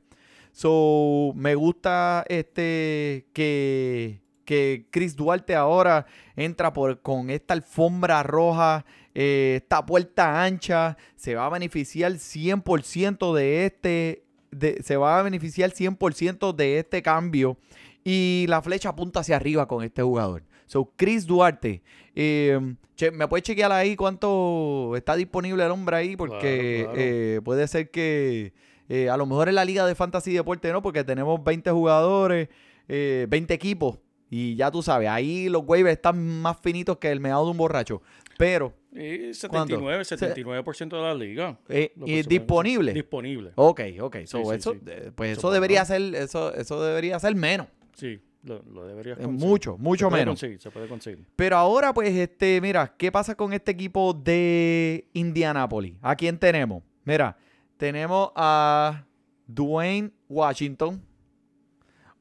So, 0.51 1.31
me 1.35 1.55
gusta 1.55 2.23
este 2.27 3.25
que, 3.33 4.21
que 4.45 4.85
Chris 4.91 5.15
Duarte 5.15 5.55
ahora 5.55 6.05
entra 6.35 6.73
por, 6.73 7.01
con 7.01 7.29
esta 7.29 7.53
alfombra 7.55 8.21
roja, 8.21 8.85
eh, 9.15 9.59
esta 9.63 9.85
puerta 9.85 10.43
ancha, 10.43 10.97
se 11.15 11.33
va 11.35 11.45
a 11.47 11.49
beneficiar 11.49 12.11
100% 12.11 13.33
de 13.33 13.65
este, 13.65 14.25
de- 14.51 14.83
se 14.83 14.97
va 14.97 15.19
a 15.19 15.23
beneficiar 15.23 15.71
100% 15.71 16.53
de 16.53 16.79
este 16.79 17.01
cambio 17.01 17.57
y 18.03 18.45
la 18.49 18.61
flecha 18.61 18.89
apunta 18.89 19.21
hacia 19.21 19.35
arriba 19.35 19.67
con 19.67 19.83
este 19.83 20.01
jugador. 20.01 20.43
So, 20.65 20.91
Chris 20.95 21.25
Duarte, 21.27 21.83
eh, 22.15 22.59
che- 22.95 23.11
¿me 23.11 23.27
puedes 23.27 23.43
chequear 23.43 23.71
ahí 23.71 23.95
cuánto 23.95 24.93
está 24.95 25.15
disponible 25.15 25.63
el 25.65 25.71
hombre 25.71 25.95
ahí? 25.97 26.15
Porque 26.15 26.79
Claro, 26.83 26.93
claro. 26.93 27.07
eh, 27.07 27.41
puede 27.43 27.67
ser 27.67 27.91
que 27.91 28.53
eh, 28.89 29.09
a 29.09 29.17
lo 29.17 29.25
mejor 29.25 29.49
en 29.49 29.55
la 29.55 29.65
liga 29.65 29.85
de 29.85 29.95
fantasy 29.95 30.33
deporte 30.33 30.71
no, 30.71 30.81
porque 30.81 31.03
tenemos 31.03 31.43
20 31.43 31.69
jugadores, 31.71 32.49
eh, 32.87 33.27
20 33.29 33.53
equipos. 33.53 33.99
Y 34.29 34.55
ya 34.55 34.71
tú 34.71 34.81
sabes, 34.81 35.09
ahí 35.09 35.47
los 35.47 35.61
waivers 35.65 35.95
están 35.97 36.41
más 36.41 36.57
finitos 36.59 36.97
que 36.97 37.11
el 37.11 37.19
meado 37.19 37.45
de 37.45 37.51
un 37.51 37.57
borracho. 37.57 38.01
Pero, 38.37 38.73
Y 38.91 39.31
¿Cuánto? 39.47 39.75
79, 39.79 40.03
79% 40.05 40.95
de 40.97 41.01
la 41.03 41.13
liga. 41.13 41.59
eh, 41.69 41.93
y 42.05 42.23
disponible. 42.23 42.93
Disponible. 42.93 43.51
Ok, 43.55 43.81
ok. 44.01 44.17
So, 44.25 44.39
Sí, 44.39 44.43
sí, 44.49 44.55
eso, 44.55 44.73
sí. 44.73 44.79
eh, 44.87 45.11
pues 45.15 45.37
Eso 45.37 45.51
debería 45.51 45.85
ser, 45.85 46.01
eso, 46.15 46.53
eso 46.55 46.83
debería 46.83 47.19
ser 47.19 47.35
menos. 47.35 47.67
Sí, 47.95 48.19
lo, 48.43 48.61
lo 48.63 48.85
deberías 48.87 49.17
conseguir. 49.17 49.39
mucho, 49.47 49.77
mucho 49.77 50.05
se 50.05 50.09
puede 50.09 50.21
menos. 50.21 50.31
conseguir, 50.33 50.59
se 50.61 50.71
puede 50.71 50.87
conseguir. 50.87 51.25
Pero 51.35 51.57
ahora, 51.57 51.93
pues, 51.93 52.09
este, 52.09 52.59
mira, 52.61 52.93
¿qué 52.97 53.11
pasa 53.11 53.35
con 53.35 53.53
este 53.53 53.71
equipo 53.71 54.13
de 54.13 55.07
Indianapolis? 55.13 55.95
¿A 56.01 56.15
quién 56.15 56.37
tenemos? 56.37 56.83
Mira, 57.05 57.37
tenemos 57.77 58.31
a 58.35 59.05
Dwayne 59.47 60.11
Washington. 60.29 61.01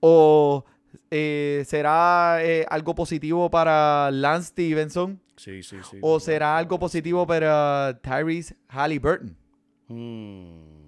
¿O 0.00 0.64
eh, 1.10 1.62
será 1.66 2.38
eh, 2.42 2.66
algo 2.68 2.94
positivo 2.94 3.48
para 3.50 4.10
Lance 4.10 4.48
Stevenson? 4.48 5.20
Sí, 5.36 5.62
sí, 5.62 5.76
sí. 5.88 5.96
¿O 6.00 6.18
será 6.20 6.58
algo 6.58 6.78
positivo 6.78 7.26
para 7.26 7.98
Tyrese 8.02 8.56
Halliburton? 8.68 9.36
Mm. 9.88 10.81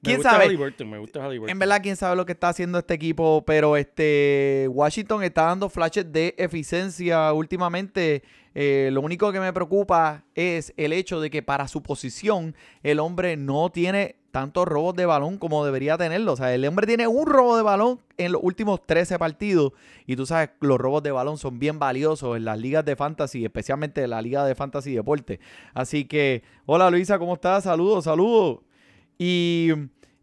Me 0.00 0.06
¿Quién 0.06 0.16
gusta 0.18 0.30
sabe? 0.30 0.44
Halliburton, 0.44 0.90
me 0.90 0.98
gusta 0.98 1.24
Halliburton. 1.24 1.50
En 1.50 1.58
verdad, 1.58 1.80
quién 1.82 1.96
sabe 1.96 2.14
lo 2.14 2.24
que 2.24 2.32
está 2.32 2.50
haciendo 2.50 2.78
este 2.78 2.94
equipo, 2.94 3.42
pero 3.44 3.76
este 3.76 4.68
Washington 4.70 5.24
está 5.24 5.42
dando 5.44 5.68
flashes 5.68 6.12
de 6.12 6.34
eficiencia 6.38 7.32
últimamente. 7.32 8.22
Eh, 8.54 8.90
lo 8.92 9.00
único 9.00 9.32
que 9.32 9.40
me 9.40 9.52
preocupa 9.52 10.24
es 10.34 10.72
el 10.76 10.92
hecho 10.92 11.20
de 11.20 11.30
que 11.30 11.42
para 11.42 11.66
su 11.68 11.82
posición 11.82 12.54
el 12.82 13.00
hombre 13.00 13.36
no 13.36 13.70
tiene 13.70 14.16
tantos 14.30 14.66
robos 14.66 14.94
de 14.94 15.06
balón 15.06 15.38
como 15.38 15.64
debería 15.64 15.96
tenerlo. 15.96 16.34
O 16.34 16.36
sea, 16.36 16.54
el 16.54 16.64
hombre 16.66 16.86
tiene 16.86 17.06
un 17.08 17.26
robo 17.26 17.56
de 17.56 17.62
balón 17.62 18.00
en 18.18 18.32
los 18.32 18.42
últimos 18.44 18.86
13 18.86 19.18
partidos 19.18 19.72
y 20.06 20.16
tú 20.16 20.26
sabes, 20.26 20.50
los 20.60 20.78
robos 20.78 21.02
de 21.02 21.10
balón 21.10 21.38
son 21.38 21.58
bien 21.58 21.78
valiosos 21.78 22.36
en 22.36 22.44
las 22.44 22.58
ligas 22.58 22.84
de 22.84 22.94
fantasy, 22.94 23.44
especialmente 23.44 24.02
en 24.02 24.10
la 24.10 24.22
liga 24.22 24.44
de 24.44 24.54
fantasy 24.54 24.94
deporte. 24.94 25.40
Así 25.74 26.04
que, 26.04 26.42
hola 26.66 26.90
Luisa, 26.90 27.18
¿cómo 27.18 27.34
estás? 27.34 27.64
Saludos, 27.64 28.04
saludos. 28.04 28.60
Y, 29.18 29.70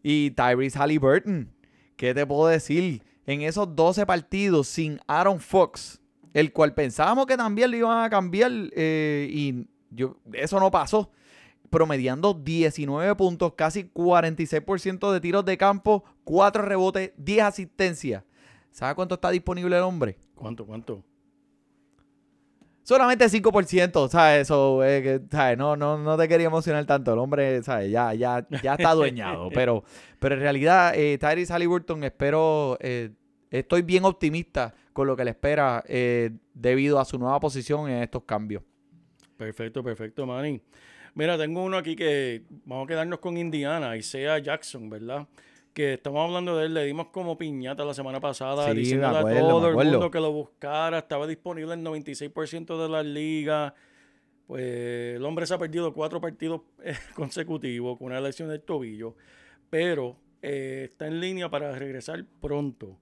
y 0.02 0.32
Tyrese 0.32 0.80
Halliburton, 0.80 1.52
¿qué 1.98 2.14
te 2.14 2.26
puedo 2.26 2.48
decir? 2.48 3.04
En 3.26 3.42
esos 3.42 3.76
12 3.76 4.06
partidos 4.06 4.68
sin 4.68 5.00
Aaron 5.08 5.40
Fox, 5.40 6.00
el 6.34 6.54
cual 6.54 6.74
pensábamos 6.74 7.26
que 7.26 7.38
también 7.38 7.72
lo 7.72 7.78
iban 7.78 8.04
a 8.04 8.10
cambiar 8.10 8.52
eh, 8.76 9.28
y 9.30 9.68
yo, 9.90 10.18
eso 10.34 10.60
no 10.60 10.72
pasó. 10.72 11.12
Promediando 11.70 12.34
19 12.34 13.16
puntos, 13.16 13.54
casi 13.56 13.86
46% 13.86 15.12
de 15.12 15.20
tiros 15.20 15.44
de 15.44 15.58
campo, 15.58 16.04
4 16.24 16.64
rebotes, 16.64 17.12
10 17.18 17.44
asistencias. 17.44 18.24
¿Sabes 18.72 18.96
cuánto 18.96 19.16
está 19.16 19.32
disponible 19.32 19.76
el 19.76 19.84
hombre? 19.84 20.18
¿Cuánto, 20.36 20.66
cuánto? 20.66 21.04
Solamente 22.86 23.26
5%, 23.26 24.10
¿sabes? 24.10 24.42
Eso, 24.44 24.84
eh, 24.84 25.02
que, 25.02 25.22
¿sabes? 25.36 25.58
No, 25.58 25.76
no, 25.76 25.98
no 25.98 26.16
te 26.18 26.28
quería 26.28 26.46
emocionar 26.46 26.86
tanto. 26.86 27.14
El 27.14 27.18
hombre, 27.18 27.64
¿sabes? 27.64 27.90
Ya, 27.90 28.14
ya, 28.14 28.46
ya 28.62 28.76
está 28.76 28.90
adueñado. 28.90 29.50
pero, 29.56 29.84
pero 30.20 30.36
en 30.36 30.42
realidad, 30.42 30.94
eh, 30.96 31.18
Tyrese 31.18 31.52
Halliburton, 31.52 32.04
espero, 32.04 32.78
eh, 32.80 33.10
estoy 33.50 33.82
bien 33.82 34.06
optimista 34.06 34.72
con 34.94 35.08
lo 35.08 35.16
que 35.16 35.26
le 35.26 35.32
espera 35.32 35.84
eh, 35.88 36.30
debido 36.54 37.00
a 37.00 37.06
su 37.06 37.18
nueva 37.18 37.40
posición 37.40 37.90
en 37.90 38.04
estos 38.04 38.22
cambios. 38.22 38.62
Perfecto, 39.36 39.84
perfecto, 39.84 40.28
Manny. 40.28 40.62
Mira, 41.16 41.40
tengo 41.40 41.64
uno 41.64 41.78
aquí 41.78 41.96
que 41.96 42.44
vamos 42.66 42.86
a 42.86 42.88
quedarnos 42.90 43.18
con 43.18 43.36
Indiana, 43.36 43.98
Isaiah 43.98 44.38
Jackson, 44.38 44.92
¿verdad? 44.92 45.28
Que 45.76 45.96
estamos 45.96 46.26
hablando 46.26 46.56
de 46.58 46.68
él, 46.68 46.74
le 46.74 46.86
dimos 46.86 47.08
como 47.08 47.38
piñata 47.38 47.84
la 47.84 47.94
semana 47.94 48.22
pasada, 48.22 48.74
Sí, 48.74 48.94
acuerdo, 48.94 49.28
a 49.28 49.50
todo 49.50 49.68
el 49.68 49.76
mundo 49.76 50.10
que 50.10 50.22
lo 50.22 50.32
buscara, 50.32 51.00
estaba 51.00 51.28
disponible 51.28 51.74
en 51.74 51.84
96% 51.84 52.82
de 52.82 52.88
las 52.88 53.06
ligas. 53.06 53.74
Pues 54.48 54.64
el 55.18 55.26
hombre 55.26 55.46
se 55.46 55.54
ha 55.54 55.58
perdido 55.58 55.94
cuatro 55.94 56.22
partidos 56.22 56.62
eh, 56.82 56.96
consecutivos 57.14 57.98
con 57.98 58.08
una 58.08 58.22
lesión 58.22 58.48
del 58.48 58.62
tobillo, 58.62 59.16
pero 59.70 60.16
eh, 60.42 60.88
está 60.90 61.08
en 61.08 61.20
línea 61.20 61.50
para 61.50 61.78
regresar 61.78 62.24
pronto. 62.40 62.98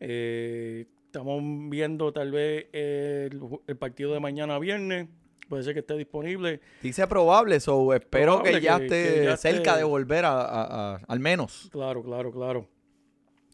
Eh, 0.00 0.86
estamos 1.04 1.40
viendo 1.70 2.12
tal 2.12 2.32
vez 2.32 2.66
el, 2.72 3.40
el 3.68 3.76
partido 3.76 4.12
de 4.12 4.18
mañana 4.18 4.58
viernes, 4.58 5.06
puede 5.48 5.62
ser 5.62 5.74
que 5.74 5.80
esté 5.80 5.96
disponible. 5.96 6.60
Dice 6.82 7.06
probable, 7.06 7.60
so 7.60 7.92
espero 7.94 8.34
Probable 8.36 8.52
que 8.52 8.60
ya 8.64 8.78
que- 8.78 8.84
esté 8.86 9.14
que 9.20 9.24
ya 9.24 9.36
cerca 9.36 9.70
esté- 9.72 9.78
de 9.78 9.84
volver 9.84 10.24
a, 10.24 10.40
a- 10.42 10.94
a- 10.94 11.00
al 11.06 11.20
menos. 11.20 11.68
Claro, 11.72 12.02
claro, 12.02 12.30
claro. 12.32 12.68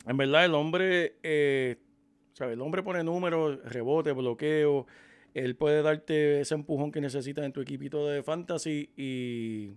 En 0.06 0.16
verdad, 0.16 0.44
el 0.44 0.54
hombre, 0.54 1.16
eh, 1.22 1.76
¿sabe? 2.32 2.54
El 2.54 2.60
hombre 2.60 2.82
pone 2.82 3.04
números, 3.04 3.58
rebote, 3.64 4.12
bloqueo. 4.12 4.86
Él 5.34 5.56
puede 5.56 5.80
darte 5.82 6.40
ese 6.40 6.54
empujón 6.54 6.90
que 6.92 7.00
necesitas 7.00 7.44
en 7.44 7.52
tu 7.52 7.60
equipito 7.60 8.06
de 8.08 8.22
fantasy 8.22 8.90
y 8.96 9.70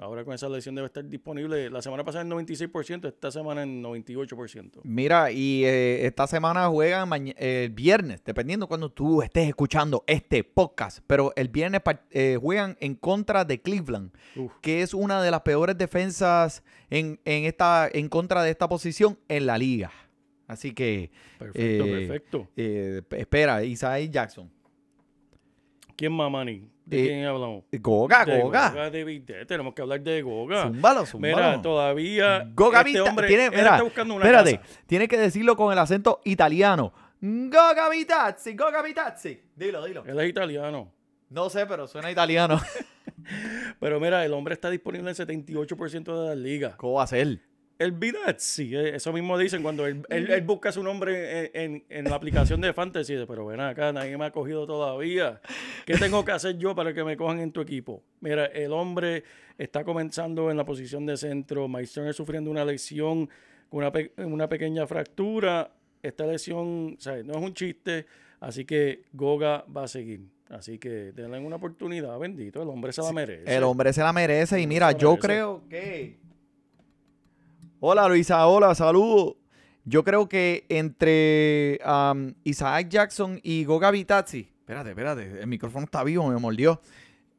ahora 0.00 0.24
con 0.24 0.34
esa 0.34 0.48
lesión 0.48 0.74
debe 0.74 0.86
estar 0.86 1.04
disponible. 1.08 1.70
La 1.70 1.82
semana 1.82 2.02
pasada 2.04 2.22
en 2.22 2.30
96%, 2.30 3.06
esta 3.08 3.30
semana 3.30 3.62
en 3.62 3.82
98%. 3.82 4.80
Mira, 4.82 5.30
y 5.30 5.64
eh, 5.64 6.06
esta 6.06 6.26
semana 6.26 6.68
juegan 6.68 7.10
el 7.36 7.70
viernes, 7.70 8.22
dependiendo 8.24 8.66
cuando 8.66 8.90
tú 8.90 9.22
estés 9.22 9.48
escuchando 9.48 10.02
este 10.06 10.42
podcast. 10.44 11.00
Pero 11.06 11.32
el 11.36 11.48
viernes 11.48 11.82
eh, 12.10 12.38
juegan 12.40 12.76
en 12.80 12.94
contra 12.94 13.44
de 13.44 13.60
Cleveland, 13.60 14.10
Uf. 14.36 14.52
que 14.60 14.82
es 14.82 14.94
una 14.94 15.22
de 15.22 15.30
las 15.30 15.42
peores 15.42 15.76
defensas 15.78 16.62
en, 16.88 17.20
en, 17.24 17.44
esta, 17.44 17.88
en 17.92 18.08
contra 18.08 18.42
de 18.42 18.50
esta 18.50 18.68
posición 18.68 19.18
en 19.28 19.46
la 19.46 19.58
liga. 19.58 19.92
Así 20.46 20.72
que 20.72 21.12
Perfecto, 21.38 21.84
Eh, 22.56 23.02
perfecto. 23.02 23.16
espera, 23.16 23.62
Isaiah 23.62 24.10
Jackson. 24.10 24.50
¿Quién 25.96 26.12
más, 26.12 26.30
Manny? 26.30 26.66
¿De 26.90 27.02
Eh, 27.04 27.06
quién 27.06 27.24
hablamos? 27.24 27.64
Goga, 27.80 28.24
De 28.24 28.40
Goga. 28.42 28.90
Tenemos 29.46 29.72
que 29.74 29.82
hablar 29.82 30.00
de 30.00 30.22
Goga. 30.22 30.62
Zúmbalo, 30.64 31.06
zúmbalo. 31.06 31.36
Mira, 31.36 31.62
todavía 31.62 32.50
Goga 32.54 32.80
este 32.80 33.00
hombre 33.00 33.28
tiene, 33.28 33.44
él 33.46 33.50
mira, 33.52 33.70
está 33.70 33.82
buscando 33.82 34.14
una 34.14 34.24
espérate, 34.24 34.58
casa. 34.58 34.78
tiene 34.86 35.06
que 35.08 35.16
decirlo 35.16 35.56
con 35.56 35.72
el 35.72 35.78
acento 35.78 36.20
italiano. 36.24 36.92
Goga 37.20 37.88
Vitazzi, 37.90 38.54
Goga 38.56 38.82
Vitazzi. 38.82 39.40
Dilo, 39.54 39.84
dilo. 39.84 40.04
Él 40.04 40.18
es 40.18 40.28
italiano. 40.28 40.92
No 41.28 41.48
sé, 41.48 41.64
pero 41.66 41.86
suena 41.86 42.10
italiano. 42.10 42.60
Pero 43.78 44.00
mira, 44.00 44.24
el 44.24 44.32
hombre 44.32 44.54
está 44.54 44.70
disponible 44.70 45.10
en 45.10 45.14
78% 45.16 46.02
de 46.22 46.28
las 46.30 46.36
ligas. 46.36 46.74
¿Cómo 46.76 46.94
va 46.94 47.04
a 47.04 47.06
ser? 47.06 47.38
El 47.80 47.92
Vidazzi, 47.92 48.76
eh, 48.76 48.94
eso 48.96 49.10
mismo 49.12 49.38
dicen 49.38 49.62
cuando 49.62 49.86
él, 49.86 50.02
él- 50.10 50.30
él 50.30 50.42
busca 50.42 50.70
su 50.70 50.82
nombre 50.82 51.46
en, 51.46 51.50
en- 51.54 51.84
en 51.88 52.04
la 52.04 52.14
aplicación 52.16 52.60
de 52.60 52.74
Fantasy. 52.74 53.14
dice, 53.14 53.26
Pero 53.26 53.46
ven 53.46 53.58
acá, 53.60 53.90
nadie 53.90 54.18
me 54.18 54.26
ha 54.26 54.30
cogido 54.30 54.66
todavía. 54.66 55.40
¿Qué 55.86 55.94
tengo 55.94 56.22
que 56.24 56.32
hacer 56.32 56.58
yo 56.58 56.74
para 56.74 56.92
que 56.92 57.02
me 57.04 57.16
cojan 57.16 57.40
en 57.40 57.52
tu 57.52 57.62
equipo? 57.62 58.02
Mira, 58.20 58.44
el 58.46 58.70
hombre 58.72 59.24
está 59.56 59.82
comenzando 59.82 60.50
en 60.50 60.58
la 60.58 60.64
posición 60.66 61.06
de 61.06 61.16
centro. 61.16 61.68
Mike 61.68 61.88
Turner 61.94 62.12
sufriendo 62.12 62.50
una 62.50 62.66
lesión 62.66 63.30
con 63.70 63.78
una, 63.78 63.90
pe- 63.90 64.12
una 64.18 64.46
pequeña 64.46 64.86
fractura. 64.86 65.72
Esta 66.02 66.26
lesión 66.26 66.96
o 66.98 67.00
sea, 67.00 67.22
no 67.22 67.32
es 67.32 67.40
un 67.42 67.54
chiste, 67.54 68.04
así 68.40 68.66
que 68.66 69.04
Goga 69.14 69.64
va 69.74 69.84
a 69.84 69.88
seguir. 69.88 70.20
Así 70.50 70.78
que 70.78 71.12
denle 71.12 71.38
una 71.38 71.56
oportunidad, 71.56 72.18
bendito. 72.18 72.62
El 72.62 72.68
hombre 72.68 72.92
se 72.92 73.00
la 73.02 73.12
merece. 73.12 73.56
El 73.56 73.62
hombre 73.62 73.92
se 73.92 74.02
la 74.02 74.12
merece 74.12 74.60
y 74.60 74.66
mira, 74.66 74.92
yo 74.92 75.16
creo 75.16 75.62
que... 75.70 76.18
Hola 77.82 78.06
Luisa, 78.08 78.46
hola, 78.46 78.74
saludos. 78.74 79.36
Yo 79.86 80.04
creo 80.04 80.28
que 80.28 80.66
entre 80.68 81.80
Isaac 82.44 82.88
Jackson 82.90 83.40
y 83.42 83.64
Goga 83.64 83.90
Vitazzi... 83.90 84.50
Espérate, 84.58 84.90
espérate, 84.90 85.40
el 85.40 85.46
micrófono 85.46 85.86
está 85.86 86.04
vivo, 86.04 86.28
me 86.28 86.38
mordió. 86.38 86.82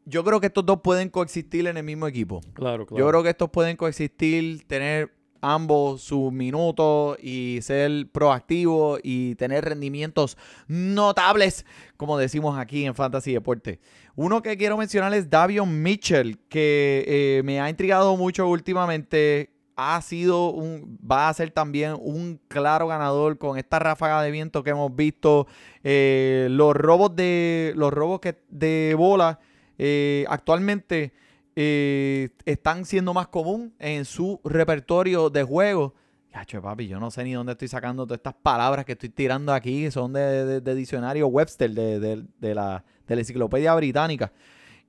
Yo 0.06 0.24
creo 0.24 0.40
que 0.40 0.48
estos 0.48 0.66
dos 0.66 0.82
pueden 0.82 1.10
coexistir 1.10 1.68
en 1.68 1.78
el 1.78 1.84
mismo 1.84 2.08
equipo. 2.08 2.42
Claro, 2.54 2.88
claro. 2.88 3.00
Yo 3.00 3.08
creo 3.08 3.22
que 3.22 3.30
estos 3.30 3.52
pueden 3.52 3.78
coexistir, 3.78 4.66
tener 4.66 5.14
ambos 5.42 6.02
sus 6.02 6.34
minutos 6.34 7.20
y 7.22 7.60
ser 7.62 8.10
proactivos 8.12 9.00
y 9.04 9.36
tener 9.36 9.64
rendimientos 9.64 10.40
notables, 10.68 11.68
como 11.98 12.18
decimos 12.18 12.58
aquí 12.58 12.86
en 12.86 12.96
Fantasy 12.96 13.34
Deporte. 13.34 13.80
Uno 14.16 14.42
que 14.42 14.58
quiero 14.58 14.76
mencionar 14.76 15.14
es 15.14 15.30
Davion 15.30 15.84
Mitchell, 15.84 16.40
que 16.50 17.06
eh, 17.08 17.44
me 17.44 17.62
ha 17.62 17.70
intrigado 17.70 18.18
mucho 18.18 18.48
últimamente. 18.50 19.52
Ha 19.84 20.00
sido 20.04 20.52
un, 20.52 21.00
va 21.00 21.28
a 21.28 21.34
ser 21.34 21.50
también 21.50 21.98
un 22.00 22.40
claro 22.48 22.86
ganador 22.88 23.40
con 23.40 23.58
esta 23.58 23.80
ráfaga 23.80 24.22
de 24.22 24.30
viento 24.30 24.62
que 24.62 24.70
hemos 24.70 24.96
visto. 24.96 25.48
Eh, 25.84 26.48
los 26.52 26.76
robos 26.76 27.16
de 27.16 27.74
los 27.76 27.92
robos 27.92 28.20
que, 28.20 28.38
de 28.50 28.94
bola 28.96 29.40
eh, 29.80 30.24
actualmente 30.30 31.14
eh, 31.56 32.30
están 32.46 32.86
siendo 32.86 33.12
más 33.16 33.28
común 33.30 33.74
en 33.80 34.06
su 34.06 34.40
repertorio 34.44 35.32
de 35.32 35.42
juego. 35.42 35.96
Yacho, 36.32 36.62
papi, 36.62 36.88
yo 36.88 37.00
no 37.00 37.10
sé 37.10 37.24
ni 37.24 37.34
dónde 37.34 37.54
estoy 37.54 37.68
sacando 37.68 38.06
todas 38.06 38.20
estas 38.20 38.36
palabras 38.36 38.86
que 38.86 38.92
estoy 38.92 39.10
tirando 39.10 39.52
aquí, 39.52 39.90
son 39.90 40.14
de, 40.14 40.62
diccionario 40.76 41.26
Webster, 41.26 41.72
de- 41.72 42.00
de 42.00 42.56
la, 42.56 42.84
de 43.08 43.16
la 43.16 43.22
enciclopedia 43.22 43.74
británica. 43.74 44.32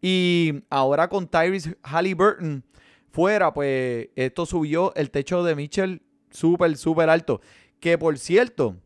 Y 0.02 0.64
ahora 0.68 1.09
con 1.09 1.26
Tyrese 1.26 1.78
Halliburton 1.83 2.62
fuera, 3.12 3.53
pues 3.53 4.09
esto 4.16 4.46
subió 4.46 4.94
el 4.94 5.11
techo 5.11 5.44
de 5.44 5.55
Mitchell 5.55 6.03
súper, 6.31 6.77
súper 6.77 7.09
alto. 7.11 7.40
Que 7.79 7.98
por 7.98 8.18
cierto, 8.18 8.77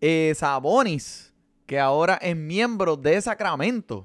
eh, 0.00 0.32
Sabonis, 0.34 1.34
que 1.66 1.78
ahora 1.78 2.14
es 2.16 2.36
miembro 2.36 2.96
de 2.96 3.20
Sacramento, 3.20 4.04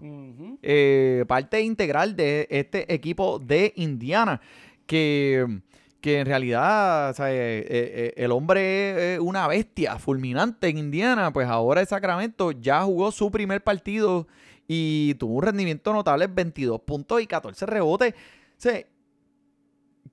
eh, 0.61 1.25
parte 1.27 1.61
integral 1.61 2.15
de 2.15 2.47
este 2.49 2.93
equipo 2.93 3.39
de 3.39 3.73
Indiana, 3.75 4.41
que, 4.85 5.61
que 6.01 6.19
en 6.19 6.25
realidad 6.25 7.11
o 7.11 7.13
sea, 7.13 7.27
eh, 7.31 8.13
el 8.15 8.31
hombre 8.31 9.15
es 9.15 9.19
una 9.19 9.47
bestia 9.47 9.97
fulminante 9.97 10.67
en 10.67 10.77
Indiana, 10.77 11.31
pues 11.31 11.47
ahora 11.47 11.81
en 11.81 11.87
Sacramento 11.87 12.51
ya 12.51 12.81
jugó 12.83 13.11
su 13.11 13.29
primer 13.31 13.63
partido 13.63 14.27
y 14.71 15.15
tuvo 15.15 15.33
un 15.33 15.43
rendimiento 15.43 15.91
notable, 15.91 16.27
22 16.27 16.81
puntos 16.81 17.19
y 17.21 17.27
14 17.27 17.65
rebotes. 17.65 18.13
Sea, 18.59 18.85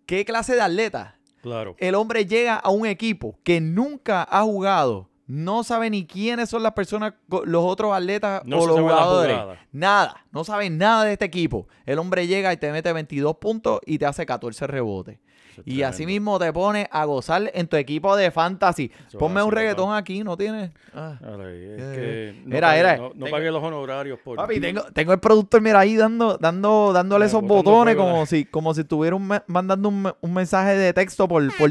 ¿Qué 0.06 0.24
clase 0.24 0.54
de 0.54 0.60
atleta? 0.60 1.18
Claro. 1.42 1.74
El 1.78 1.96
hombre 1.96 2.26
llega 2.26 2.54
a 2.54 2.70
un 2.70 2.86
equipo 2.86 3.38
que 3.42 3.60
nunca 3.60 4.26
ha 4.28 4.42
jugado, 4.42 5.10
no 5.26 5.64
sabe 5.64 5.90
ni 5.90 6.06
quiénes 6.06 6.48
son 6.48 6.62
las 6.62 6.72
personas, 6.72 7.14
los 7.28 7.64
otros 7.64 7.92
atletas 7.92 8.42
No 8.44 8.60
o 8.60 8.66
los 8.66 8.78
jugadores. 8.78 9.36
Nada, 9.72 10.24
no 10.30 10.44
sabe 10.44 10.70
nada 10.70 11.04
de 11.04 11.12
este 11.12 11.24
equipo. 11.24 11.66
El 11.84 11.98
hombre 11.98 12.28
llega 12.28 12.52
y 12.52 12.56
te 12.56 12.70
mete 12.70 12.92
22 12.92 13.36
puntos 13.36 13.80
y 13.84 13.98
te 13.98 14.06
hace 14.06 14.24
14 14.24 14.68
rebotes. 14.68 15.18
Y 15.64 15.82
así 15.82 16.06
mismo 16.06 16.38
te 16.38 16.52
pone 16.52 16.88
a 16.90 17.04
gozar 17.04 17.50
en 17.54 17.66
tu 17.66 17.76
equipo 17.76 18.14
de 18.16 18.30
fantasy. 18.30 18.90
Eso 19.08 19.18
Ponme 19.18 19.42
un 19.42 19.50
reggaetón 19.52 19.94
aquí, 19.94 20.22
¿no 20.22 20.36
tienes? 20.36 20.70
Ah. 20.94 21.16
Es 21.20 21.26
Eh, 21.28 22.32
que 22.34 22.40
no 22.44 22.54
mira, 22.54 22.68
pague, 22.68 22.78
mira, 22.82 22.96
no, 22.96 23.02
no 23.08 23.10
tengo- 23.14 23.30
pague 23.30 23.50
los 23.50 23.62
honorarios 23.62 24.18
por... 24.20 24.36
Papi, 24.36 24.60
tengo, 24.60 24.82
tengo 24.92 25.12
el 25.12 25.20
productor, 25.20 25.60
mira, 25.60 25.80
ahí 25.80 25.96
dando, 25.96 26.36
dando, 26.38 26.92
dándole 26.92 27.26
esos 27.26 27.42
botones 27.42 27.96
como 27.96 28.20
la- 28.20 28.26
si, 28.26 28.44
como 28.44 28.74
si 28.74 28.80
estuviera 28.82 29.16
un 29.16 29.26
me- 29.28 29.42
mandando 29.46 29.88
un, 29.88 30.12
un 30.20 30.34
mensaje 30.34 30.76
de 30.76 30.92
texto 30.92 31.26
por, 31.28 31.42
por... 31.56 31.70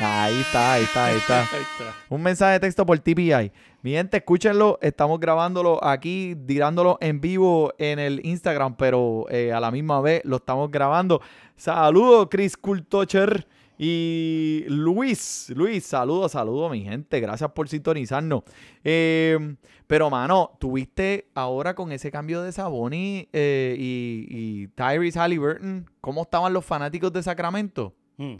Ahí 0.00 0.40
está, 0.40 0.72
ahí 0.74 0.82
está, 0.82 1.06
ahí 1.06 1.16
está. 1.16 1.40
Ahí 1.52 1.62
está. 1.62 1.94
Un 2.08 2.22
mensaje 2.22 2.54
de 2.54 2.60
texto 2.60 2.84
por 2.84 2.98
TPI. 2.98 3.52
Mi 3.82 3.92
gente, 3.92 4.16
escúchenlo. 4.16 4.78
Estamos 4.82 5.20
grabándolo 5.20 5.82
aquí, 5.84 6.36
tirándolo 6.46 6.98
en 7.00 7.20
vivo 7.20 7.72
en 7.78 7.98
el 7.98 8.20
Instagram, 8.24 8.76
pero 8.76 9.26
eh, 9.30 9.52
a 9.52 9.60
la 9.60 9.70
misma 9.70 10.00
vez 10.00 10.22
lo 10.24 10.36
estamos 10.36 10.70
grabando. 10.70 11.20
Saludos, 11.56 12.28
Chris 12.30 12.56
Cultocher 12.56 13.46
y 13.78 14.64
Luis. 14.68 15.52
Luis, 15.54 15.84
saludos, 15.84 16.32
saludos, 16.32 16.72
mi 16.72 16.82
gente. 16.82 17.20
Gracias 17.20 17.50
por 17.52 17.68
sintonizarnos. 17.68 18.42
Eh, 18.82 19.56
pero, 19.86 20.10
mano, 20.10 20.56
tuviste 20.58 21.28
ahora 21.34 21.74
con 21.74 21.92
ese 21.92 22.10
cambio 22.10 22.42
de 22.42 22.50
Saboni 22.50 23.28
eh, 23.32 23.76
y, 23.78 24.26
y 24.28 24.68
Tyrese 24.68 25.20
Halliburton, 25.20 25.88
¿cómo 26.00 26.22
estaban 26.22 26.52
los 26.52 26.64
fanáticos 26.64 27.12
de 27.12 27.22
Sacramento? 27.22 27.94
Mm. 28.16 28.36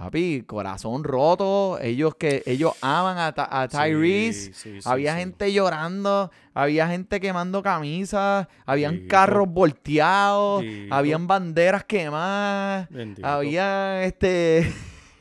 Papi, 0.00 0.44
corazón 0.46 1.04
roto. 1.04 1.78
Ellos 1.78 2.14
que 2.14 2.42
ellos 2.46 2.72
aman 2.80 3.18
a, 3.18 3.34
a 3.36 3.68
Tyrese. 3.68 4.32
Sí, 4.32 4.52
sí, 4.54 4.80
sí, 4.80 4.88
había 4.88 5.12
sí. 5.12 5.18
gente 5.18 5.52
llorando, 5.52 6.30
había 6.54 6.88
gente 6.88 7.20
quemando 7.20 7.62
camisas, 7.62 8.46
habían 8.64 9.06
carros 9.08 9.46
volteados, 9.46 10.64
habían 10.90 11.26
banderas 11.26 11.84
quemadas, 11.84 12.88
Bendito. 12.88 13.28
había 13.28 14.02
este 14.04 14.72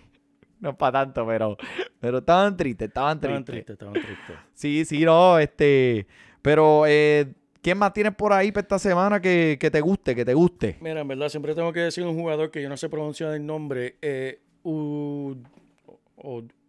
no 0.62 0.78
para 0.78 1.00
tanto, 1.04 1.28
pero 1.28 1.58
pero 2.00 2.20
estaban 2.20 2.56
tristes, 2.56 2.88
estaban 2.88 3.18
Estaban 3.18 3.44
tristes. 3.44 3.66
tristes, 3.66 3.74
estaban 3.74 3.94
tristes. 4.16 4.36
Sí, 4.54 4.86
sí, 4.86 5.04
no, 5.04 5.38
este, 5.40 6.08
pero 6.42 6.86
eh, 6.88 7.34
¿quién 7.62 7.78
más 7.78 7.92
tienes 7.92 8.16
por 8.16 8.32
ahí 8.32 8.54
para 8.54 8.62
esta 8.62 8.80
semana 8.80 9.20
que, 9.20 9.58
que 9.60 9.70
te 9.70 9.82
guste, 9.82 10.16
que 10.16 10.24
te 10.24 10.34
guste? 10.34 10.78
Mira, 10.80 11.02
en 11.02 11.08
verdad, 11.10 11.28
siempre 11.28 11.54
tengo 11.54 11.74
que 11.74 11.82
decir 11.82 12.06
un 12.06 12.16
jugador 12.16 12.50
que 12.50 12.62
yo 12.62 12.70
no 12.70 12.78
sé 12.78 12.88
pronunciar 12.88 13.34
el 13.34 13.46
nombre. 13.46 13.98
Eh, 14.02 14.40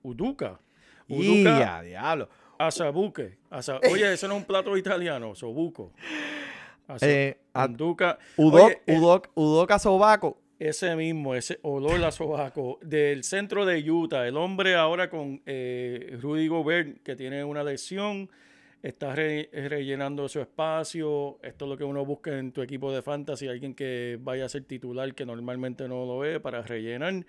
Uduca. 0.02 0.58
Uduca 1.08 1.82
diablo. 1.82 2.28
Asabuque. 2.58 3.38
Asa- 3.50 3.80
Oye, 3.90 4.12
eso 4.12 4.28
no 4.28 4.34
es 4.34 4.40
un 4.40 4.46
plato 4.46 4.76
italiano, 4.76 5.34
sobuco. 5.34 5.92
Asa- 6.86 7.06
Eh, 7.08 7.38
Uduca. 7.54 8.18
Oye, 8.36 8.80
eh, 8.86 8.98
Udok, 8.98 9.28
Udoka 9.34 9.78
Sobaco. 9.78 10.38
Ese 10.58 10.94
mismo, 10.94 11.34
ese 11.34 11.58
olor 11.62 12.04
a 12.04 12.10
sobaco 12.10 12.78
del 12.82 13.24
centro 13.24 13.64
de 13.64 13.90
Utah. 13.90 14.28
El 14.28 14.36
hombre 14.36 14.74
ahora 14.74 15.08
con 15.08 15.40
eh, 15.46 16.18
Rudy 16.20 16.48
Gobert, 16.48 17.02
que 17.02 17.16
tiene 17.16 17.42
una 17.44 17.64
lesión, 17.64 18.28
está 18.82 19.14
re- 19.14 19.48
rellenando 19.54 20.28
su 20.28 20.38
espacio. 20.38 21.38
Esto 21.42 21.64
es 21.64 21.68
lo 21.70 21.78
que 21.78 21.84
uno 21.84 22.04
busca 22.04 22.36
en 22.38 22.52
tu 22.52 22.60
equipo 22.60 22.92
de 22.92 23.00
fantasy, 23.00 23.48
alguien 23.48 23.72
que 23.74 24.18
vaya 24.20 24.44
a 24.44 24.48
ser 24.50 24.64
titular, 24.64 25.14
que 25.14 25.24
normalmente 25.24 25.88
no 25.88 26.04
lo 26.04 26.18
ve, 26.18 26.40
para 26.40 26.60
rellenar. 26.60 27.24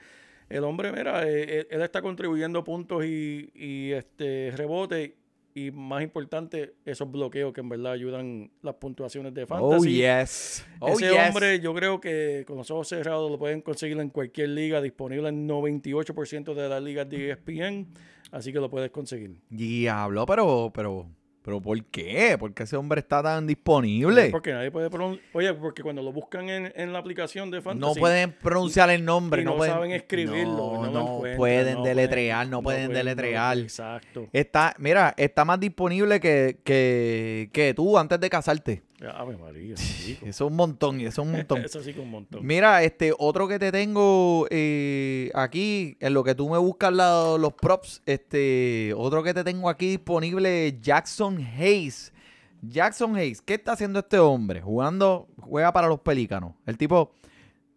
El 0.51 0.63
hombre, 0.63 0.91
mira, 0.91 1.27
eh, 1.27 1.59
él, 1.59 1.67
él 1.71 1.81
está 1.81 2.01
contribuyendo 2.01 2.63
puntos 2.63 3.05
y, 3.05 3.49
y, 3.53 3.91
este 3.91 4.51
rebote. 4.55 5.15
Y 5.53 5.69
más 5.71 6.01
importante, 6.01 6.75
esos 6.85 7.11
bloqueos 7.11 7.51
que 7.51 7.59
en 7.59 7.67
verdad 7.67 7.91
ayudan 7.91 8.51
las 8.61 8.75
puntuaciones 8.75 9.33
de 9.33 9.45
fantasy. 9.45 9.75
Oh, 10.03 10.19
yes. 10.21 10.65
Oh, 10.79 10.89
Ese 10.89 11.09
yes. 11.09 11.19
hombre, 11.27 11.59
yo 11.59 11.73
creo 11.73 11.99
que 11.99 12.45
con 12.47 12.55
los 12.55 12.71
ojos 12.71 12.87
cerrados 12.87 13.29
lo 13.29 13.37
pueden 13.37 13.61
conseguir 13.61 13.99
en 13.99 14.09
cualquier 14.09 14.49
liga, 14.49 14.81
disponible 14.81 15.27
en 15.27 15.49
98% 15.49 16.53
de 16.53 16.69
las 16.69 16.81
ligas 16.81 17.09
de 17.09 17.31
ESPN, 17.31 17.87
así 18.31 18.53
que 18.53 18.59
lo 18.59 18.69
puedes 18.69 18.91
conseguir. 18.91 19.35
Diablo, 19.49 20.25
pero, 20.25 20.71
pero, 20.73 21.09
pero 21.43 21.59
¿por 21.59 21.83
qué? 21.85 22.37
¿Por 22.39 22.53
qué 22.53 22.63
ese 22.63 22.75
hombre 22.77 22.99
está 22.99 23.23
tan 23.23 23.47
disponible? 23.47 24.29
Porque 24.29 24.51
nadie 24.53 24.69
puede 24.71 24.89
pronunciar. 24.89 25.25
Oye, 25.33 25.53
porque 25.53 25.81
cuando 25.83 26.01
lo 26.03 26.11
buscan 26.11 26.49
en, 26.49 26.71
en 26.75 26.93
la 26.93 26.99
aplicación 26.99 27.49
de 27.49 27.57
No 27.57 27.63
Fantasy. 27.63 27.99
pueden 27.99 28.31
pronunciar 28.33 28.89
el 28.91 29.03
nombre. 29.03 29.41
y 29.41 29.45
no, 29.45 29.51
no 29.51 29.57
pueden, 29.57 29.73
saben 29.73 29.91
escribirlo, 29.91 30.73
No, 30.73 30.85
no 30.85 30.91
no 30.91 31.35
pueden 31.37 31.75
no 31.79 31.83
deletrear, 31.83 32.45
no 32.47 32.57
no 32.57 32.63
pueden 32.63 32.87
pueden- 32.91 33.05
deletrear. 33.05 33.57
Exacto. 33.57 34.27
Está, 34.33 34.75
mira, 34.77 35.13
está 35.17 35.43
más 35.45 35.59
disponible 35.59 36.19
que, 36.19 36.59
que, 36.63 37.49
que 37.51 37.73
tú 37.73 37.97
antes 37.97 38.19
de 38.19 38.29
casarte. 38.29 38.83
Ave 39.09 39.37
María. 39.37 39.73
Eso 39.75 40.17
es 40.25 40.41
un 40.41 40.55
montón, 40.55 40.99
y 41.01 41.05
eso 41.05 41.21
es 41.21 41.27
un 41.27 41.31
montón. 41.33 41.61
Eso 41.63 41.81
sí 41.83 41.93
que 41.93 41.99
un 41.99 42.11
montón. 42.11 42.45
Mira, 42.45 42.83
este 42.83 43.13
otro 43.17 43.47
que 43.47 43.57
te 43.59 43.71
tengo 43.71 44.47
eh, 44.51 45.31
aquí, 45.33 45.97
en 45.99 46.13
lo 46.13 46.23
que 46.23 46.35
tú 46.35 46.49
me 46.49 46.57
buscas 46.57 46.93
la- 46.93 47.35
los 47.39 47.53
props, 47.53 48.01
este 48.05 48.93
otro 48.95 49.23
que 49.23 49.33
te 49.33 49.43
tengo 49.43 49.69
aquí 49.69 49.89
disponible, 49.89 50.77
Jackson 50.81 51.37
Hayes. 51.57 52.13
Jackson 52.61 53.15
Hayes, 53.15 53.41
¿qué 53.41 53.55
está 53.55 53.71
haciendo 53.71 53.99
este 53.99 54.19
hombre? 54.19 54.61
Jugando, 54.61 55.27
juega 55.39 55.73
para 55.73 55.87
los 55.87 55.99
pelícanos. 56.01 56.53
El 56.67 56.77
tipo, 56.77 57.13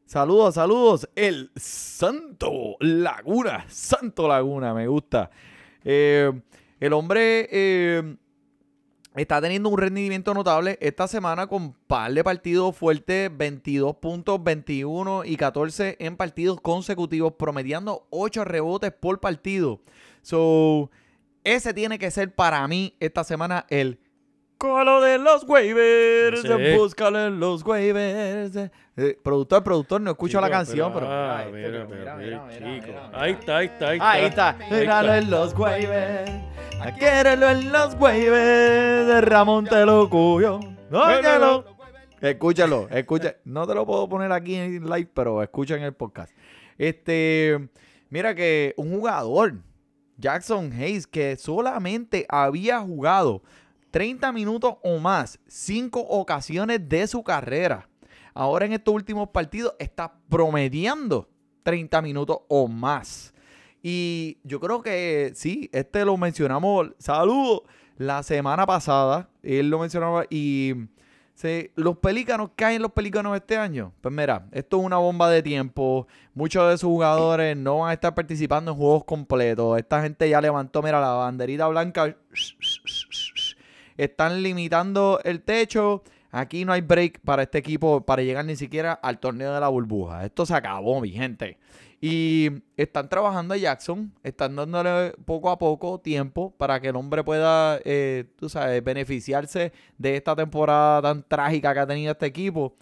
saludos, 0.05 0.57
saludos, 0.57 1.09
el 1.17 1.51
Santo 1.57 2.77
Laguna, 2.81 3.65
Santo 3.69 4.29
Laguna, 4.29 4.75
me 4.75 4.87
gusta. 4.87 5.31
Eh, 5.85 6.31
el 6.81 6.93
hombre 6.93 7.49
eh, 7.51 8.17
está 9.23 9.41
teniendo 9.41 9.69
un 9.69 9.79
rendimiento 9.79 10.35
notable 10.35 10.77
esta 10.81 11.07
semana 11.07 11.47
con 11.47 11.73
par 11.73 12.13
de 12.13 12.25
partidos 12.25 12.77
fuertes, 12.77 13.31
22 13.37 13.97
puntos, 13.97 14.43
21 14.43 15.25
y 15.25 15.37
14 15.37 15.97
en 16.01 16.17
partidos 16.17 16.61
consecutivos, 16.61 17.35
promediando 17.35 18.07
8 18.11 18.45
rebotes 18.45 18.93
por 18.93 19.21
partido. 19.21 19.81
So, 20.23 20.91
ese 21.45 21.75
tiene 21.75 21.99
que 21.99 22.11
ser 22.11 22.35
para 22.35 22.67
mí 22.67 22.95
esta 22.99 23.23
semana 23.23 23.67
el 23.69 24.01
colo 24.65 25.03
de 25.03 25.19
los 25.19 25.45
waivers. 25.47 26.41
Sí. 26.41 26.77
Búscalo 26.77 27.27
en 27.27 27.39
los 27.39 27.63
waivers. 27.67 28.57
Eh, 28.97 29.19
productor, 29.23 29.63
productor, 29.63 30.01
no 30.01 30.13
escucho 30.13 30.41
la 30.41 30.47
Chico, 30.47 30.57
canción, 30.57 30.93
pero. 30.95 31.07
ah, 31.07 31.45
mira, 31.53 31.67
este, 31.67 31.71
mira, 31.71 31.87
pero 31.87 32.01
mira, 32.01 32.17
mira, 32.17 32.45
mira, 32.45 32.45
mira, 32.45 32.59
chico. 32.59 32.87
mira, 32.87 33.07
mira. 33.09 33.23
Ahí 33.23 33.33
está, 33.33 33.57
ahí 33.59 33.67
está, 33.67 33.89
ahí 33.89 33.97
está. 33.99 34.11
Ahí 34.11 34.25
está. 34.25 34.59
Míralo 34.71 35.15
en 35.15 35.31
los 35.31 35.59
waivers. 35.59 36.31
Adquiérelo 36.81 37.51
en 37.51 37.73
los 37.73 37.95
waivers. 38.01 39.07
De 39.07 39.21
Ramón 39.21 39.67
te 39.67 39.85
lo 39.85 40.09
cuyo. 40.09 40.61
Óyelo. 40.91 41.65
Escúchalo, 42.23 42.89
escucha. 42.91 43.37
No 43.45 43.67
te 43.67 43.75
lo 43.75 43.85
puedo 43.85 44.09
poner 44.09 44.33
aquí 44.33 44.55
en 44.55 44.89
live, 44.89 45.11
pero 45.13 45.43
escucha 45.43 45.77
en 45.77 45.83
el 45.83 45.93
podcast. 45.93 46.33
Este, 46.79 47.69
mira 48.09 48.35
que 48.35 48.73
un 48.79 48.93
jugador, 48.93 49.57
Jackson 50.17 50.73
Hayes, 50.73 51.07
que 51.07 51.37
solamente 51.37 52.25
había 52.31 52.81
jugado 52.81 53.43
30 53.95 54.33
minutos 54.33 54.75
o 54.83 54.99
más, 54.99 55.39
cinco 55.47 56.01
ocasiones 56.01 56.89
de 56.89 57.07
su 57.07 57.23
carrera. 57.23 57.89
Ahora 58.35 58.67
en 58.67 58.73
estos 58.73 58.93
últimos 58.93 59.29
partidos 59.29 59.77
está 59.79 60.13
promediando 60.29 61.29
30 61.63 62.03
minutos 62.03 62.39
o 62.49 62.67
más. 62.67 63.33
Y 63.85 64.39
yo 64.43 64.59
creo 64.59 64.83
que 64.83 65.31
sí, 65.37 65.71
este 65.73 66.05
lo 66.05 66.17
mencionamos, 66.17 66.89
saludos, 66.99 67.61
la 67.97 68.25
semana 68.25 68.67
pasada. 68.67 69.29
Él 69.45 69.71
lo 69.71 69.79
mencionaba 69.79 70.25
y 70.29 70.73
sí, 71.35 71.71
los 71.77 71.99
pelícanos, 71.99 72.51
¿qué 72.57 72.65
hay 72.65 72.75
en 72.75 72.83
los 72.83 72.91
pelícanos 72.91 73.37
este 73.37 73.57
año? 73.57 73.93
Pues 74.01 74.13
mira, 74.13 74.49
esto 74.51 74.81
es 74.81 74.87
una 74.87 74.97
bomba 74.97 75.31
de 75.31 75.41
tiempo. 75.41 76.09
Muchos 76.35 76.69
de 76.69 76.79
sus 76.79 76.89
jugadores 76.89 77.57
no 77.57 77.79
van 77.79 77.91
a 77.91 77.93
estar 77.93 78.13
participando 78.13 78.73
en 78.73 78.77
juegos 78.77 79.05
completos. 79.05 79.79
Esta 79.79 80.03
gente 80.03 80.29
ya 80.29 80.41
levantó, 80.41 80.83
mira, 80.83 81.01
la 81.01 81.11
banderita 81.11 81.69
blanca. 81.69 82.17
Están 83.97 84.43
limitando 84.43 85.21
el 85.25 85.43
techo. 85.43 86.03
Aquí 86.31 86.65
no 86.65 86.73
hay 86.73 86.81
break 86.81 87.21
para 87.21 87.45
este 87.45 87.59
equipo 87.59 88.05
para 88.05 88.23
llegar 88.23 88.45
ni 88.45 88.57
siquiera 88.57 88.93
al 88.93 89.21
torneo 89.21 89.55
de 89.55 89.61
la 89.61 89.69
burbuja. 89.69 90.25
Esto 90.25 90.45
se 90.45 90.55
acabó, 90.55 91.01
mi 91.01 91.11
gente. 91.11 91.59
Y 92.01 92.51
están 92.77 93.09
trabajando 93.09 93.55
a 93.55 93.57
Jackson, 93.57 94.13
están 94.23 94.57
dándole 94.57 95.13
poco 95.25 95.49
a 95.49 95.57
poco 95.57 96.01
tiempo 96.01 96.53
para 96.59 96.79
que 96.79 96.89
el 96.89 96.97
hombre 96.97 97.25
pueda, 97.25 97.81
eh, 97.85 98.25
tú 98.37 98.51
sabes, 98.51 98.85
beneficiarse 98.85 99.73
de 99.97 100.17
esta 100.17 100.37
temporada 100.37 101.01
tan 101.01 101.23
trágica 101.23 101.73
que 101.73 101.81
ha 101.81 101.87
tenido 101.87 102.13
este 102.13 102.27
equipo. 102.27 102.77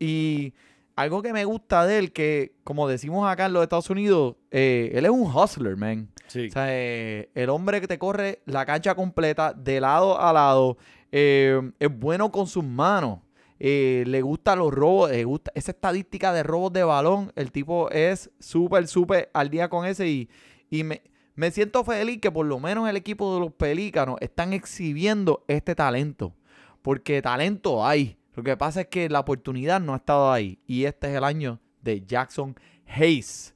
Y 0.00 0.52
algo 0.96 1.20
que 1.22 1.32
me 1.34 1.44
gusta 1.44 1.86
de 1.86 1.98
él, 1.98 2.12
que 2.12 2.54
como 2.64 2.88
decimos 2.88 3.30
acá 3.30 3.46
en 3.46 3.52
los 3.52 3.62
Estados 3.62 3.90
Unidos, 3.90 4.36
eh, 4.50 4.90
él 4.94 5.04
es 5.04 5.10
un 5.10 5.30
hustler, 5.30 5.76
man. 5.76 6.08
Sí. 6.26 6.46
O 6.48 6.50
sea, 6.50 6.66
eh, 6.70 7.30
el 7.34 7.50
hombre 7.50 7.82
que 7.82 7.86
te 7.86 7.98
corre 7.98 8.40
la 8.46 8.64
cancha 8.64 8.94
completa 8.94 9.52
de 9.52 9.78
lado 9.78 10.18
a 10.18 10.32
lado, 10.32 10.78
eh, 11.12 11.60
es 11.78 11.98
bueno 11.98 12.32
con 12.32 12.46
sus 12.46 12.64
manos, 12.64 13.20
le 13.58 14.22
gustan 14.22 14.58
los 14.58 14.72
robos, 14.72 15.10
le 15.10 15.24
gusta 15.24 15.52
esa 15.54 15.70
estadística 15.70 16.32
de 16.32 16.42
robos 16.42 16.72
de 16.72 16.82
balón, 16.82 17.30
el 17.36 17.52
tipo 17.52 17.90
es 17.90 18.30
súper, 18.40 18.88
súper 18.88 19.30
al 19.34 19.50
día 19.50 19.68
con 19.68 19.86
ese 19.86 20.08
y, 20.08 20.28
y 20.70 20.82
me, 20.82 21.02
me 21.34 21.50
siento 21.50 21.84
feliz 21.84 22.20
que 22.20 22.30
por 22.30 22.46
lo 22.46 22.58
menos 22.58 22.88
el 22.88 22.96
equipo 22.96 23.34
de 23.34 23.40
los 23.40 23.52
Pelícanos 23.52 24.16
están 24.20 24.54
exhibiendo 24.54 25.44
este 25.46 25.74
talento, 25.74 26.34
porque 26.80 27.20
talento 27.20 27.86
hay. 27.86 28.16
Lo 28.36 28.42
que 28.42 28.56
pasa 28.56 28.82
es 28.82 28.86
que 28.88 29.08
la 29.08 29.20
oportunidad 29.20 29.80
no 29.80 29.94
ha 29.94 29.96
estado 29.96 30.30
ahí 30.30 30.58
y 30.66 30.84
este 30.84 31.08
es 31.10 31.16
el 31.16 31.24
año 31.24 31.58
de 31.82 32.04
Jackson 32.04 32.54
Hayes. 32.86 33.54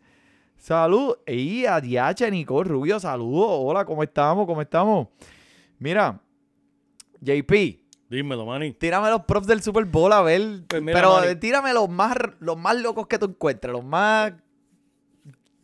Salud. 0.57 1.17
Y 1.27 1.67
a 1.67 1.81
DH 1.81 2.31
Nicole 2.31 2.69
Rubio, 2.69 2.99
saludos. 2.99 3.47
Hola, 3.51 3.85
¿cómo 3.85 4.03
estamos? 4.03 4.47
¿Cómo 4.47 4.61
estamos? 4.63 5.09
Mira, 5.79 6.21
JP, 7.21 7.53
Dímelo, 8.09 8.45
Manny. 8.45 8.73
tírame 8.73 9.09
los 9.11 9.23
props 9.25 9.47
del 9.47 9.63
Super 9.63 9.85
Bowl 9.85 10.13
a 10.13 10.21
ver. 10.23 10.63
Pues 10.69 10.83
mira, 10.83 10.99
pero 10.99 11.13
Manny. 11.21 11.37
tírame 11.37 11.73
los 11.73 11.89
más, 11.89 12.17
los 12.41 12.57
más 12.59 12.77
locos 12.81 13.07
que 13.07 13.19
tú 13.19 13.27
encuentres, 13.27 13.73
los 13.73 13.85
más 13.85 14.33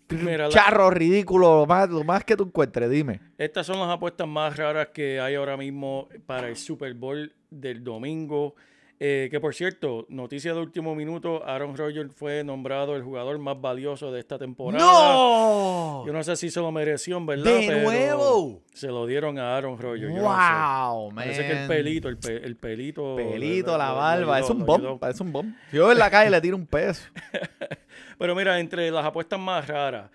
Mira, 0.08 0.44
la- 0.46 0.50
charros, 0.50 0.92
ridículos, 0.92 1.60
lo 1.62 1.66
más, 1.66 1.88
lo 1.90 2.04
más 2.04 2.24
que 2.24 2.36
tú 2.36 2.44
encuentres, 2.44 2.88
dime. 2.88 3.20
Estas 3.38 3.66
son 3.66 3.78
las 3.80 3.88
apuestas 3.88 4.28
más 4.28 4.56
raras 4.56 4.88
que 4.94 5.18
hay 5.20 5.34
ahora 5.34 5.56
mismo 5.56 6.08
para 6.26 6.48
el 6.48 6.56
Super 6.56 6.94
Bowl 6.94 7.34
del 7.50 7.82
domingo. 7.82 8.54
Eh, 8.98 9.28
que 9.30 9.40
por 9.40 9.54
cierto, 9.54 10.06
noticia 10.08 10.54
de 10.54 10.60
último 10.60 10.94
minuto, 10.94 11.44
Aaron 11.46 11.76
Rodgers 11.76 12.14
fue 12.14 12.42
nombrado 12.44 12.96
el 12.96 13.02
jugador 13.02 13.38
más 13.38 13.60
valioso 13.60 14.10
de 14.10 14.20
esta 14.20 14.38
temporada. 14.38 14.82
¡No! 14.82 16.06
Yo 16.06 16.12
no 16.14 16.22
sé 16.22 16.34
si 16.36 16.48
se 16.50 16.60
lo 16.60 16.72
mereció, 16.72 17.18
en 17.18 17.26
¿verdad? 17.26 17.44
¡De 17.44 17.66
Pero 17.66 17.82
nuevo! 17.82 18.62
Se 18.72 18.86
lo 18.86 19.04
dieron 19.06 19.38
a 19.38 19.54
Aaron 19.54 19.78
Rodgers. 19.78 20.14
yo 20.14 20.22
no 20.22 20.34
sé. 20.34 20.52
¡Wow, 20.54 21.10
man! 21.10 21.24
Parece 21.26 21.46
que 21.46 21.62
el 21.62 21.68
pelito, 21.68 22.08
el, 22.08 22.16
pe- 22.16 22.42
el 22.42 22.56
pelito. 22.56 23.16
Pelito, 23.16 23.76
la 23.76 23.90
lo- 23.90 23.96
barba, 23.96 24.38
es 24.40 24.48
un 24.48 24.64
bomb, 24.64 24.98
parece 24.98 25.22
un 25.22 25.30
bomb. 25.32 25.54
Yo 25.72 25.92
en 25.92 25.98
la 25.98 26.10
calle 26.10 26.30
le 26.30 26.40
tiro 26.40 26.56
un 26.56 26.66
peso. 26.66 27.06
Pero 28.18 28.34
mira, 28.34 28.58
entre 28.58 28.90
las 28.90 29.04
apuestas 29.04 29.38
más 29.38 29.66
raras, 29.68 30.10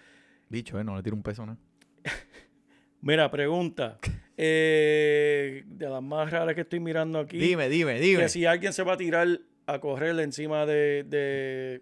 Dicho, 0.50 0.80
eh, 0.80 0.84
no 0.84 0.96
le 0.98 1.04
tiro 1.04 1.15
un 1.15 1.22
peso, 1.24 1.46
¿no? 1.46 1.56
mira, 3.02 3.30
pregunta. 3.30 4.00
Eh, 4.44 5.64
de 5.68 5.88
las 5.90 6.02
más 6.02 6.32
raras 6.32 6.56
que 6.56 6.62
estoy 6.62 6.80
mirando 6.80 7.20
aquí. 7.20 7.38
Dime, 7.38 7.70
dime, 7.70 8.00
dime. 8.00 8.24
que 8.24 8.30
si 8.30 8.46
alguien 8.46 8.74
se 8.74 8.82
va 8.84 8.94
a 8.94 8.98
tirar 8.98 9.28
a 9.68 9.80
correr 9.80 10.20
encima 10.20 10.66
de, 10.66 11.04
de- 11.08 11.82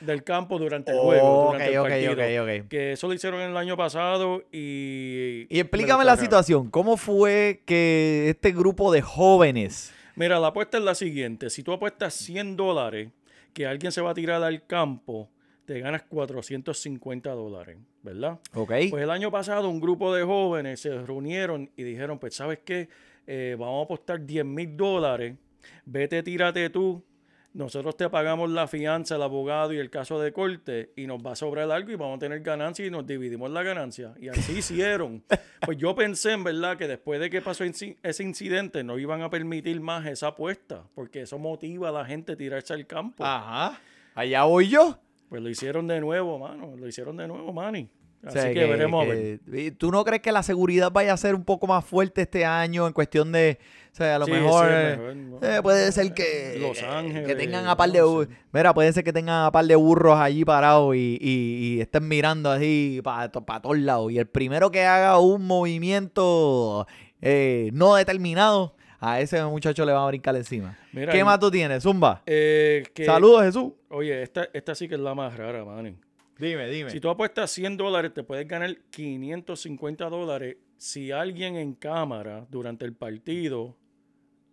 del 0.00 0.24
campo 0.24 0.58
durante 0.58 0.90
el 0.90 0.98
juego, 0.98 1.42
ok, 1.48 1.52
durante 1.52 1.72
el 1.72 1.78
ok, 1.78 1.88
partido. 1.88 2.12
ok, 2.44 2.62
ok. 2.62 2.68
Que 2.68 2.92
eso 2.92 3.06
lo 3.06 3.14
hicieron 3.14 3.40
el 3.40 3.56
año 3.56 3.76
pasado 3.76 4.42
y... 4.50 5.46
Y 5.48 5.60
explícame 5.60 6.04
la 6.04 6.16
situación. 6.16 6.70
¿Cómo 6.70 6.96
fue 6.96 7.62
que 7.66 8.26
este 8.30 8.50
grupo 8.52 8.90
de 8.92 9.02
jóvenes... 9.02 9.92
Mira, 10.16 10.40
la 10.40 10.48
apuesta 10.48 10.76
es 10.78 10.84
la 10.84 10.94
siguiente. 10.96 11.50
Si 11.50 11.62
tú 11.62 11.72
apuestas 11.72 12.14
100 12.14 12.56
dólares 12.56 13.10
que 13.54 13.64
alguien 13.66 13.92
se 13.92 14.00
va 14.00 14.10
a 14.10 14.14
tirar 14.14 14.42
al 14.42 14.66
campo, 14.66 15.28
te 15.70 15.78
ganas 15.78 16.02
450 16.02 17.30
dólares, 17.30 17.78
¿verdad? 18.02 18.40
Ok. 18.54 18.72
Pues 18.90 19.04
el 19.04 19.10
año 19.10 19.30
pasado 19.30 19.68
un 19.68 19.78
grupo 19.78 20.12
de 20.12 20.24
jóvenes 20.24 20.80
se 20.80 21.00
reunieron 21.00 21.70
y 21.76 21.84
dijeron, 21.84 22.18
pues 22.18 22.34
sabes 22.34 22.58
qué, 22.64 22.88
Eh, 23.28 23.54
vamos 23.56 23.82
a 23.82 23.84
apostar 23.84 24.26
10 24.26 24.44
mil 24.44 24.76
dólares, 24.76 25.36
vete, 25.84 26.24
tírate 26.24 26.68
tú, 26.70 27.04
nosotros 27.52 27.96
te 27.96 28.10
pagamos 28.10 28.50
la 28.50 28.66
fianza, 28.66 29.14
el 29.14 29.22
abogado 29.22 29.72
y 29.72 29.78
el 29.78 29.90
caso 29.90 30.18
de 30.18 30.32
corte 30.32 30.90
y 30.96 31.06
nos 31.06 31.24
va 31.24 31.32
a 31.32 31.36
sobrar 31.36 31.70
algo 31.70 31.92
y 31.92 31.94
vamos 31.94 32.16
a 32.16 32.18
tener 32.18 32.40
ganancia 32.40 32.84
y 32.84 32.90
nos 32.90 33.06
dividimos 33.06 33.48
la 33.52 33.62
ganancia. 33.62 34.12
Y 34.18 34.26
así 34.26 34.52
hicieron. 34.58 35.22
Pues 35.64 35.78
yo 35.78 35.94
pensé 35.94 36.32
en 36.32 36.42
verdad 36.42 36.76
que 36.78 36.88
después 36.88 37.20
de 37.20 37.30
que 37.30 37.42
pasó 37.42 37.62
ese 37.62 38.22
incidente 38.24 38.82
no 38.82 38.98
iban 38.98 39.22
a 39.22 39.30
permitir 39.30 39.80
más 39.80 40.04
esa 40.06 40.28
apuesta, 40.28 40.82
porque 40.96 41.20
eso 41.20 41.38
motiva 41.38 41.90
a 41.90 41.92
la 41.92 42.04
gente 42.04 42.32
a 42.32 42.36
tirarse 42.36 42.74
al 42.74 42.88
campo. 42.88 43.24
Ajá. 43.24 43.78
Allá 44.16 44.42
voy 44.42 44.68
yo. 44.68 44.98
Pues 45.30 45.40
lo 45.40 45.48
hicieron 45.48 45.86
de 45.86 45.98
nuevo, 46.00 46.38
mano, 46.38 46.76
lo 46.76 46.86
hicieron 46.86 47.16
de 47.16 47.26
nuevo, 47.26 47.50
Manny. 47.52 47.88
O 48.22 48.28
Así 48.28 48.38
sea, 48.38 48.52
que, 48.52 48.66
veremos 48.66 49.02
a 49.02 49.08
ver. 49.08 49.40
que- 49.40 49.60
¿y 49.62 49.70
¿Tú 49.70 49.90
no 49.90 50.04
crees 50.04 50.20
que 50.20 50.30
la 50.30 50.42
seguridad 50.42 50.90
vaya 50.92 51.14
a 51.14 51.16
ser 51.16 51.34
un 51.34 51.44
poco 51.44 51.66
más 51.66 51.82
fuerte 51.82 52.20
este 52.22 52.44
año 52.44 52.86
en 52.86 52.92
cuestión 52.92 53.32
de, 53.32 53.58
o 53.92 53.96
sea, 53.96 54.16
a 54.16 54.18
lo 54.18 54.26
Sí, 54.26 54.32
mejor, 54.32 54.66
sí, 54.66 54.72
eh, 54.74 54.96
mejor, 54.98 55.16
¿no? 55.16 55.38
eh, 55.48 55.62
puede 55.62 55.90
ser 55.92 56.12
que, 56.12 56.56
Los 56.60 56.82
eh, 56.82 56.86
Ángeles, 56.86 57.26
que 57.26 57.34
tengan 57.34 57.66
a 57.66 57.76
par 57.78 57.90
de, 57.90 58.00
no 58.00 58.22
sé. 58.24 58.28
mira, 58.52 58.74
puede 58.74 58.92
ser 58.92 59.04
que 59.04 59.12
tengan 59.14 59.46
a 59.46 59.52
par 59.52 59.64
de 59.64 59.74
burros 59.76 60.18
allí 60.18 60.44
parados 60.44 60.94
y, 60.96 61.16
y- 61.18 61.76
y 61.76 61.80
estén 61.80 62.06
mirando 62.08 62.50
así 62.50 63.00
para 63.02 63.30
todos 63.30 63.78
lados. 63.78 64.12
Y 64.12 64.18
el 64.18 64.26
primero 64.26 64.70
que 64.70 64.84
haga 64.84 65.18
un 65.18 65.46
movimiento 65.46 66.86
eh, 67.22 67.70
no 67.72 67.94
determinado, 67.94 68.74
a 69.00 69.20
ese 69.20 69.42
muchacho 69.44 69.84
le 69.84 69.92
va 69.92 70.04
a 70.04 70.06
brincar 70.08 70.36
encima. 70.36 70.76
Mira, 70.92 71.10
¿Qué 71.12 71.24
más 71.24 71.40
tú 71.40 71.50
tienes, 71.50 71.82
Zumba? 71.82 72.22
Eh, 72.26 72.84
que- 72.94 73.06
Saludos, 73.06 73.44
Jesús. 73.44 73.72
Oye, 73.88 74.22
esta, 74.22 74.48
esta 74.52 74.74
sí 74.74 74.88
que 74.88 74.94
es 74.94 75.00
la 75.00 75.14
más 75.14 75.36
rara, 75.36 75.64
Manny. 75.64 75.96
Dime, 76.38 76.68
dime. 76.68 76.90
Si 76.90 77.00
tú 77.00 77.08
apuestas 77.10 77.50
100 77.50 77.76
dólares, 77.76 78.12
te 78.14 78.22
puedes 78.22 78.46
ganar 78.46 78.74
550 78.90 80.08
dólares 80.08 80.56
si 80.76 81.12
alguien 81.12 81.56
en 81.56 81.74
cámara 81.74 82.46
durante 82.50 82.84
el 82.84 82.94
partido 82.94 83.76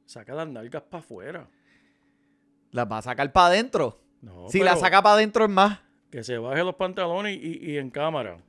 saca 0.06 0.34
las 0.34 0.48
nalgas 0.48 0.84
para 0.84 1.04
afuera. 1.04 1.50
Las 2.72 2.90
va 2.92 2.98
a 2.98 3.02
sacar 3.02 3.32
para 3.32 3.48
adentro. 3.48 4.02
No, 4.22 4.50
si 4.50 4.60
la 4.60 4.76
saca 4.76 5.02
para 5.02 5.16
adentro 5.16 5.46
es 5.46 5.50
más. 5.50 5.80
Que 6.10 6.24
se 6.24 6.38
baje 6.38 6.64
los 6.64 6.76
pantalones 6.76 7.38
y, 7.42 7.72
y 7.72 7.78
en 7.78 7.90
cámara. 7.90 8.40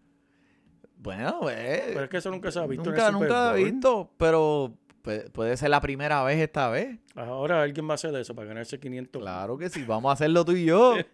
Bueno, 0.96 1.38
pues. 1.42 1.82
Pero 1.88 2.03
es 2.05 2.09
que 2.11 2.16
eso 2.16 2.30
nunca 2.30 2.51
se 2.51 2.59
ha 2.59 2.66
visto 2.66 2.84
nunca, 2.84 3.09
en 3.09 3.14
el 3.14 3.20
nunca 3.20 3.57
he 3.59 3.64
visto, 3.64 4.11
pero 4.16 4.74
pu- 5.09 5.31
puede 5.33 5.57
ser 5.57 5.71
la 5.71 5.81
primera 5.81 6.23
vez 6.23 6.39
esta 6.39 6.69
vez. 6.69 6.99
Ahora 7.15 7.63
alguien 7.63 7.87
va 7.89 7.93
a 7.93 7.95
hacer 7.95 8.15
eso 8.15 8.35
para 8.35 8.49
ganarse 8.49 8.79
500 8.79 9.21
Claro 9.23 9.57
que 9.59 9.69
sí, 9.71 9.83
vamos 9.87 10.11
a 10.11 10.13
hacerlo 10.13 10.45
tú 10.45 10.53
y 10.53 10.65
yo. 10.67 10.95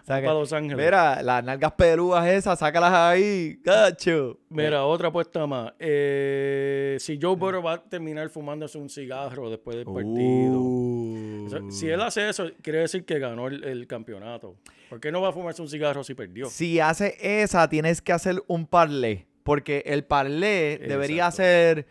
O 0.00 0.04
sea 0.06 0.18
que- 0.18 0.26
para 0.26 0.38
Los 0.38 0.50
Ángeles. 0.54 0.82
mira, 0.82 1.22
las 1.22 1.44
nalgas 1.44 1.72
pelúas 1.72 2.26
esas, 2.26 2.58
sácalas 2.58 2.90
ahí, 2.94 3.58
cacho. 3.62 4.38
Mira, 4.48 4.86
otra 4.86 5.08
apuesta 5.08 5.46
más. 5.46 5.74
Eh, 5.78 6.96
si 7.00 7.18
Joe 7.20 7.36
Burrow 7.36 7.62
va 7.62 7.74
a 7.74 7.82
terminar 7.82 8.30
fumándose 8.30 8.78
un 8.78 8.88
cigarro 8.88 9.50
después 9.50 9.76
del 9.76 9.84
partido. 9.84 10.58
Uh. 10.58 11.44
O 11.46 11.50
sea, 11.50 11.60
si 11.70 11.88
él 11.90 12.00
hace 12.00 12.30
eso, 12.30 12.46
quiere 12.62 12.78
decir 12.78 13.04
que 13.04 13.18
ganó 13.18 13.48
el, 13.48 13.62
el 13.62 13.86
campeonato. 13.86 14.56
¿Por 14.88 15.00
qué 15.00 15.12
no 15.12 15.20
va 15.20 15.28
a 15.28 15.32
fumarse 15.32 15.60
un 15.60 15.68
cigarro 15.68 16.02
si 16.02 16.14
perdió? 16.14 16.46
Si 16.46 16.80
hace 16.80 17.16
esa, 17.20 17.68
tienes 17.68 18.00
que 18.00 18.12
hacer 18.12 18.42
un 18.46 18.66
parlay. 18.66 19.26
Porque 19.42 19.82
el 19.86 20.04
parlay 20.04 20.78
debería 20.78 21.30
ser. 21.30 21.86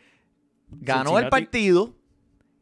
Ganó 0.71 1.17
el 1.19 1.29
partido. 1.29 1.93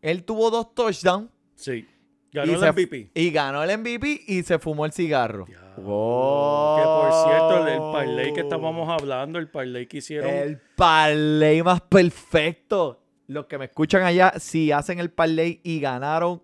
Él 0.02 0.24
tuvo 0.24 0.50
dos 0.50 0.74
touchdowns. 0.74 1.30
Sí. 1.56 1.88
Ganó 2.32 2.52
y 2.52 2.56
el 2.56 2.60
se- 2.62 2.72
MVP. 2.72 3.12
Y 3.14 3.32
ganó 3.32 3.64
el 3.64 3.78
MVP 3.80 4.22
y 4.28 4.44
se 4.44 4.60
fumó 4.60 4.86
el 4.86 4.92
cigarro. 4.92 5.46
Que 5.46 5.54
por 5.76 7.12
cierto, 7.24 7.68
el, 7.68 7.74
el 7.74 7.80
parlay 7.80 8.34
que 8.34 8.42
estábamos 8.42 8.90
hablando, 8.90 9.40
el 9.40 9.50
parlay 9.50 9.88
que 9.88 9.98
hicieron. 9.98 10.30
El 10.30 10.60
parlay 10.76 11.62
más 11.64 11.82
perfecto. 11.82 13.02
Los 13.28 13.46
que 13.48 13.58
me 13.58 13.66
escuchan 13.66 14.04
allá, 14.04 14.34
si 14.40 14.72
hacen 14.72 15.00
el 15.00 15.12
parlay 15.12 15.60
y 15.64 15.80
ganaron, 15.80 16.42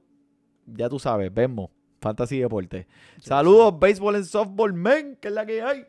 ya 0.66 0.90
tú 0.90 1.00
sabes, 1.00 1.34
vemos. 1.34 1.70
Fantasy 2.02 2.40
Deporte. 2.40 2.86
Saludos, 3.22 3.80
béisbol 3.80 4.18
en 4.18 4.26
softball, 4.26 4.74
men, 4.74 5.16
que 5.22 5.30
es 5.30 5.34
la 5.34 5.46
que 5.46 5.62
hay. 5.62 5.86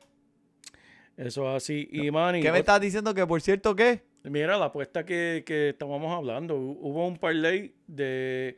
Eso 1.17 1.49
es 1.51 1.57
así. 1.63 1.89
Y 1.91 2.11
Manny, 2.11 2.41
¿Qué 2.41 2.53
me 2.53 2.59
estás 2.61 2.81
diciendo 2.81 3.13
que 3.15 3.27
por 3.27 3.41
cierto 3.41 3.75
qué? 3.75 4.05
Mira 4.25 4.57
la 4.59 4.67
apuesta 4.67 5.05
que, 5.05 5.43
que 5.47 5.71
estábamos 5.71 6.13
hablando. 6.15 6.55
Hu- 6.57 6.79
Hubo 6.81 7.07
un 7.07 7.17
parlay 7.19 7.75
de 7.87 8.57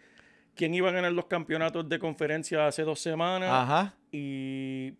quién 0.55 0.75
iba 0.75 0.89
a 0.89 0.93
ganar 0.93 1.12
los 1.12 1.27
campeonatos 1.27 1.89
de 1.89 1.99
conferencia 1.99 2.67
hace 2.67 2.83
dos 2.83 3.01
semanas. 3.01 3.51
Ajá. 3.53 3.95
y 4.12 4.95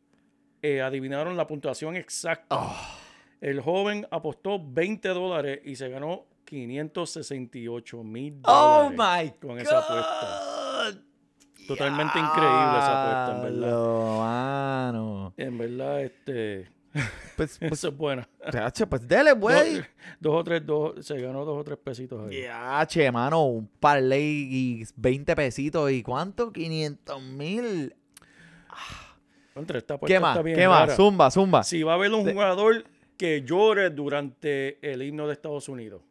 eh, 0.63 0.81
adivinaron 0.83 1.37
la 1.37 1.47
puntuación 1.47 1.97
exacta. 1.97 2.57
Oh. 2.57 2.77
El 3.41 3.61
joven 3.61 4.07
apostó 4.11 4.59
20 4.63 5.09
dólares 5.11 5.61
y 5.65 5.77
se 5.77 5.89
ganó 5.89 6.25
568 6.47 8.03
mil 8.03 8.41
Oh 8.45 8.91
dólares. 8.97 9.33
my 9.33 9.39
con 9.41 9.51
God. 9.57 9.61
esa 9.61 9.79
apuesta. 9.79 11.03
Totalmente 11.67 12.19
increíble 12.19 12.79
esa 12.79 13.03
apuesta, 13.03 13.37
en 13.37 13.43
verdad. 13.43 13.69
Diablo, 13.69 14.17
mano. 14.19 15.35
En 15.37 15.59
verdad, 15.59 16.01
este, 16.03 16.69
Pues, 17.37 17.59
pues, 17.61 17.73
eso 17.73 17.89
es 17.89 17.97
buena. 17.97 18.29
pues 18.89 19.07
dele, 19.07 19.33
güey. 19.33 19.75
Dos, 19.75 19.85
dos 20.21 20.35
o 20.35 20.45
tres, 20.45 20.67
dos, 20.67 21.07
se 21.07 21.21
ganó 21.21 21.45
dos 21.45 21.61
o 21.61 21.65
tres 21.65 21.79
pesitos 21.79 22.29
ahí. 22.29 22.43
Yache, 22.43 23.13
mano, 23.13 23.45
un 23.47 23.69
parlay 23.79 24.49
y 24.51 24.85
20 24.97 25.37
pesitos. 25.37 25.91
¿Y 25.91 26.03
cuánto? 26.03 26.53
500 26.53 27.23
mil. 27.23 27.95
Contra, 29.55 29.79
esta 29.79 29.99
¿Qué 29.99 30.21
más? 30.21 30.33
está 30.33 30.43
bien 30.43 30.59
¿Qué 30.59 30.69
más? 30.69 30.97
Zumba, 30.97 31.31
zumba. 31.31 31.63
Si 31.63 31.83
va 31.83 31.93
a 31.93 31.95
haber 31.95 32.13
un 32.13 32.31
jugador 32.31 32.85
que 33.17 33.43
llore 33.43 33.91
durante 33.91 34.79
el 34.83 35.03
himno 35.03 35.27
de 35.27 35.33
Estados 35.33 35.69
Unidos. 35.69 36.03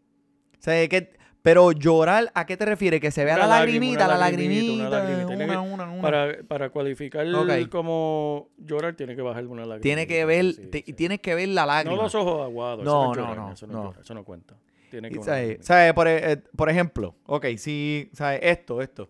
O 0.54 0.64
sea, 0.66 0.88
que, 0.88 1.16
pero 1.46 1.72
llorar, 1.72 2.32
¿a 2.34 2.46
qué 2.48 2.58
te 2.58 2.66
refieres? 2.66 3.00
Que 3.00 3.12
se 3.12 3.24
vea 3.24 3.38
la 3.38 3.46
lagrimita, 3.46 4.08
la 4.08 4.18
lagrimita, 4.18 4.74
una 4.74 4.90
lagrimita. 4.90 5.30
lagrimita. 5.30 5.60
Una, 5.62 5.62
una, 5.86 5.92
una. 5.92 6.02
Para, 6.02 6.38
para 6.48 6.70
cualificar 6.72 7.26
Ok. 7.36 7.70
como 7.70 8.50
llorar, 8.58 8.96
tiene 8.96 9.16
que 9.16 9.22
bajar 9.22 9.46
una 9.46 9.62
lágrima. 9.62 9.82
Tiene 9.84 10.08
que 10.08 10.26
ver, 10.26 10.54
Sí, 10.56 10.62
te- 10.72 10.84
sí. 10.86 10.94
tienes 10.94 11.20
que 11.22 11.36
ver 11.36 11.48
la 11.50 11.68
lágrima. 11.68 11.96
No 11.96 12.02
los 12.02 12.16
ojos 12.16 12.42
aguados. 12.44 12.84
No, 12.84 13.12
eso 13.14 13.22
no, 13.22 13.28
llorar, 13.28 13.38
no, 13.38 13.52
Eso 13.54 13.68
no, 13.68 13.84
no. 13.94 13.96
eso 14.02 14.14
no 14.16 14.24
cuenta. 14.26 14.56
Tiene 14.90 15.10
que 15.12 15.22
¿sabes? 15.62 15.94
Por, 15.94 16.08
eh, 16.08 16.38
por 16.56 16.70
ejemplo, 16.70 17.16
ok, 17.28 17.46
si, 17.58 18.10
¿sabes? 18.14 18.40
Esto, 18.42 18.82
esto. 18.82 19.10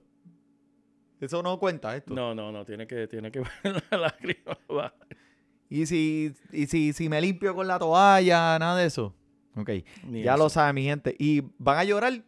Eso 1.21 1.41
no 1.41 1.57
cuenta, 1.57 1.95
esto. 1.95 2.13
No, 2.13 2.35
no, 2.35 2.51
no. 2.51 2.65
Tiene 2.65 2.85
que, 2.85 3.07
tiene 3.07 3.31
que 3.31 3.39
ver 3.63 3.83
la 3.91 3.97
lágrima. 3.97 4.93
Y 5.69 5.85
si, 5.85 6.33
y 6.51 6.65
si, 6.67 6.91
si 6.93 7.07
me 7.09 7.21
limpio 7.21 7.55
con 7.55 7.65
la 7.67 7.79
toalla, 7.79 8.59
nada 8.59 8.77
de 8.77 8.85
eso. 8.87 9.13
Ok, 9.55 9.69
Ni 10.07 10.23
ya 10.23 10.33
eso. 10.35 10.43
lo 10.43 10.49
sabe 10.49 10.73
mi 10.73 10.83
gente. 10.83 11.15
¿Y 11.17 11.41
van 11.57 11.77
a 11.79 11.83
llorar? 11.83 12.21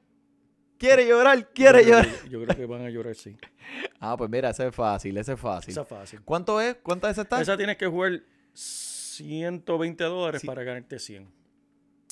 ¿Quiere 0.77 1.07
llorar? 1.07 1.49
¿Quiere 1.53 1.83
Yo 1.83 1.89
llorar? 1.89 2.07
Yo 2.29 2.43
creo 2.43 2.55
que 2.55 2.65
van 2.65 2.81
a 2.85 2.89
llorar, 2.89 3.15
sí. 3.15 3.35
Ah, 3.99 4.15
pues 4.15 4.29
mira, 4.29 4.51
ese 4.51 4.67
es 4.67 4.75
fácil, 4.75 5.17
ese 5.17 5.33
es 5.33 5.39
fácil. 5.39 5.71
Esa 5.71 5.81
es 5.81 5.87
fácil. 5.87 6.21
¿Cuánto 6.23 6.61
es? 6.61 6.75
¿Cuántas 6.83 7.11
es 7.11 7.17
esta? 7.23 7.41
Esa 7.41 7.57
tienes 7.57 7.77
que 7.77 7.87
jugar 7.87 8.21
120 8.53 10.03
dólares 10.03 10.41
Sí. 10.41 10.47
para 10.47 10.63
ganarte 10.63 10.99
100. 10.99 11.27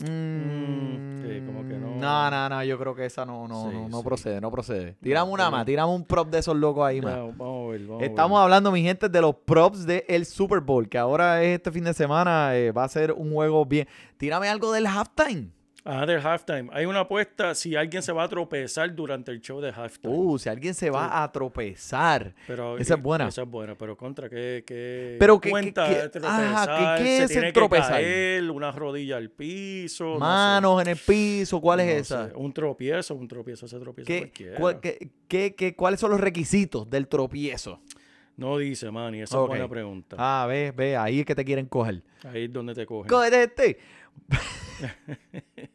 Mm, 0.03 1.21
sí, 1.21 1.41
como 1.45 1.65
que 1.67 1.75
no. 1.77 1.95
No, 1.95 2.29
no, 2.31 2.49
no, 2.49 2.63
yo 2.63 2.77
creo 2.77 2.93
que 2.95 3.05
esa 3.05 3.25
no, 3.25 3.47
no, 3.47 3.69
Sí, 3.69 3.75
no, 3.77 3.89
no 3.89 3.97
sí. 3.99 4.03
procede, 4.03 4.41
no 4.41 4.51
procede. 4.51 4.95
Tiramos 5.01 5.33
una 5.33 5.49
más, 5.49 5.65
tiramos 5.65 5.95
un 5.95 6.03
prop 6.05 6.29
de 6.29 6.39
esos 6.39 6.55
locos 6.55 6.85
ahí 6.85 7.01
más. 7.01 7.15
vamos 7.37 7.67
a 7.67 7.71
ver, 7.71 7.81
vamos 7.87 8.01
a 8.01 8.05
Estamos 8.05 8.37
ver. 8.37 8.43
hablando, 8.43 8.71
mi 8.71 8.81
gente, 8.83 9.07
de 9.09 9.21
los 9.21 9.35
props 9.35 9.85
del 9.85 10.25
Super 10.25 10.59
Bowl, 10.59 10.89
que 10.89 10.97
ahora 10.97 11.41
es 11.43 11.55
este 11.55 11.71
fin 11.71 11.83
de 11.85 11.93
semana, 11.93 12.55
eh, 12.55 12.71
va 12.71 12.83
a 12.83 12.89
ser 12.89 13.11
un 13.13 13.31
juego 13.33 13.65
bien. 13.65 13.87
Tírame 14.17 14.49
algo 14.49 14.71
del 14.73 14.85
halftime. 14.87 15.49
Ah, 15.87 16.03
del 16.07 16.19
halftime. 16.19 16.67
Hay 16.73 16.87
una 16.87 17.01
apuesta 17.01 17.53
si 17.53 17.75
alguien 17.75 18.01
se 18.01 18.11
va 18.11 18.23
a 18.23 18.27
tropezar 18.27 18.95
durante 18.95 19.31
el 19.31 19.39
show 19.39 19.61
de 19.61 19.69
halftime. 19.69 20.11
Uh, 20.11 20.39
si 20.39 20.49
alguien 20.49 20.73
se 20.73 20.89
va 20.89 21.21
a 21.21 21.31
tropezar. 21.31 22.33
Pero, 22.47 22.79
esa 22.79 22.95
es 22.95 22.99
y- 22.99 23.03
buena. 23.03 23.27
Esa 23.27 23.43
es 23.43 23.47
buena, 23.47 23.75
pero 23.75 23.95
contra 23.95 24.27
qué, 24.27 24.63
qué 24.65 25.15
Pero 25.19 25.39
que- 25.39 25.51
cuenta 25.51 25.87
que- 25.87 26.09
tropezar, 26.09 26.43
ajá, 26.43 26.97
¿qué 26.97 27.17
es 27.23 27.35
el 27.35 27.53
tropezar? 27.53 27.91
caer, 27.91 28.49
una 28.49 28.71
rodilla 28.71 29.17
al 29.17 29.29
piso, 29.29 30.05
no 30.05 30.13
sé. 30.15 30.19
Manos 30.21 30.81
en 30.81 30.87
el 30.87 30.97
piso, 30.97 31.61
¿cuál 31.61 31.81
es 31.81 32.01
esa? 32.01 32.29
sé, 32.29 32.33
Un 32.35 32.51
tropiezo, 32.51 33.13
un 33.13 33.27
tropiezo, 33.27 33.67
ese 33.67 33.79
tropiezo 33.79 34.07
¿Qué, 34.07 34.19
cualquiera. 34.21 34.57
cuál- 34.59 34.79
qué- 34.79 35.09
qué- 35.27 35.53
qué- 35.55 35.75
¿Cuáles 35.75 35.99
son 35.99 36.09
los 36.09 36.19
requisitos 36.19 36.89
del 36.89 37.07
tropiezo? 37.07 37.79
No 38.37 38.57
dice, 38.57 38.89
Manny, 38.89 39.21
esa 39.21 39.37
Ok. 39.39 39.43
es 39.45 39.49
buena 39.49 39.69
pregunta. 39.69 40.15
Ah, 40.19 40.47
ve, 40.47 40.73
ve, 40.75 40.97
ahí 40.97 41.19
es 41.19 41.25
que 41.27 41.35
te 41.35 41.45
quieren 41.45 41.67
coger. 41.67 42.01
Ahí 42.23 42.45
es 42.45 42.51
donde 42.51 42.73
te 42.73 42.87
cogen. 42.87 43.07
Cógete 43.07 43.43
este. 43.43 43.77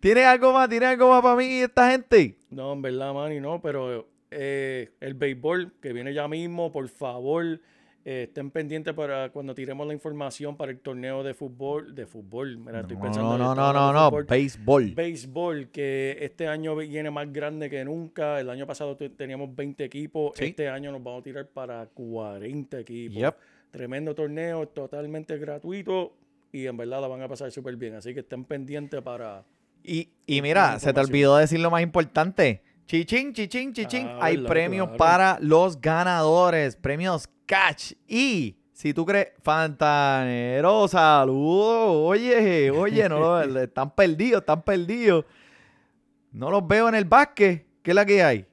¿Tienes 0.00 0.24
algo 0.24 0.52
más? 0.52 0.68
¿Tienes 0.68 0.88
algo 0.90 1.10
más 1.10 1.22
para 1.22 1.36
mí 1.36 1.44
y 1.46 1.60
esta 1.62 1.90
gente? 1.90 2.36
No, 2.50 2.72
en 2.72 2.82
verdad, 2.82 3.12
Manny, 3.14 3.40
no, 3.40 3.60
pero 3.60 4.06
eh, 4.30 4.90
el 5.00 5.14
béisbol 5.14 5.72
que 5.80 5.92
viene 5.92 6.12
ya 6.14 6.28
mismo, 6.28 6.70
por 6.72 6.88
favor, 6.88 7.60
eh, 8.06 8.24
estén 8.28 8.50
pendientes 8.50 8.92
para 8.92 9.30
cuando 9.30 9.54
tiremos 9.54 9.86
la 9.86 9.94
información 9.94 10.56
para 10.58 10.70
el 10.72 10.78
torneo 10.80 11.22
de 11.22 11.32
fútbol, 11.32 11.94
de 11.94 12.06
fútbol, 12.06 12.58
mira, 12.58 12.80
estoy 12.80 12.96
No, 12.96 13.02
pensando 13.02 13.38
no, 13.38 13.54
no, 13.54 13.72
no, 13.72 13.92
no, 13.92 14.10
fútbol. 14.10 14.24
béisbol. 14.24 14.90
Béisbol, 14.94 15.68
que 15.70 16.18
este 16.20 16.46
año 16.46 16.76
viene 16.76 17.10
más 17.10 17.32
grande 17.32 17.70
que 17.70 17.82
nunca. 17.84 18.38
El 18.40 18.50
año 18.50 18.66
pasado 18.66 18.96
te- 18.96 19.08
teníamos 19.08 19.54
20 19.56 19.84
equipos. 19.84 20.32
Sí. 20.36 20.46
Este 20.46 20.68
año 20.68 20.92
nos 20.92 21.02
vamos 21.02 21.20
a 21.20 21.24
tirar 21.24 21.46
para 21.48 21.86
40 21.86 22.78
equipos. 22.80 23.16
Yep. 23.16 23.34
Tremendo 23.70 24.14
torneo, 24.14 24.68
totalmente 24.68 25.38
gratuito. 25.38 26.12
Y 26.52 26.66
en 26.66 26.76
verdad 26.76 27.00
la 27.00 27.08
van 27.08 27.22
a 27.22 27.26
pasar 27.28 27.50
súper 27.50 27.74
bien. 27.76 27.94
Así 27.94 28.12
que 28.14 28.20
estén 28.20 28.44
pendientes 28.44 29.00
para. 29.02 29.44
Y, 29.84 30.08
y 30.26 30.40
mira, 30.42 30.78
se 30.80 30.92
te 30.92 30.98
olvidó 31.00 31.36
decir 31.36 31.60
lo 31.60 31.70
más 31.70 31.82
importante. 31.82 32.62
Chichín, 32.86 33.32
chichín, 33.32 33.72
chichín. 33.72 34.06
Ah, 34.08 34.18
Hay 34.22 34.36
verdad, 34.36 34.48
premios 34.48 34.86
claro. 34.88 34.98
para 34.98 35.38
los 35.40 35.80
ganadores. 35.80 36.76
Premios 36.76 37.28
catch. 37.46 37.92
Y 38.08 38.56
si 38.72 38.92
tú 38.94 39.04
crees, 39.04 39.28
Fantanero, 39.42 40.88
saludos. 40.88 41.96
Oye, 41.96 42.70
oye, 42.70 43.08
no, 43.08 43.44
lo- 43.44 43.60
están 43.62 43.94
perdidos, 43.94 44.40
están 44.40 44.62
perdidos. 44.62 45.24
No 46.32 46.50
los 46.50 46.66
veo 46.66 46.88
en 46.88 46.94
el 46.94 47.04
básquet. 47.04 47.66
¿Qué 47.82 47.90
es 47.90 47.94
la 47.94 48.04
que 48.06 48.22
hay? 48.22 48.46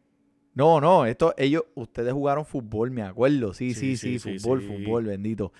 No, 0.53 0.81
no, 0.81 1.05
esto, 1.05 1.33
ellos, 1.37 1.63
ustedes 1.75 2.11
jugaron 2.11 2.45
fútbol, 2.45 2.91
me 2.91 3.01
acuerdo. 3.03 3.53
Sí, 3.53 3.73
sí, 3.73 3.95
Sí, 3.95 3.97
sí, 3.97 4.19
sí, 4.19 4.37
sí, 4.37 4.39
fútbol, 4.39 4.61
sí. 4.61 4.67
fútbol, 4.67 5.05
bendito. 5.05 5.53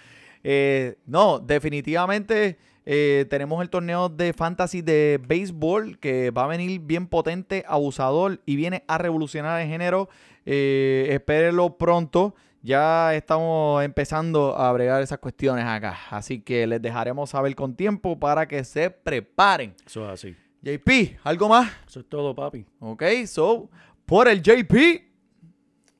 Eh, 0.43 0.97
no, 1.05 1.39
definitivamente 1.39 2.57
eh, 2.85 3.25
tenemos 3.29 3.61
el 3.61 3.69
torneo 3.69 4.09
de 4.09 4.33
fantasy 4.33 4.81
de 4.81 5.19
béisbol 5.25 5.99
que 5.99 6.31
va 6.31 6.45
a 6.45 6.47
venir 6.47 6.79
bien 6.81 7.07
potente, 7.07 7.63
abusador 7.67 8.41
y 8.45 8.55
viene 8.55 8.83
a 8.87 8.97
revolucionar 8.97 9.61
el 9.61 9.67
género. 9.67 10.09
Eh, 10.45 11.07
espérenlo 11.11 11.77
pronto. 11.77 12.35
Ya 12.63 13.15
estamos 13.15 13.83
empezando 13.83 14.55
a 14.55 14.71
bregar 14.71 15.01
esas 15.01 15.17
cuestiones 15.17 15.65
acá. 15.65 15.97
Así 16.09 16.41
que 16.41 16.67
les 16.67 16.81
dejaremos 16.81 17.31
saber 17.31 17.55
con 17.55 17.75
tiempo 17.75 18.19
para 18.19 18.47
que 18.47 18.63
se 18.63 18.89
preparen. 18.91 19.73
Eso 19.85 20.05
es 20.05 20.11
así. 20.11 20.35
JP, 20.61 21.17
¿algo 21.23 21.49
más? 21.49 21.71
Eso 21.87 22.01
es 22.01 22.09
todo, 22.09 22.35
papi. 22.35 22.65
Ok, 22.79 23.03
so, 23.25 23.67
por 24.05 24.27
el 24.27 24.43
JP. 24.43 24.75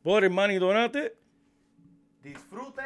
Por 0.04 0.24
el 0.24 0.30
Manny 0.30 0.58
Donate. 0.58 1.16
Disfrute 2.22 2.82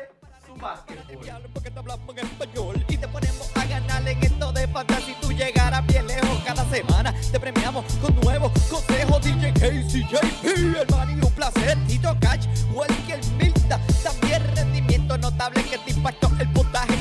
y 2.88 2.98
te 2.98 3.08
ponemos 3.08 3.52
a 3.56 3.66
ganar 3.66 4.08
en 4.08 4.24
esto 4.24 4.52
de 4.52 4.68
fantasía. 4.68 5.06
Si 5.06 5.14
tú 5.22 5.32
llegaras 5.32 5.86
bien 5.86 6.08
lejos 6.08 6.40
cada 6.44 6.68
semana, 6.70 7.14
te 7.32 7.40
premiamos 7.40 7.86
con 8.02 8.16
nuevos 8.22 8.52
consejos. 8.70 9.22
DJ 9.22 9.54
KCJP, 9.54 10.46
el 10.46 10.88
man 10.90 11.10
y 11.12 11.26
un 11.26 11.32
placer. 11.34 11.78
Tito 11.88 12.18
Cash, 12.20 12.48
Welker 12.74 13.20
Milta, 13.38 13.80
también 14.04 14.44
rendimiento 14.56 15.18
notable 15.18 15.64
que 15.64 15.78
te 15.78 15.92
impactó 15.92 16.32
el 16.40 16.50
puntaje 16.50 16.95